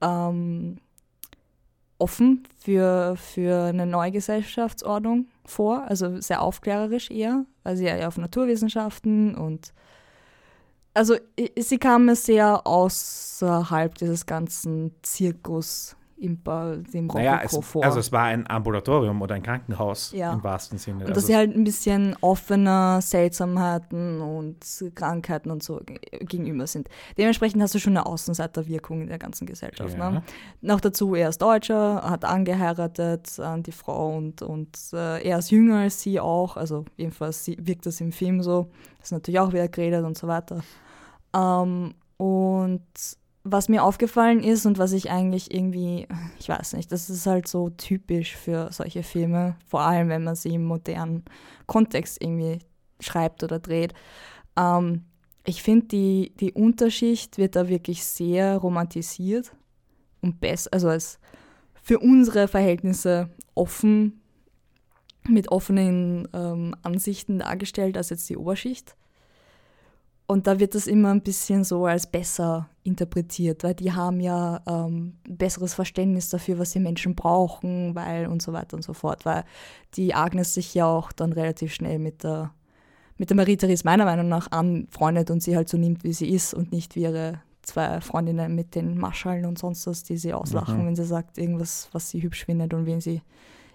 ähm, 0.00 0.78
offen 1.98 2.46
für, 2.58 3.16
für 3.16 3.64
eine 3.64 3.86
neue 3.86 4.12
Gesellschaftsordnung 4.12 5.26
vor, 5.44 5.84
also 5.88 6.20
sehr 6.20 6.42
aufklärerisch 6.42 7.10
eher, 7.10 7.44
weil 7.62 7.76
sie 7.76 7.84
ja 7.84 7.96
eher 7.96 8.08
auf 8.08 8.18
Naturwissenschaften 8.18 9.34
und 9.34 9.72
also 10.94 11.14
sie 11.58 11.78
kam 11.78 12.06
mir 12.06 12.16
sehr 12.16 12.66
außerhalb 12.66 13.96
dieses 13.96 14.24
ganzen 14.24 14.92
Zirkus 15.02 15.94
im, 16.18 16.42
dem 16.92 17.06
Naja, 17.08 17.40
es, 17.44 17.54
vor. 17.60 17.84
also 17.84 17.98
es 18.00 18.10
war 18.10 18.22
ein 18.24 18.48
Ambulatorium 18.48 19.20
oder 19.20 19.34
ein 19.34 19.42
Krankenhaus 19.42 20.12
Ja. 20.12 20.32
im 20.32 20.42
wahrsten 20.42 20.78
Sinne. 20.78 21.00
Und 21.00 21.10
dass 21.10 21.16
also, 21.18 21.26
sie 21.26 21.36
halt 21.36 21.54
ein 21.54 21.62
bisschen 21.64 22.16
offener 22.22 23.00
Seltsamheiten 23.02 24.20
und 24.22 24.56
Krankheiten 24.94 25.50
und 25.50 25.62
so 25.62 25.80
ge- 25.84 25.98
gegenüber 26.20 26.66
sind. 26.66 26.88
Dementsprechend 27.18 27.60
hast 27.62 27.74
du 27.74 27.78
schon 27.78 27.96
eine 27.96 28.06
Außenseiterwirkung 28.06 29.02
in 29.02 29.08
der 29.08 29.18
ganzen 29.18 29.46
Gesellschaft. 29.46 29.96
Ja. 29.98 30.10
Ne? 30.10 30.22
Noch 30.62 30.80
dazu, 30.80 31.14
er 31.14 31.28
ist 31.28 31.42
Deutscher, 31.42 32.02
hat 32.02 32.24
angeheiratet 32.24 33.38
an 33.38 33.62
die 33.62 33.72
Frau 33.72 34.16
und, 34.16 34.40
und 34.40 34.76
äh, 34.94 35.22
er 35.22 35.38
ist 35.38 35.50
jünger 35.50 35.80
als 35.80 36.00
sie 36.00 36.18
auch. 36.18 36.56
Also 36.56 36.86
jedenfalls 36.96 37.44
sie, 37.44 37.58
wirkt 37.60 37.84
das 37.84 38.00
im 38.00 38.12
Film 38.12 38.42
so. 38.42 38.70
Das 38.98 39.08
ist 39.08 39.12
natürlich 39.12 39.38
auch 39.40 39.52
wieder 39.52 39.68
geredet 39.68 40.04
und 40.04 40.16
so 40.16 40.26
weiter. 40.28 40.60
Ähm, 41.34 41.94
und 42.16 42.82
was 43.48 43.68
mir 43.68 43.84
aufgefallen 43.84 44.42
ist 44.42 44.66
und 44.66 44.78
was 44.78 44.92
ich 44.92 45.10
eigentlich 45.10 45.54
irgendwie, 45.54 46.06
ich 46.38 46.48
weiß 46.48 46.72
nicht, 46.72 46.90
das 46.90 47.08
ist 47.08 47.26
halt 47.26 47.46
so 47.46 47.70
typisch 47.70 48.34
für 48.34 48.72
solche 48.72 49.02
Filme, 49.02 49.56
vor 49.66 49.82
allem 49.82 50.08
wenn 50.08 50.24
man 50.24 50.34
sie 50.34 50.54
im 50.54 50.64
modernen 50.64 51.24
Kontext 51.66 52.20
irgendwie 52.20 52.58
schreibt 53.00 53.44
oder 53.44 53.58
dreht. 53.58 53.94
Ähm, 54.56 55.04
ich 55.44 55.62
finde, 55.62 55.86
die, 55.86 56.32
die 56.40 56.52
Unterschicht 56.52 57.38
wird 57.38 57.54
da 57.54 57.68
wirklich 57.68 58.04
sehr 58.04 58.56
romantisiert 58.56 59.52
und 60.20 60.40
besser, 60.40 60.70
also 60.72 60.88
als 60.88 61.20
für 61.82 62.00
unsere 62.00 62.48
Verhältnisse 62.48 63.30
offen, 63.54 64.20
mit 65.28 65.50
offenen 65.50 66.28
ähm, 66.32 66.74
Ansichten 66.82 67.38
dargestellt 67.38 67.96
als 67.96 68.10
jetzt 68.10 68.28
die 68.28 68.36
Oberschicht. 68.36 68.96
Und 70.28 70.48
da 70.48 70.58
wird 70.58 70.74
das 70.74 70.88
immer 70.88 71.10
ein 71.12 71.22
bisschen 71.22 71.62
so 71.62 71.86
als 71.86 72.06
besser 72.06 72.68
interpretiert, 72.82 73.62
weil 73.62 73.74
die 73.74 73.92
haben 73.92 74.18
ja 74.20 74.60
ähm, 74.66 75.14
ein 75.26 75.36
besseres 75.36 75.74
Verständnis 75.74 76.28
dafür, 76.30 76.58
was 76.58 76.72
die 76.72 76.80
Menschen 76.80 77.14
brauchen, 77.14 77.94
weil 77.94 78.26
und 78.26 78.42
so 78.42 78.52
weiter 78.52 78.76
und 78.76 78.82
so 78.82 78.92
fort, 78.92 79.24
weil 79.24 79.44
die 79.94 80.14
Agnes 80.14 80.54
sich 80.54 80.74
ja 80.74 80.86
auch 80.86 81.12
dann 81.12 81.32
relativ 81.32 81.72
schnell 81.72 82.00
mit 82.00 82.24
der, 82.24 82.52
mit 83.18 83.30
der 83.30 83.36
Marie-Therese 83.36 83.84
meiner 83.84 84.04
Meinung 84.04 84.28
nach 84.28 84.50
anfreundet 84.50 85.30
und 85.30 85.42
sie 85.44 85.54
halt 85.54 85.68
so 85.68 85.76
nimmt, 85.76 86.02
wie 86.02 86.12
sie 86.12 86.28
ist 86.28 86.54
und 86.54 86.72
nicht 86.72 86.96
wie 86.96 87.02
ihre 87.02 87.40
zwei 87.62 88.00
Freundinnen 88.00 88.54
mit 88.54 88.74
den 88.74 88.98
Maschallen 88.98 89.44
und 89.44 89.58
sonst 89.58 89.86
was, 89.86 90.02
die 90.02 90.16
sie 90.16 90.32
auslachen, 90.34 90.82
Mhm. 90.82 90.86
wenn 90.88 90.96
sie 90.96 91.04
sagt, 91.04 91.38
irgendwas, 91.38 91.88
was 91.92 92.10
sie 92.10 92.22
hübsch 92.22 92.44
findet 92.46 92.74
und 92.74 92.86
wen 92.86 93.00
sie 93.00 93.22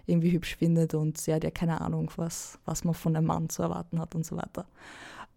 irgendwie 0.06 0.32
hübsch 0.32 0.56
findet 0.56 0.94
und 0.94 1.16
sie 1.18 1.32
hat 1.32 1.44
ja 1.44 1.50
keine 1.50 1.80
Ahnung, 1.80 2.10
was, 2.16 2.58
was 2.66 2.84
man 2.84 2.92
von 2.94 3.16
einem 3.16 3.26
Mann 3.26 3.48
zu 3.48 3.62
erwarten 3.62 3.98
hat 4.00 4.14
und 4.14 4.26
so 4.26 4.36
weiter. 4.36 4.66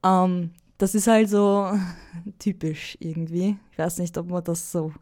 Ähm, 0.03 0.51
das 0.78 0.95
ist 0.95 1.07
halt 1.07 1.30
so 1.30 1.71
typisch 2.39 2.97
irgendwie. 2.99 3.57
Ich 3.71 3.78
weiß 3.78 3.99
nicht, 3.99 4.17
ob 4.17 4.30
man 4.30 4.43
das 4.43 4.71
so, 4.71 4.93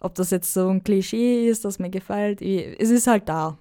ob 0.00 0.14
das 0.14 0.30
jetzt 0.30 0.52
so 0.52 0.68
ein 0.68 0.82
Klischee 0.82 1.48
ist, 1.48 1.64
das 1.64 1.78
mir 1.78 1.90
gefällt. 1.90 2.42
Es 2.42 2.90
ist 2.90 3.06
halt 3.06 3.28
da. 3.28 3.58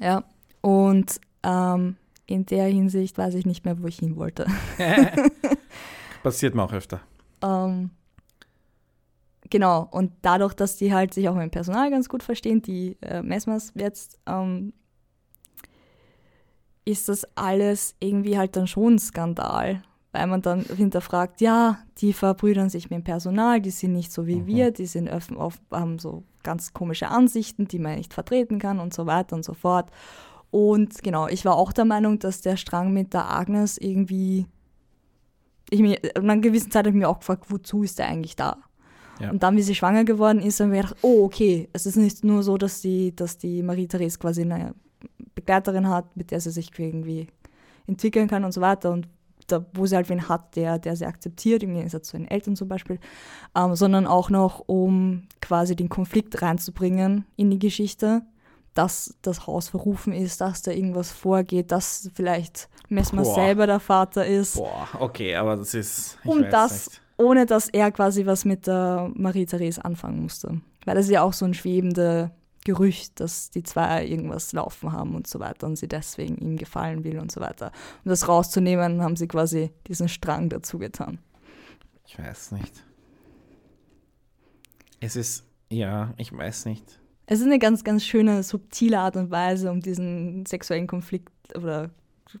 Ja. 0.00 0.24
Und 0.60 1.20
ähm, 1.42 1.96
in 2.26 2.44
der 2.46 2.66
Hinsicht 2.66 3.16
weiß 3.18 3.34
ich 3.34 3.46
nicht 3.46 3.64
mehr, 3.64 3.80
wo 3.80 3.86
ich 3.86 3.98
hin 3.98 4.16
wollte. 4.16 4.46
Passiert 6.22 6.54
mir 6.54 6.62
auch 6.64 6.72
öfter. 6.72 7.00
Ähm, 7.42 7.90
genau, 9.48 9.88
und 9.90 10.12
dadurch, 10.22 10.54
dass 10.54 10.76
die 10.76 10.92
halt 10.92 11.14
sich 11.14 11.28
auch 11.28 11.34
mit 11.34 11.44
dem 11.44 11.50
Personal 11.50 11.90
ganz 11.90 12.08
gut 12.08 12.22
verstehen, 12.22 12.62
die 12.62 12.96
äh, 13.00 13.22
Messmers 13.22 13.72
jetzt, 13.74 14.18
ähm, 14.26 14.72
ist 16.86 17.10
das 17.10 17.26
alles 17.36 17.94
irgendwie 18.00 18.38
halt 18.38 18.56
dann 18.56 18.66
schon 18.66 18.94
ein 18.94 18.98
Skandal, 18.98 19.82
weil 20.12 20.26
man 20.28 20.40
dann 20.40 20.62
hinterfragt, 20.62 21.42
ja, 21.42 21.78
die 21.98 22.14
verbrüdern 22.14 22.70
sich 22.70 22.88
mit 22.88 23.00
dem 23.00 23.04
Personal, 23.04 23.60
die 23.60 23.70
sind 23.70 23.92
nicht 23.92 24.10
so 24.12 24.26
wie 24.26 24.36
Mhm. 24.36 24.46
wir, 24.46 24.70
die 24.70 24.86
sind 24.86 25.10
öff- 25.10 25.36
auf, 25.36 25.60
haben 25.70 25.98
so 25.98 26.22
ganz 26.42 26.72
komische 26.72 27.08
Ansichten, 27.08 27.66
die 27.68 27.78
man 27.78 27.96
nicht 27.96 28.14
vertreten 28.14 28.58
kann 28.58 28.78
und 28.78 28.94
so 28.94 29.04
weiter 29.04 29.36
und 29.36 29.44
so 29.44 29.52
fort. 29.52 29.90
Und 30.50 31.02
genau, 31.02 31.26
ich 31.28 31.44
war 31.44 31.56
auch 31.56 31.72
der 31.72 31.84
Meinung, 31.84 32.18
dass 32.20 32.40
der 32.40 32.56
Strang 32.56 32.92
mit 32.94 33.12
der 33.12 33.28
Agnes 33.30 33.76
irgendwie 33.76 34.46
ich 35.68 35.80
mir, 35.80 35.98
an 36.14 36.30
einer 36.30 36.40
gewissen 36.40 36.70
Zeit 36.70 36.86
habe 36.86 36.90
ich 36.96 37.02
mir 37.02 37.08
auch 37.08 37.18
gefragt, 37.18 37.46
wozu 37.48 37.82
ist 37.82 37.98
der 37.98 38.06
eigentlich 38.06 38.36
da? 38.36 38.58
Ja. 39.18 39.30
Und 39.30 39.42
dann, 39.42 39.56
wie 39.56 39.62
sie 39.62 39.74
schwanger 39.74 40.04
geworden 40.04 40.40
ist, 40.40 40.60
haben 40.60 40.70
wir 40.70 40.82
gedacht, 40.82 40.96
oh, 41.02 41.24
okay, 41.24 41.68
es 41.72 41.86
ist 41.86 41.96
nicht 41.96 42.22
nur 42.22 42.44
so, 42.44 42.56
dass 42.56 42.80
die, 42.82 43.16
dass 43.16 43.38
die 43.38 43.62
Marie-Therese 43.64 44.18
quasi 44.18 44.42
eine 44.42 44.74
Begleiterin 45.46 45.88
hat, 45.88 46.16
mit 46.16 46.32
der 46.32 46.40
sie 46.40 46.50
sich 46.50 46.70
irgendwie 46.76 47.28
entwickeln 47.86 48.28
kann 48.28 48.44
und 48.44 48.52
so 48.52 48.60
weiter 48.60 48.90
und 48.90 49.08
da, 49.46 49.64
wo 49.74 49.86
sie 49.86 49.94
halt 49.94 50.08
wen 50.08 50.28
hat, 50.28 50.56
der, 50.56 50.80
der 50.80 50.96
sie 50.96 51.06
akzeptiert, 51.06 51.62
im 51.62 51.74
Gegensatz 51.74 52.08
zu 52.08 52.16
den 52.16 52.26
Eltern 52.26 52.56
zum 52.56 52.66
Beispiel, 52.66 52.98
ähm, 53.54 53.76
sondern 53.76 54.04
auch 54.04 54.28
noch, 54.28 54.64
um 54.66 55.28
quasi 55.40 55.76
den 55.76 55.88
Konflikt 55.88 56.42
reinzubringen 56.42 57.24
in 57.36 57.50
die 57.52 57.60
Geschichte, 57.60 58.22
dass 58.74 59.16
das 59.22 59.46
Haus 59.46 59.68
verrufen 59.68 60.12
ist, 60.12 60.40
dass 60.40 60.62
da 60.62 60.72
irgendwas 60.72 61.12
vorgeht, 61.12 61.70
dass 61.70 62.10
vielleicht 62.14 62.68
Messmer 62.88 63.22
Boah. 63.22 63.34
selber 63.34 63.66
der 63.68 63.78
Vater 63.78 64.26
ist 64.26 64.56
Boah, 64.56 64.88
okay, 64.98 65.36
aber 65.36 65.56
das 65.56 65.74
ist. 65.74 66.18
Und 66.24 66.50
das, 66.50 66.88
nicht. 66.88 67.00
ohne 67.16 67.46
dass 67.46 67.68
er 67.68 67.92
quasi 67.92 68.26
was 68.26 68.44
mit 68.44 68.66
der 68.66 69.10
Marie-Therese 69.14 69.84
anfangen 69.84 70.22
musste. 70.22 70.60
Weil 70.84 70.96
das 70.96 71.06
ist 71.06 71.12
ja 71.12 71.22
auch 71.22 71.32
so 71.32 71.44
ein 71.44 71.54
schwebende 71.54 72.32
Gerücht, 72.66 73.20
dass 73.20 73.50
die 73.50 73.62
zwei 73.62 74.04
irgendwas 74.04 74.52
laufen 74.52 74.90
haben 74.90 75.14
und 75.14 75.28
so 75.28 75.38
weiter 75.38 75.68
und 75.68 75.76
sie 75.76 75.86
deswegen 75.86 76.36
ihm 76.38 76.56
gefallen 76.56 77.04
will 77.04 77.20
und 77.20 77.30
so 77.30 77.40
weiter. 77.40 77.70
Um 78.04 78.08
das 78.08 78.26
rauszunehmen, 78.26 79.02
haben 79.02 79.14
sie 79.14 79.28
quasi 79.28 79.70
diesen 79.86 80.08
Strang 80.08 80.48
dazu 80.48 80.76
getan. 80.76 81.20
Ich 82.08 82.18
weiß 82.18 82.50
nicht. 82.50 82.82
Es 84.98 85.14
ist. 85.14 85.44
Ja, 85.70 86.12
ich 86.16 86.36
weiß 86.36 86.64
nicht. 86.64 86.98
Es 87.26 87.38
ist 87.38 87.46
eine 87.46 87.60
ganz, 87.60 87.84
ganz 87.84 88.04
schöne, 88.04 88.42
subtile 88.42 88.98
Art 88.98 89.14
und 89.14 89.30
Weise, 89.30 89.70
um 89.70 89.80
diesen 89.80 90.44
sexuellen 90.44 90.88
Konflikt 90.88 91.30
oder 91.54 91.90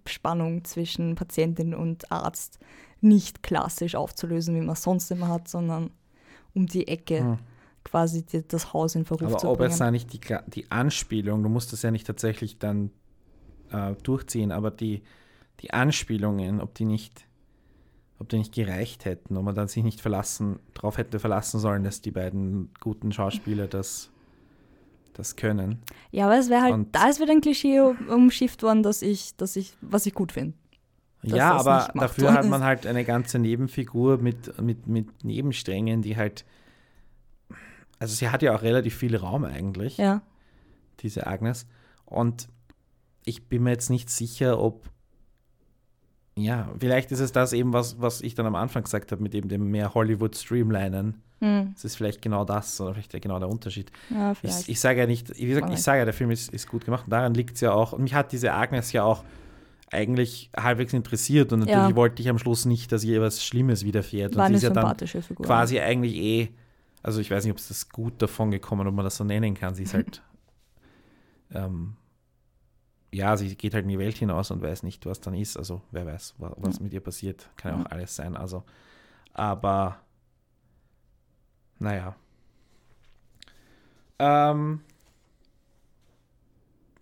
Spannung 0.06 0.64
zwischen 0.64 1.14
Patientin 1.14 1.72
und 1.72 2.10
Arzt 2.10 2.58
nicht 3.00 3.44
klassisch 3.44 3.94
aufzulösen, 3.94 4.56
wie 4.56 4.60
man 4.60 4.70
es 4.70 4.82
sonst 4.82 5.08
immer 5.12 5.28
hat, 5.28 5.46
sondern 5.46 5.90
um 6.52 6.66
die 6.66 6.88
Ecke 6.88 7.20
Hm. 7.20 7.38
Quasi 7.86 8.24
die, 8.24 8.46
das 8.46 8.72
Haus 8.72 8.94
in 8.96 9.04
Verruf 9.04 9.22
Aber 9.28 9.38
zu 9.38 9.48
ob 9.48 9.58
bringen. 9.58 9.70
es 9.72 9.78
da 9.78 9.90
nicht 9.90 10.12
die, 10.12 10.20
die 10.48 10.70
Anspielung, 10.70 11.42
du 11.42 11.48
musst 11.48 11.72
das 11.72 11.82
ja 11.82 11.90
nicht 11.90 12.06
tatsächlich 12.06 12.58
dann 12.58 12.90
äh, 13.70 13.94
durchziehen, 14.02 14.52
aber 14.52 14.70
die, 14.70 15.02
die 15.60 15.72
Anspielungen, 15.72 16.60
ob 16.60 16.74
die 16.74 16.84
nicht, 16.84 17.26
ob 18.18 18.28
die 18.28 18.38
nicht 18.38 18.52
gereicht 18.54 19.04
hätten, 19.04 19.36
ob 19.36 19.44
man 19.44 19.54
dann 19.54 19.68
sich 19.68 19.84
nicht 19.84 20.00
verlassen, 20.00 20.58
darauf 20.74 20.98
hätte 20.98 21.18
verlassen 21.18 21.60
sollen, 21.60 21.84
dass 21.84 22.00
die 22.00 22.10
beiden 22.10 22.70
guten 22.80 23.12
Schauspieler 23.12 23.66
das, 23.68 24.10
das 25.14 25.36
können. 25.36 25.78
Ja, 26.10 26.26
aber 26.26 26.38
es 26.38 26.50
wäre 26.50 26.62
halt, 26.62 26.74
Und- 26.74 26.94
da 26.94 27.08
ist 27.08 27.20
wieder 27.20 27.32
ein 27.32 27.40
Klischee 27.40 27.80
um- 27.80 28.08
umschifft 28.08 28.62
worden, 28.62 28.82
dass 28.82 29.02
ich, 29.02 29.36
dass 29.36 29.56
ich, 29.56 29.74
was 29.80 30.06
ich 30.06 30.14
gut 30.14 30.32
finde. 30.32 30.54
Ja, 31.22 31.52
aber 31.54 31.88
dafür 31.94 32.32
hat 32.34 32.46
man 32.46 32.62
halt 32.62 32.86
eine 32.86 33.04
ganze 33.04 33.38
Nebenfigur 33.38 34.18
mit, 34.18 34.60
mit, 34.60 34.86
mit 34.86 35.24
Nebensträngen, 35.24 36.02
die 36.02 36.16
halt. 36.16 36.44
Also 37.98 38.14
sie 38.14 38.28
hat 38.28 38.42
ja 38.42 38.54
auch 38.54 38.62
relativ 38.62 38.94
viel 38.96 39.16
Raum 39.16 39.44
eigentlich. 39.44 39.96
Ja, 39.96 40.22
diese 41.00 41.26
Agnes. 41.26 41.66
Und 42.04 42.48
ich 43.24 43.48
bin 43.48 43.62
mir 43.62 43.70
jetzt 43.70 43.90
nicht 43.90 44.10
sicher, 44.10 44.60
ob. 44.60 44.88
Ja, 46.38 46.68
vielleicht 46.78 47.12
ist 47.12 47.20
es 47.20 47.32
das 47.32 47.52
eben, 47.54 47.72
was, 47.72 47.98
was 48.00 48.20
ich 48.20 48.34
dann 48.34 48.44
am 48.46 48.54
Anfang 48.54 48.82
gesagt 48.84 49.10
habe, 49.10 49.22
mit 49.22 49.34
eben 49.34 49.48
dem 49.48 49.70
mehr 49.70 49.94
Hollywood-Streamlinen. 49.94 51.22
hm. 51.40 51.72
Es 51.74 51.84
ist 51.84 51.96
vielleicht 51.96 52.20
genau 52.20 52.44
das 52.44 52.78
oder 52.80 52.92
vielleicht 52.92 53.12
genau 53.22 53.38
der 53.38 53.48
Unterschied. 53.48 53.90
ja 54.10 54.32
Ich, 54.42 54.68
ich 54.68 54.78
sage 54.80 55.00
ja 55.00 55.06
nicht, 55.06 55.34
wie 55.38 55.46
gesagt, 55.46 55.72
ich 55.72 55.82
sage 55.82 56.00
ja, 56.00 56.04
der 56.04 56.12
Film 56.14 56.30
ist, 56.30 56.52
ist 56.52 56.68
gut 56.68 56.84
gemacht. 56.84 57.04
Und 57.04 57.10
daran 57.10 57.32
liegt 57.32 57.54
es 57.54 57.62
ja 57.62 57.72
auch. 57.72 57.94
Und 57.94 58.02
mich 58.02 58.12
hat 58.14 58.32
diese 58.32 58.52
Agnes 58.52 58.92
ja 58.92 59.02
auch 59.02 59.24
eigentlich 59.90 60.50
halbwegs 60.54 60.92
interessiert. 60.92 61.52
Und 61.54 61.60
natürlich 61.60 61.90
Ja. 61.90 61.96
wollte 61.96 62.20
ich 62.20 62.28
am 62.28 62.38
Schluss 62.38 62.66
nicht, 62.66 62.92
dass 62.92 63.02
ihr 63.02 63.22
was 63.22 63.42
Schlimmes 63.42 63.84
widerfährt. 63.84 64.34
War 64.36 64.42
und 64.44 64.46
eine 64.46 64.58
sie 64.58 64.66
ist 64.66 64.68
ja 64.68 64.74
dann 64.74 64.82
sympathische 64.84 65.22
Figur. 65.22 65.46
quasi 65.46 65.80
eigentlich 65.80 66.16
eh, 66.16 66.48
also 67.06 67.20
ich 67.20 67.30
weiß 67.30 67.44
nicht, 67.44 67.52
ob 67.52 67.58
es 67.58 67.68
das 67.68 67.88
gut 67.88 68.20
davon 68.20 68.50
gekommen, 68.50 68.86
ob 68.88 68.94
man 68.94 69.04
das 69.04 69.16
so 69.16 69.22
nennen 69.22 69.54
kann. 69.54 69.76
Sie 69.76 69.84
ist 69.84 69.94
halt, 69.94 70.22
ähm, 71.52 71.96
ja, 73.12 73.36
sie 73.36 73.54
geht 73.56 73.74
halt 73.74 73.84
in 73.84 73.90
die 73.90 73.98
Welt 73.98 74.16
hinaus 74.16 74.50
und 74.50 74.60
weiß 74.60 74.82
nicht, 74.82 75.06
was 75.06 75.20
dann 75.20 75.34
ist. 75.34 75.56
Also 75.56 75.82
wer 75.92 76.04
weiß, 76.04 76.34
wa- 76.38 76.54
was 76.56 76.80
mit 76.80 76.92
ihr 76.92 77.00
passiert. 77.00 77.48
Kann 77.56 77.78
ja 77.78 77.82
auch 77.86 77.90
alles 77.92 78.16
sein. 78.16 78.36
Also, 78.36 78.64
aber 79.32 80.00
naja. 81.78 82.16
Ähm, 84.18 84.80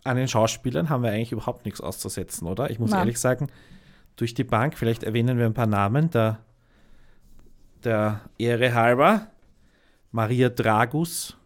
an 0.05 0.17
den 0.17 0.29
Schauspielern 0.29 0.91
haben 0.91 1.03
wir 1.03 1.13
eigentlich 1.13 1.33
überhaupt 1.33 1.65
nichts 1.65 1.81
auszusetzen, 1.81 2.47
oder? 2.47 2.69
Ich 2.71 2.79
muss 2.79 2.91
Nein. 2.91 3.01
ehrlich 3.01 3.19
sagen, 3.19 3.47
durch 4.17 4.35
die 4.35 4.45
Bank, 4.45 4.77
vielleicht 4.77 5.03
erwähnen 5.03 5.39
wir 5.39 5.47
ein 5.47 5.55
paar 5.55 5.67
Namen, 5.67 6.11
der, 6.11 6.41
der 7.85 8.21
Ehre 8.37 8.75
halber, 8.75 9.29
Maria 10.15 10.49
Dragus, 10.49 11.37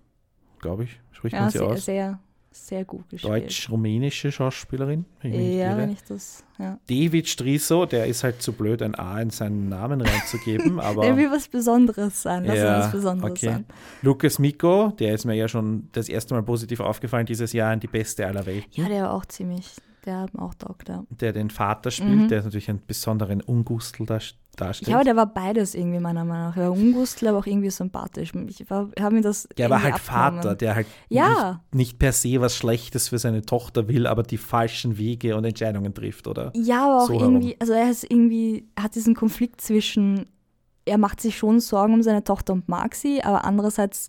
glaube 0.61 0.85
ich, 0.85 1.01
spricht 1.11 1.33
ja, 1.33 1.41
man 1.41 1.51
sie 1.51 1.57
sehr, 1.57 1.67
aus. 1.67 1.85
sehr, 1.87 2.19
sehr 2.51 2.85
gut 2.85 3.09
gespielt. 3.09 3.33
Deutsch-rumänische 3.33 4.31
Schauspielerin. 4.31 5.07
wenn 5.23 5.33
ich 5.33 5.57
Ja, 5.57 5.75
wenn 5.79 5.91
ich 5.91 6.05
das, 6.05 6.45
ja. 6.59 6.79
David 6.87 7.29
Striso, 7.29 7.87
der 7.87 8.05
ist 8.05 8.25
halt 8.25 8.43
zu 8.43 8.53
blöd, 8.53 8.83
ein 8.83 8.95
A 8.95 9.23
in 9.23 9.31
seinen 9.31 9.71
Namen 9.71 10.03
reinzugeben, 10.03 10.81
aber 10.81 11.01
Der 11.01 11.17
will 11.17 11.31
was 11.31 11.49
Besonderes 11.49 12.21
sein. 12.21 12.45
Lass 12.45 12.59
ja, 12.59 12.81
was 12.81 12.93
Besonderes 12.93 13.31
okay. 13.31 13.47
sein. 13.47 13.65
Lukas 14.03 14.39
Miko, 14.39 14.93
der 14.99 15.15
ist 15.15 15.25
mir 15.25 15.35
ja 15.35 15.49
schon 15.49 15.89
das 15.93 16.11
erste 16.11 16.35
Mal 16.35 16.43
positiv 16.43 16.81
aufgefallen 16.81 17.25
dieses 17.25 17.55
Jahr 17.55 17.73
in 17.73 17.81
die 17.81 17.87
beste 17.87 18.27
aller 18.27 18.45
Welten, 18.45 18.71
Ja, 18.73 18.87
der 18.87 19.05
war 19.05 19.15
auch 19.15 19.25
ziemlich, 19.25 19.67
der 20.07 20.27
auch 20.39 20.55
taugt, 20.55 20.89
ja. 20.89 21.05
der 21.11 21.33
den 21.33 21.51
Vater 21.51 21.91
spielt, 21.91 22.09
Mhm. 22.17 22.29
der 22.29 22.43
natürlich 22.43 22.69
einen 22.71 22.83
besonderen 22.87 23.41
Ungustel 23.43 24.07
dar 24.07 24.21
darstellt. 24.57 24.89
Ja, 24.89 24.97
aber 24.97 25.05
der 25.05 25.15
war 25.15 25.27
beides 25.33 25.77
irgendwie 25.77 26.01
meiner 26.01 26.25
Meinung 26.25 26.47
nach. 26.49 26.57
Er 26.57 26.65
war 26.65 26.73
ungustel, 26.73 27.29
aber 27.29 27.39
auch 27.39 27.47
irgendwie 27.47 27.71
sympathisch. 27.71 28.33
Ich 28.35 28.67
habe 28.69 29.15
mir 29.15 29.21
das 29.21 29.49
Der 29.57 29.71
war 29.71 29.81
halt 29.81 29.95
abgenommen. 29.95 30.43
Vater, 30.43 30.57
der 30.57 30.75
halt 30.75 30.87
Ja. 31.09 31.61
nicht, 31.71 31.75
nicht 31.75 31.99
per 32.01 32.13
se 32.13 32.41
was 32.41 32.57
Schlechtes 32.57 33.09
für 33.11 33.19
seine 33.19 33.43
Tochter 33.43 33.87
will, 33.87 34.09
aber 34.09 34.25
die 34.25 34.37
falschen 34.37 34.99
Wege 34.99 35.37
und 35.37 35.45
Entscheidungen 35.45 35.95
trifft, 35.95 36.27
oder? 36.27 36.51
Ja, 36.57 36.87
aber 36.87 37.03
auch 37.05 37.07
So 37.07 37.15
herum. 37.21 37.35
irgendwie, 37.37 37.57
also 37.61 37.73
er 37.73 37.89
ist 37.89 38.03
irgendwie, 38.11 38.67
hat 38.77 38.97
diesen 38.97 39.15
Konflikt 39.15 39.61
zwischen, 39.61 40.27
er 40.85 40.99
macht 40.99 41.21
sich 41.21 41.39
schon 41.39 41.61
Sorgen 41.61 41.95
um 41.95 42.03
seine 42.03 42.25
Tochter 42.25 42.53
und 42.55 42.69
mag 42.69 42.97
sie, 42.97 43.23
aber 43.23 43.45
andererseits 43.45 44.09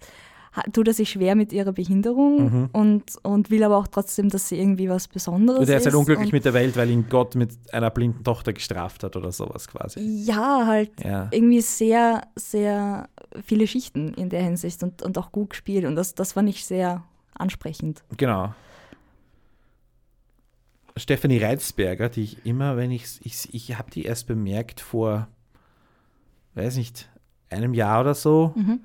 tut 0.74 0.88
er 0.88 0.94
sich 0.94 1.10
schwer 1.10 1.36
mit 1.36 1.52
ihrer 1.54 1.72
Behinderung 1.74 2.44
Mhm. 2.44 2.70
und, 2.74 3.04
und 3.24 3.50
will 3.50 3.64
aber 3.64 3.78
auch 3.78 3.88
trotzdem, 3.88 4.30
dass 4.30 4.50
sie 4.50 4.60
irgendwie 4.60 4.90
was 4.90 5.08
Besonderes 5.08 5.60
Und 5.62 5.70
er 5.70 5.78
ist 5.78 5.86
halt 5.86 5.96
unglücklich 5.96 6.32
mit 6.32 6.46
der 6.46 6.54
Welt, 6.54 6.76
weil 6.78 6.90
ihn 6.90 7.08
Gott 7.10 7.36
mit 7.36 7.52
einer 7.74 7.90
blinden 7.90 8.24
Tochter 8.24 8.54
gestraft 8.54 9.04
hat 9.04 9.16
oder 9.16 9.32
sowas 9.32 9.68
quasi. 9.68 10.00
Ja, 10.00 10.66
halt 10.66 10.92
Ja. 11.04 11.28
irgendwie 11.32 11.62
sehr, 11.62 12.28
sehr 12.36 13.10
viele 13.46 13.68
Schichten 13.68 14.14
in 14.14 14.30
der 14.30 14.44
Hinsicht 14.44 14.82
und, 14.84 15.02
und 15.02 15.18
auch 15.18 15.32
gut 15.32 15.52
gespielt. 15.52 15.86
Und 15.86 15.96
das, 15.96 16.16
das 16.16 16.34
fand 16.34 16.50
ich 16.50 16.66
sehr 16.66 17.04
ansprechend. 17.38 18.04
Genau. 18.18 18.54
Stephanie 20.98 21.38
Reitzberger, 21.38 22.10
die 22.10 22.24
ich 22.24 22.46
immer, 22.46 22.76
wenn 22.76 22.92
ich, 22.92 23.20
ich, 23.24 23.54
ich 23.54 23.78
habe 23.78 23.90
die 23.92 24.04
erst 24.04 24.28
bemerkt 24.28 24.82
vor, 24.82 25.28
weiß 26.56 26.76
nicht, 26.76 27.10
einem 27.50 27.74
Jahr 27.74 28.02
oder 28.02 28.14
so. 28.16 28.54
Mhm. 28.56 28.82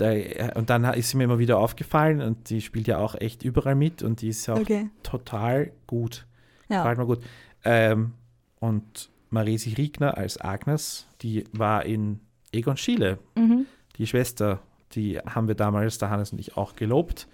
Da, 0.00 0.12
und 0.54 0.70
dann 0.70 0.84
ist 0.94 1.10
sie 1.10 1.16
mir 1.18 1.24
immer 1.24 1.38
wieder 1.38 1.58
aufgefallen 1.58 2.20
und 2.22 2.48
die 2.50 2.60
spielt 2.62 2.86
ja 2.86 2.98
auch 2.98 3.14
echt 3.14 3.42
überall 3.44 3.74
mit 3.74 4.02
und 4.02 4.22
die 4.22 4.28
ist 4.28 4.46
ja 4.46 4.54
auch 4.54 4.60
Okay. 4.60 4.88
total 5.02 5.72
gut. 5.86 6.26
Ja. 6.68 6.82
Gefällt 6.82 6.98
mir 6.98 7.06
gut. 7.06 7.20
Ähm, 7.64 8.12
und 8.60 9.10
Maresi 9.28 9.74
Riegner 9.74 10.16
als 10.16 10.40
Agnes, 10.40 11.06
die 11.22 11.44
war 11.52 11.84
in 11.84 12.20
Egon 12.52 12.76
Schiele, 12.76 13.18
Mhm. 13.36 13.66
die 13.96 14.06
Schwester, 14.06 14.60
die 14.92 15.18
haben 15.18 15.48
wir 15.48 15.54
damals, 15.54 15.98
der 15.98 16.10
Hannes 16.10 16.32
und 16.32 16.38
ich, 16.38 16.56
auch 16.56 16.74
gelobt. 16.76 17.28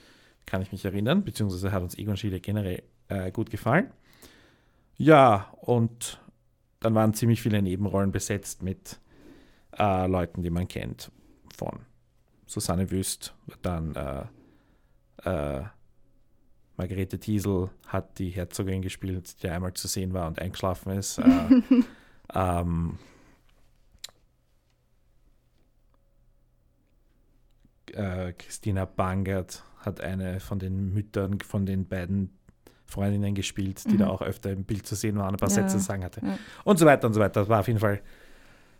Kann 0.44 0.60
ich 0.62 0.72
mich 0.72 0.84
erinnern, 0.84 1.24
beziehungsweise 1.24 1.72
hat 1.72 1.82
uns 1.82 1.96
Egon 1.96 2.16
Schiele 2.16 2.40
generell 2.40 2.82
äh, 3.08 3.30
gut 3.30 3.50
gefallen. 3.50 3.90
Ja, 4.96 5.52
und 5.60 6.20
dann 6.80 6.94
waren 6.94 7.14
ziemlich 7.14 7.42
viele 7.42 7.62
Nebenrollen 7.62 8.12
besetzt 8.12 8.62
mit 8.62 8.98
äh, 9.78 10.06
Leuten, 10.06 10.42
die 10.42 10.50
man 10.50 10.68
kennt. 10.68 11.10
Von 11.56 11.80
Susanne 12.46 12.90
Wüst, 12.90 13.34
dann 13.62 13.94
äh, 13.94 15.58
äh, 15.58 15.64
Margarete 16.76 17.18
Thiesel 17.18 17.70
hat 17.86 18.18
die 18.18 18.30
Herzogin 18.30 18.82
gespielt, 18.82 19.42
die 19.42 19.48
einmal 19.48 19.72
zu 19.74 19.88
sehen 19.88 20.12
war 20.12 20.26
und 20.28 20.38
eingeschlafen 20.38 20.92
ist. 20.92 21.18
Äh, 21.18 21.24
ähm, 22.34 22.98
äh, 27.92 28.32
Christina 28.34 28.84
Bangert 28.84 29.62
hat 29.80 30.00
eine 30.00 30.40
von 30.40 30.58
den 30.58 30.92
Müttern 30.92 31.40
von 31.40 31.66
den 31.66 31.86
beiden 31.86 32.36
Freundinnen 32.84 33.34
gespielt, 33.34 33.84
die 33.86 33.94
Mhm. 33.94 33.98
da 33.98 34.08
auch 34.08 34.22
öfter 34.22 34.50
im 34.52 34.64
Bild 34.64 34.86
zu 34.86 34.94
sehen 34.94 35.16
waren, 35.16 35.34
ein 35.34 35.38
paar 35.38 35.48
Ja, 35.48 35.54
Sätze 35.56 35.78
zu 35.78 35.84
sagen 35.84 36.04
hatte. 36.04 36.20
ja. 36.24 36.38
Und 36.64 36.78
so 36.78 36.86
weiter 36.86 37.06
und 37.06 37.14
so 37.14 37.20
weiter. 37.20 37.40
Das 37.40 37.48
war 37.48 37.60
auf 37.60 37.66
jeden 37.68 37.80
Fall 37.80 38.00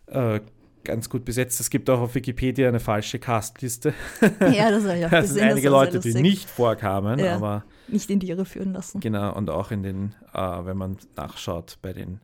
äh, 0.07 0.39
ganz 0.87 1.09
gut 1.09 1.23
besetzt. 1.25 1.59
Es 1.59 1.69
gibt 1.69 1.89
auch 1.89 1.99
auf 1.99 2.15
Wikipedia 2.15 2.67
eine 2.67 2.79
falsche 2.79 3.19
Castliste. 3.19 3.93
ja, 4.39 4.71
das 4.71 4.83
habe 4.85 4.97
ich 4.97 5.05
auch 5.05 5.09
Das 5.11 5.29
sind 5.29 5.43
einige 5.43 5.69
Leute, 5.69 5.99
die 5.99 6.13
nicht 6.15 6.49
vorkamen, 6.49 7.19
Ja. 7.19 7.35
aber 7.35 7.63
nicht 7.87 8.09
in 8.09 8.19
die 8.19 8.29
Irre 8.29 8.45
führen 8.45 8.73
lassen. 8.73 8.99
Genau, 8.99 9.35
und 9.35 9.49
auch 9.51 9.69
in 9.71 9.83
den, 9.83 10.15
äh, 10.33 10.39
wenn 10.39 10.77
man 10.77 10.97
nachschaut, 11.15 11.77
bei 11.81 11.93
den 11.93 12.21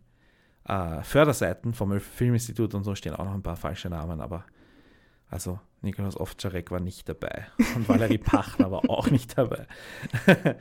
äh, 0.67 1.03
Förderseiten 1.03 1.73
vom 1.73 1.99
Filminstitut 1.99 2.73
und 2.73 2.83
so 2.83 2.95
stehen 2.95 3.13
auch 3.13 3.25
noch 3.25 3.33
ein 3.35 3.43
paar 3.43 3.57
falsche 3.57 3.89
Namen, 3.89 4.19
aber 4.21 4.45
also 5.29 5.59
Nikolaus 5.81 6.17
Ovtcharek 6.19 6.71
war 6.71 6.79
nicht 6.79 7.07
dabei 7.09 7.47
und 7.75 7.87
Valerie 7.89 8.17
Pachner 8.31 8.71
war 8.71 8.89
auch 8.89 9.09
nicht 9.11 9.37
dabei. 9.37 9.67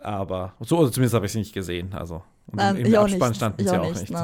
aber 0.00 0.54
so, 0.60 0.78
oder 0.78 0.90
zumindest 0.92 1.14
habe 1.14 1.26
ich 1.26 1.32
sie 1.32 1.38
nicht 1.38 1.52
gesehen. 1.52 1.92
Also 1.92 2.22
und 2.46 2.56
Nein, 2.56 2.76
im 2.76 2.94
auch 2.94 3.02
Abspann 3.02 3.28
nicht. 3.30 3.36
standen 3.36 3.60
ich 3.62 3.68
sie 3.68 3.76
auch 3.76 3.84
auch 3.84 3.94
nicht. 3.94 4.14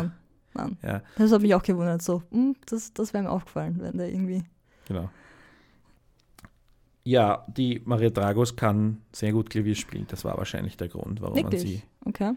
Nein. 0.55 0.76
Ja, 0.82 1.03
Das 1.16 1.32
hat 1.32 1.42
mich 1.42 1.55
auch 1.55 1.62
gewundert. 1.62 2.03
So, 2.03 2.22
hm, 2.30 2.57
das, 2.66 2.92
das 2.92 3.12
wäre 3.14 3.24
mir 3.24 3.30
aufgefallen, 3.30 3.78
wenn 3.80 3.96
der 3.98 4.09
irgendwie. 4.11 4.44
genau. 4.86 5.09
Ja, 7.05 7.44
die 7.48 7.82
Maria 7.84 8.11
Dragos 8.11 8.55
kann 8.55 9.03
sehr 9.12 9.32
gut 9.32 9.50
Klavier 9.50 9.74
spielen. 9.74 10.07
Das 10.09 10.24
war 10.24 10.36
wahrscheinlich 10.38 10.76
der 10.76 10.88
Grund, 10.88 11.20
warum 11.20 11.34
man 11.42 11.50
Wirklich? 11.50 11.62
sie, 11.62 11.82
Okay. 12.05 12.32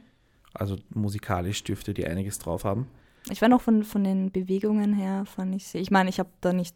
also 0.55 0.75
musikalisch 0.89 1.63
dürfte 1.63 1.93
die 1.93 2.07
einiges 2.07 2.39
drauf 2.39 2.63
haben. 2.63 2.87
Ich 3.29 3.41
war 3.41 3.49
noch 3.49 3.61
von, 3.61 3.83
von 3.83 4.03
den 4.03 4.31
Bewegungen 4.31 4.93
her, 4.93 5.25
fand 5.25 5.53
ich 5.55 5.67
sie. 5.67 5.77
Ich 5.79 5.91
meine, 5.91 6.09
ich 6.09 6.19
habe 6.19 6.29
da 6.41 6.51
nicht 6.51 6.75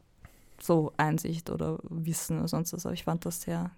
so 0.61 0.91
Einsicht 0.97 1.49
oder 1.49 1.79
Wissen 1.83 2.37
oder 2.39 2.47
sonst 2.47 2.73
was, 2.73 2.85
aber 2.85 2.93
ich 2.93 3.05
fand 3.05 3.25
das 3.25 3.41
sehr 3.41 3.71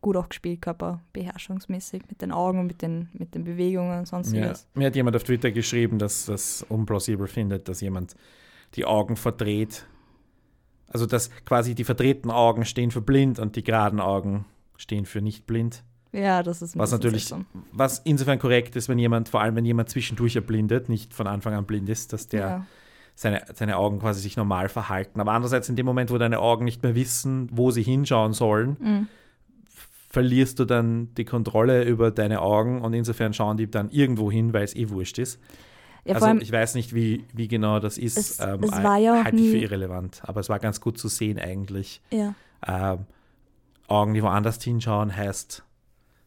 gut 0.00 0.16
auch 0.16 0.28
gespielt, 0.28 0.62
körperbeherrschungsmäßig, 0.62 2.02
mit 2.08 2.22
den 2.22 2.32
Augen 2.32 2.60
und 2.60 2.66
mit 2.66 2.82
den, 2.82 3.08
mit 3.12 3.34
den 3.34 3.44
Bewegungen 3.44 3.90
und 3.90 3.98
Ja. 4.00 4.06
sonstiges. 4.06 4.66
Mir 4.74 4.86
hat 4.86 4.96
jemand 4.96 5.16
auf 5.16 5.24
Twitter 5.24 5.50
geschrieben, 5.50 5.98
dass 5.98 6.26
das 6.26 6.64
unplausibel 6.68 7.26
findet, 7.26 7.68
dass 7.68 7.80
jemand 7.80 8.14
die 8.74 8.84
Augen 8.84 9.16
verdreht. 9.16 9.86
Also, 10.88 11.06
dass 11.06 11.30
quasi 11.44 11.74
die 11.74 11.84
verdrehten 11.84 12.30
Augen 12.30 12.64
stehen 12.64 12.90
für 12.90 13.00
blind 13.00 13.38
und 13.38 13.56
die 13.56 13.64
geraden 13.64 14.00
Augen 14.00 14.44
stehen 14.76 15.06
für 15.06 15.20
nicht 15.20 15.46
blind. 15.46 15.82
Ja, 16.12 16.44
das 16.44 16.62
ist 16.62 16.78
Was 16.78 16.92
natürlich, 16.92 17.24
seltsam. 17.26 17.46
was 17.72 17.98
insofern 18.04 18.38
korrekt 18.38 18.76
ist, 18.76 18.88
wenn 18.88 18.98
jemand, 19.00 19.28
vor 19.28 19.40
allem 19.40 19.56
wenn 19.56 19.64
jemand 19.64 19.88
zwischendurch 19.88 20.36
erblindet, 20.36 20.88
nicht 20.88 21.12
von 21.12 21.26
Anfang 21.26 21.54
an 21.54 21.64
blind 21.66 21.88
ist, 21.88 22.12
dass 22.12 22.28
der 22.28 22.40
Ja. 22.40 22.66
seine, 23.16 23.42
seine 23.54 23.76
Augen 23.76 23.98
quasi 23.98 24.20
sich 24.20 24.36
normal 24.36 24.68
verhalten. 24.68 25.20
Aber 25.20 25.32
andererseits 25.32 25.68
in 25.68 25.74
dem 25.74 25.86
Moment, 25.86 26.12
wo 26.12 26.18
deine 26.18 26.38
Augen 26.38 26.64
nicht 26.64 26.84
mehr 26.84 26.94
wissen, 26.94 27.48
wo 27.50 27.72
sie 27.72 27.82
hinschauen 27.82 28.32
sollen, 28.32 28.76
Mhm. 28.80 29.08
Verlierst 30.14 30.58
du 30.58 30.64
dann 30.64 31.12
die 31.16 31.24
Kontrolle 31.24 31.84
über 31.84 32.10
deine 32.10 32.40
Augen 32.40 32.80
und 32.80 32.94
insofern 32.94 33.34
schauen 33.34 33.56
die 33.58 33.70
dann 33.70 33.90
irgendwo 33.90 34.30
hin, 34.30 34.52
weil 34.54 34.64
es 34.64 34.74
eh 34.74 34.88
wurscht 34.88 35.18
ist. 35.18 35.38
ja, 36.06 36.14
also 36.14 36.26
ich 36.42 36.52
weiß 36.52 36.74
nicht, 36.76 36.94
wie, 36.94 37.24
wie 37.34 37.48
genau 37.48 37.80
das 37.80 37.98
ist. 37.98 38.16
Es- 38.16 38.38
ähm, 38.38 38.62
es 38.62 38.70
war 38.84 38.96
ja 38.98 39.12
auch 39.20 39.24
halte 39.24 39.36
ich 39.36 39.50
für 39.50 39.58
irrelevant. 39.58 40.22
Aber 40.24 40.40
es 40.40 40.48
war 40.48 40.58
ganz 40.58 40.80
gut 40.80 40.96
zu 40.98 41.08
sehen 41.08 41.38
eigentlich. 41.38 42.00
ja. 42.12 42.34
Ähm, 42.66 43.06
Augen, 43.86 44.14
die 44.14 44.22
woanders 44.22 44.62
hinschauen, 44.64 45.14
heißt, 45.14 45.62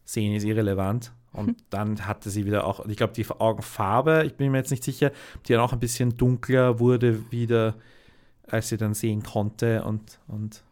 sehen 0.04 0.32
ist 0.36 0.44
irrelevant. 0.44 1.12
Und 1.32 1.56
dann 1.70 2.06
hatte 2.06 2.30
sie 2.30 2.46
wieder 2.46 2.64
auch, 2.66 2.86
ich 2.86 2.96
glaube, 2.96 3.12
die 3.14 3.26
Augenfarbe, 3.28 4.22
ich 4.26 4.34
bin 4.36 4.52
mir 4.52 4.58
jetzt 4.58 4.70
nicht 4.70 4.84
sicher, 4.84 5.10
die 5.46 5.52
dann 5.54 5.62
auch 5.62 5.72
ein 5.72 5.80
bisschen 5.80 6.16
dunkler 6.16 6.78
wurde 6.78 7.30
wieder, 7.32 7.74
als 8.46 8.68
sie 8.68 8.76
dann 8.76 8.94
sehen 8.94 9.22
konnte. 9.24 9.82
Und, 9.84 10.20
und 10.28 10.62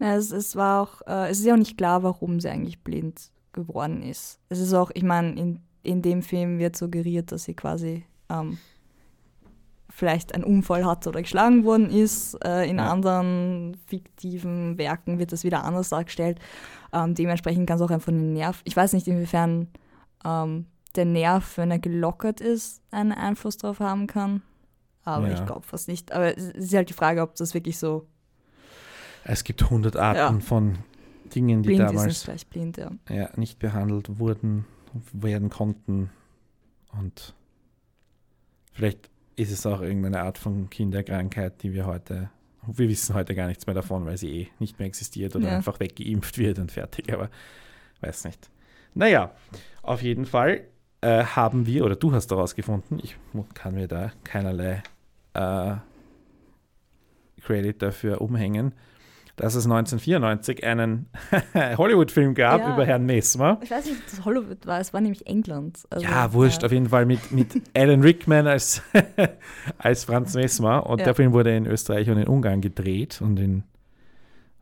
Ja, 0.00 0.16
es, 0.16 0.30
es 0.32 0.56
war 0.56 0.82
auch, 0.82 1.02
äh, 1.06 1.30
es 1.30 1.38
ist 1.40 1.46
ja 1.46 1.54
auch 1.54 1.58
nicht 1.58 1.76
klar, 1.78 2.02
warum 2.02 2.40
sie 2.40 2.48
eigentlich 2.48 2.82
blind 2.82 3.30
geworden 3.52 4.02
ist. 4.02 4.40
Es 4.48 4.58
ist 4.58 4.74
auch, 4.74 4.90
ich 4.94 5.02
meine, 5.04 5.38
in, 5.38 5.60
in 5.82 6.02
dem 6.02 6.22
Film 6.22 6.58
wird 6.58 6.76
suggeriert, 6.76 7.30
dass 7.32 7.44
sie 7.44 7.54
quasi 7.54 8.04
ähm, 8.28 8.58
vielleicht 9.90 10.34
einen 10.34 10.44
Unfall 10.44 10.84
hatte 10.84 11.08
oder 11.10 11.22
geschlagen 11.22 11.64
worden 11.64 11.88
ist. 11.90 12.34
Äh, 12.44 12.68
in 12.68 12.78
Ja. 12.78 12.90
anderen 12.90 13.76
fiktiven 13.86 14.76
Werken 14.78 15.18
wird 15.18 15.30
das 15.32 15.44
wieder 15.44 15.62
anders 15.64 15.90
dargestellt. 15.90 16.40
Ähm, 16.92 17.14
dementsprechend 17.14 17.66
kann 17.68 17.76
es 17.76 17.82
auch 17.82 17.90
einfach 17.90 18.08
einen 18.08 18.32
Nerv, 18.32 18.60
ich 18.64 18.76
weiß 18.76 18.92
nicht, 18.92 19.06
inwiefern 19.06 19.68
ähm, 20.24 20.66
der 20.96 21.04
Nerv, 21.04 21.56
wenn 21.58 21.70
er 21.70 21.78
gelockert 21.78 22.40
ist, 22.40 22.82
einen 22.90 23.12
Einfluss 23.12 23.56
darauf 23.56 23.80
haben 23.80 24.06
kann. 24.06 24.42
Aber 25.04 25.28
Ja. 25.28 25.34
ich 25.34 25.44
glaube 25.44 25.62
fast 25.66 25.86
nicht. 25.88 26.12
Aber 26.12 26.36
es 26.36 26.50
ist 26.50 26.74
halt 26.74 26.88
die 26.88 26.92
Frage, 26.94 27.22
ob 27.22 27.34
das 27.36 27.54
wirklich 27.54 27.78
so 27.78 28.06
es 29.24 29.44
gibt 29.44 29.68
hundert 29.70 29.96
Arten 29.96 30.36
Ja. 30.36 30.40
von 30.40 30.78
Dingen, 31.34 31.62
die 31.62 31.68
blind 31.68 31.80
ist, 31.82 31.90
ist 31.90 31.96
damals 31.96 32.22
vielleicht 32.22 32.50
blind, 32.50 32.76
ja. 32.76 32.90
ja, 33.08 33.30
nicht 33.36 33.58
behandelt 33.58 34.18
wurden, 34.18 34.66
werden 35.12 35.50
konnten. 35.50 36.10
Und 36.98 37.34
vielleicht 38.72 39.10
ist 39.36 39.50
es 39.50 39.66
auch 39.66 39.80
irgendeine 39.80 40.20
Art 40.22 40.38
von 40.38 40.70
Kinderkrankheit, 40.70 41.62
die 41.62 41.72
wir 41.72 41.86
heute, 41.86 42.30
wir 42.66 42.88
wissen 42.88 43.14
heute 43.14 43.34
gar 43.34 43.48
nichts 43.48 43.66
mehr 43.66 43.74
davon, 43.74 44.06
weil 44.06 44.16
sie 44.16 44.30
eh 44.42 44.48
nicht 44.60 44.78
mehr 44.78 44.86
existiert 44.86 45.34
oder 45.34 45.48
Ja. 45.48 45.56
einfach 45.56 45.80
weggeimpft 45.80 46.38
wird 46.38 46.58
und 46.58 46.70
fertig, 46.70 47.12
aber 47.12 47.30
weiß 48.00 48.24
nicht. 48.24 48.50
Naja, 48.94 49.32
auf 49.82 50.02
jeden 50.02 50.24
Fall 50.24 50.64
äh, 51.00 51.24
haben 51.24 51.66
wir, 51.66 51.84
oder 51.84 51.96
du 51.96 52.12
hast 52.12 52.28
daraus 52.28 52.54
gefunden, 52.54 53.00
ich 53.02 53.16
kann 53.54 53.74
mir 53.74 53.88
da 53.88 54.12
keinerlei 54.22 54.82
äh, 55.34 55.74
Credit 57.42 57.82
dafür 57.82 58.20
umhängen, 58.20 58.72
dass 59.36 59.54
es 59.56 59.64
1994 59.64 60.64
einen 60.64 61.06
Hollywood-Film 61.76 62.34
gab 62.34 62.60
Ja. 62.60 62.74
über 62.74 62.84
Herrn 62.86 63.04
Messmer. 63.06 63.58
Ich 63.62 63.70
weiß 63.70 63.84
nicht, 63.86 63.96
ob 63.98 64.04
das 64.10 64.24
Hollywood 64.24 64.66
war, 64.66 64.80
es 64.80 64.92
war 64.92 65.00
nämlich 65.00 65.26
England. 65.26 65.80
Also, 65.90 66.04
Ja, 66.06 66.32
wurscht, 66.32 66.62
äh, 66.62 66.66
auf 66.66 66.72
jeden 66.72 66.88
Fall 66.88 67.04
mit, 67.06 67.32
mit 67.32 67.48
Alan 67.76 68.02
Rickman 68.02 68.46
als, 68.46 68.80
als 69.78 70.04
Franz 70.04 70.34
Messmer. 70.34 70.86
Und 70.86 70.98
Ja. 71.00 71.06
der 71.06 71.14
Film 71.14 71.32
wurde 71.32 71.56
in 71.56 71.66
Österreich 71.66 72.08
und 72.10 72.18
in 72.18 72.28
Ungarn 72.28 72.60
gedreht. 72.60 73.20
Und 73.20 73.38
in, 73.40 73.64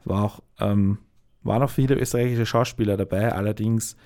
war 0.05 0.25
auch, 0.25 0.41
ähm, 0.59 0.99
waren 1.43 1.63
auch 1.63 1.71
viele 1.71 1.95
österreichische 1.97 2.47
Schauspieler 2.47 2.97
dabei, 2.97 3.33
allerdings 3.33 3.97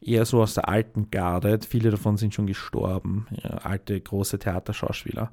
eher 0.00 0.24
so 0.24 0.42
aus 0.42 0.54
der 0.54 0.68
alten 0.68 1.10
Garde. 1.10 1.58
Viele 1.68 1.90
davon 1.90 2.16
sind 2.16 2.34
schon 2.34 2.46
gestorben. 2.46 3.26
Ja, 3.42 3.50
alte, 3.58 4.00
große 4.00 4.38
Theaterschauspieler. 4.38 5.30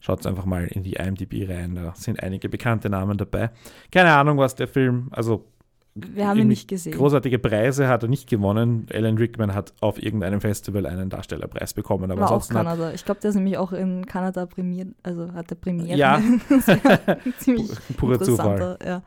Schaut 0.00 0.24
einfach 0.26 0.44
mal 0.44 0.66
in 0.66 0.82
die 0.82 0.94
IMDb 0.94 1.48
rein, 1.48 1.74
da 1.74 1.94
sind 1.96 2.22
einige 2.22 2.48
bekannte 2.48 2.88
Namen 2.88 3.16
dabei. 3.18 3.50
Keine 3.90 4.12
Ahnung, 4.14 4.38
was 4.38 4.54
der 4.54 4.68
Film, 4.68 5.08
also 5.10 5.46
Wir 5.94 6.28
haben 6.28 6.38
ihn 6.38 6.48
nicht 6.48 6.68
gesehen. 6.68 6.92
Großartige 6.92 7.38
Preise 7.38 7.88
hat 7.88 8.02
er 8.02 8.08
nicht 8.08 8.28
gewonnen. 8.28 8.86
Alan 8.92 9.16
Rickman 9.18 9.54
hat 9.54 9.72
auf 9.80 10.00
irgendeinem 10.00 10.40
Festival 10.42 10.86
einen 10.86 11.08
Darstellerpreis 11.08 11.72
bekommen, 11.74 12.10
aber 12.10 12.20
War 12.20 12.30
auch 12.32 12.48
Kanada. 12.48 12.92
Ich 12.92 13.04
glaube, 13.04 13.20
der 13.20 13.30
ist 13.30 13.36
nämlich 13.36 13.56
auch 13.56 13.72
in 13.72 14.04
Kanada 14.06 14.44
prämiert, 14.46 14.88
also 15.02 15.32
hat 15.32 15.50
der 15.50 15.54
Premiere. 15.56 15.96
Ja. 15.98 16.20
Ziemlich 17.38 17.70
purer 17.96 18.20
Zufall. 18.20 18.78
Ja. 18.84 19.02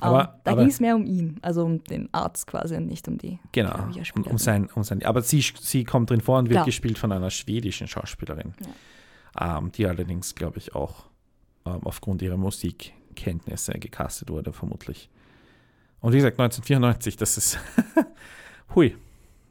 Aber- 0.00 0.20
Aber, 0.20 0.40
da 0.42 0.54
ging 0.56 0.66
es 0.66 0.80
mehr 0.80 0.96
um 0.96 1.04
ihn, 1.06 1.38
also 1.42 1.64
um 1.64 1.84
den 1.84 2.08
Arzt 2.12 2.48
quasi 2.48 2.74
und 2.74 2.86
nicht 2.86 3.06
um 3.06 3.18
die 3.18 3.38
Genau, 3.52 3.84
um, 4.16 4.22
um, 4.24 4.38
sein, 4.38 4.68
um 4.74 4.82
sein. 4.82 5.04
Aber 5.04 5.22
sie, 5.22 5.40
sie 5.60 5.84
kommt 5.84 6.10
drin 6.10 6.20
vor 6.20 6.38
und 6.40 6.46
wird 6.46 6.56
Klar. 6.56 6.64
gespielt 6.66 6.98
von 6.98 7.12
einer 7.12 7.30
schwedischen 7.30 7.86
Schauspielerin, 7.86 8.52
ähm, 9.40 9.72
die 9.72 9.86
allerdings, 9.86 10.34
glaube 10.34 10.58
ich, 10.58 10.74
auch 10.74 11.06
ähm, 11.66 11.80
aufgrund 11.84 12.22
ihrer 12.22 12.36
Musikkenntnisse 12.36 13.72
gecastet 13.74 14.30
wurde, 14.30 14.52
vermutlich. 14.52 15.08
Und 16.00 16.12
wie 16.12 16.16
gesagt, 16.16 16.38
1994, 16.40 17.16
das 17.16 17.36
ist, 17.36 17.58
hui, 18.74 18.96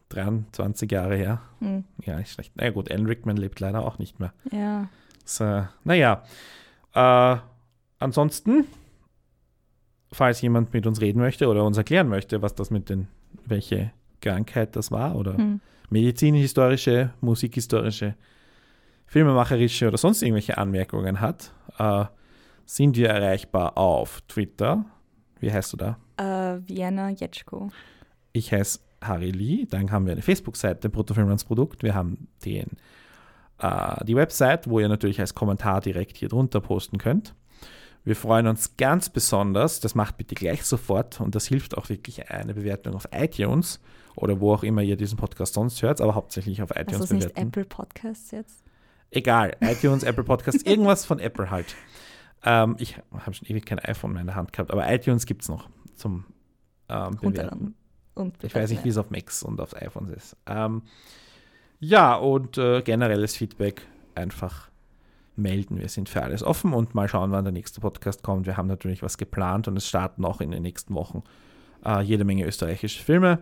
23 0.09 0.91
Jahre 0.91 1.15
her. 1.15 1.41
Hm. 1.59 1.85
Ja, 2.03 2.17
nicht 2.17 2.31
schlecht. 2.31 2.51
Na 2.55 2.65
ja, 2.65 2.71
gut, 2.71 2.91
Alan 2.91 3.05
Rickman 3.05 3.37
lebt 3.37 3.59
leider 3.59 3.85
auch 3.85 3.97
nicht 3.99 4.19
mehr. 4.19 4.33
Ja. 4.51 4.89
So, 5.23 5.65
naja, 5.85 6.23
äh, 6.93 7.37
ansonsten, 7.99 8.65
falls 10.11 10.41
jemand 10.41 10.73
mit 10.73 10.85
uns 10.85 10.99
reden 10.99 11.19
möchte 11.19 11.47
oder 11.47 11.63
uns 11.63 11.77
erklären 11.77 12.09
möchte, 12.09 12.41
was 12.41 12.53
das 12.55 12.69
mit 12.69 12.89
den, 12.89 13.07
welche 13.45 13.93
Krankheit 14.19 14.75
das 14.75 14.91
war 14.91 15.15
oder 15.15 15.37
Hm. 15.37 15.61
medizinhistorische, 15.89 17.13
musikhistorische, 17.21 18.15
filmemacherische 19.11 19.89
oder 19.89 19.97
sonst 19.97 20.21
irgendwelche 20.21 20.57
Anmerkungen 20.57 21.19
hat, 21.19 21.51
äh, 21.77 22.05
sind 22.65 22.95
wir 22.95 23.09
erreichbar 23.09 23.77
auf 23.77 24.21
Twitter. 24.21 24.85
Wie 25.41 25.51
heißt 25.51 25.73
du 25.73 25.77
da? 25.77 25.97
Äh, 26.15 26.61
Vienna 26.65 27.09
Jetschko. 27.09 27.71
Ich 28.31 28.53
heiße 28.53 28.79
Harry 29.01 29.31
Lee. 29.31 29.65
Dann 29.69 29.91
haben 29.91 30.05
wir 30.05 30.13
eine 30.13 30.21
Facebook-Seite, 30.21 30.89
Bruttofilmlands 30.89 31.43
Produkt. 31.43 31.83
Wir 31.83 31.93
haben 31.93 32.29
den, 32.45 32.67
äh, 33.59 34.05
die 34.05 34.15
Website, 34.15 34.69
wo 34.69 34.79
ihr 34.79 34.87
natürlich 34.87 35.19
als 35.19 35.35
Kommentar 35.35 35.81
direkt 35.81 36.15
hier 36.15 36.29
drunter 36.29 36.61
posten 36.61 36.97
könnt. 36.97 37.35
Wir 38.05 38.15
freuen 38.15 38.47
uns 38.47 38.77
ganz 38.77 39.09
besonders, 39.09 39.81
das 39.81 39.93
macht 39.93 40.17
bitte 40.17 40.35
gleich 40.35 40.63
sofort 40.63 41.19
und 41.19 41.35
das 41.35 41.47
hilft 41.47 41.77
auch 41.77 41.89
wirklich 41.89 42.31
eine 42.31 42.53
Bewertung 42.53 42.95
auf 42.95 43.09
iTunes 43.11 43.81
oder 44.15 44.39
wo 44.39 44.53
auch 44.53 44.63
immer 44.63 44.81
ihr 44.81 44.95
diesen 44.95 45.17
Podcast 45.17 45.55
sonst 45.55 45.81
hört, 45.81 45.99
aber 45.99 46.15
hauptsächlich 46.15 46.61
auf 46.61 46.71
Also 46.71 46.81
iTunes 46.81 47.03
ist 47.03 47.11
nicht 47.11 47.27
bewerten. 47.27 47.49
Apple 47.49 47.65
Podcasts 47.65 48.31
jetzt? 48.31 48.63
Egal, 49.11 49.55
iTunes, 49.61 50.03
Apple 50.03 50.23
Podcasts, 50.23 50.63
irgendwas 50.63 51.05
von 51.05 51.19
Apple 51.19 51.51
halt. 51.51 51.75
Ähm, 52.43 52.75
ich 52.79 52.97
habe 53.13 53.33
schon 53.33 53.47
ewig 53.47 53.65
kein 53.65 53.79
iPhone 53.79 54.13
mehr 54.13 54.21
in 54.21 54.27
der 54.27 54.35
Hand 54.35 54.51
gehabt, 54.53 54.71
aber 54.71 54.91
iTunes 54.91 55.25
gibt 55.25 55.43
es 55.43 55.49
noch 55.49 55.69
zum 55.95 56.25
ähm, 56.89 57.17
Bewerten. 57.21 57.75
Und 58.15 58.43
Ich 58.43 58.53
weiß 58.53 58.69
nicht, 58.71 58.83
wie 58.83 58.89
es 58.89 58.97
auf 58.97 59.09
Macs 59.09 59.43
und 59.43 59.61
auf 59.61 59.75
iPhones 59.75 60.11
ist. 60.11 60.37
Ähm, 60.45 60.81
ja, 61.79 62.15
und 62.15 62.57
äh, 62.57 62.81
generelles 62.81 63.35
Feedback 63.35 63.87
einfach 64.15 64.69
melden. 65.35 65.79
Wir 65.79 65.89
sind 65.89 66.09
für 66.09 66.21
alles 66.21 66.43
offen 66.43 66.73
und 66.73 66.93
mal 66.93 67.07
schauen, 67.07 67.31
wann 67.31 67.45
der 67.45 67.53
nächste 67.53 67.81
Podcast 67.81 68.21
kommt. 68.23 68.45
Wir 68.45 68.57
haben 68.57 68.67
natürlich 68.67 69.01
was 69.01 69.17
geplant 69.17 69.67
und 69.67 69.77
es 69.77 69.87
starten 69.87 70.25
auch 70.25 70.41
in 70.41 70.51
den 70.51 70.61
nächsten 70.61 70.93
Wochen 70.93 71.23
äh, 71.85 72.01
jede 72.01 72.23
Menge 72.25 72.45
österreichische 72.45 73.03
Filme. 73.03 73.39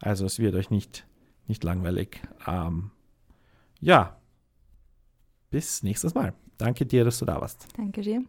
Also 0.00 0.26
es 0.26 0.38
wird 0.38 0.54
euch 0.54 0.70
nicht, 0.70 1.06
nicht 1.46 1.64
langweilig. 1.64 2.20
Ähm, 2.46 2.90
ja, 3.80 4.16
bis 5.52 5.84
nächstes 5.84 6.14
Mal. 6.14 6.32
Danke 6.58 6.84
dir, 6.84 7.04
dass 7.04 7.18
du 7.20 7.24
da 7.24 7.40
warst. 7.40 7.68
Danke 7.76 8.00
dir. 8.00 8.24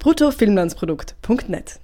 bruttofilmlandsprodukt.net 0.00 1.78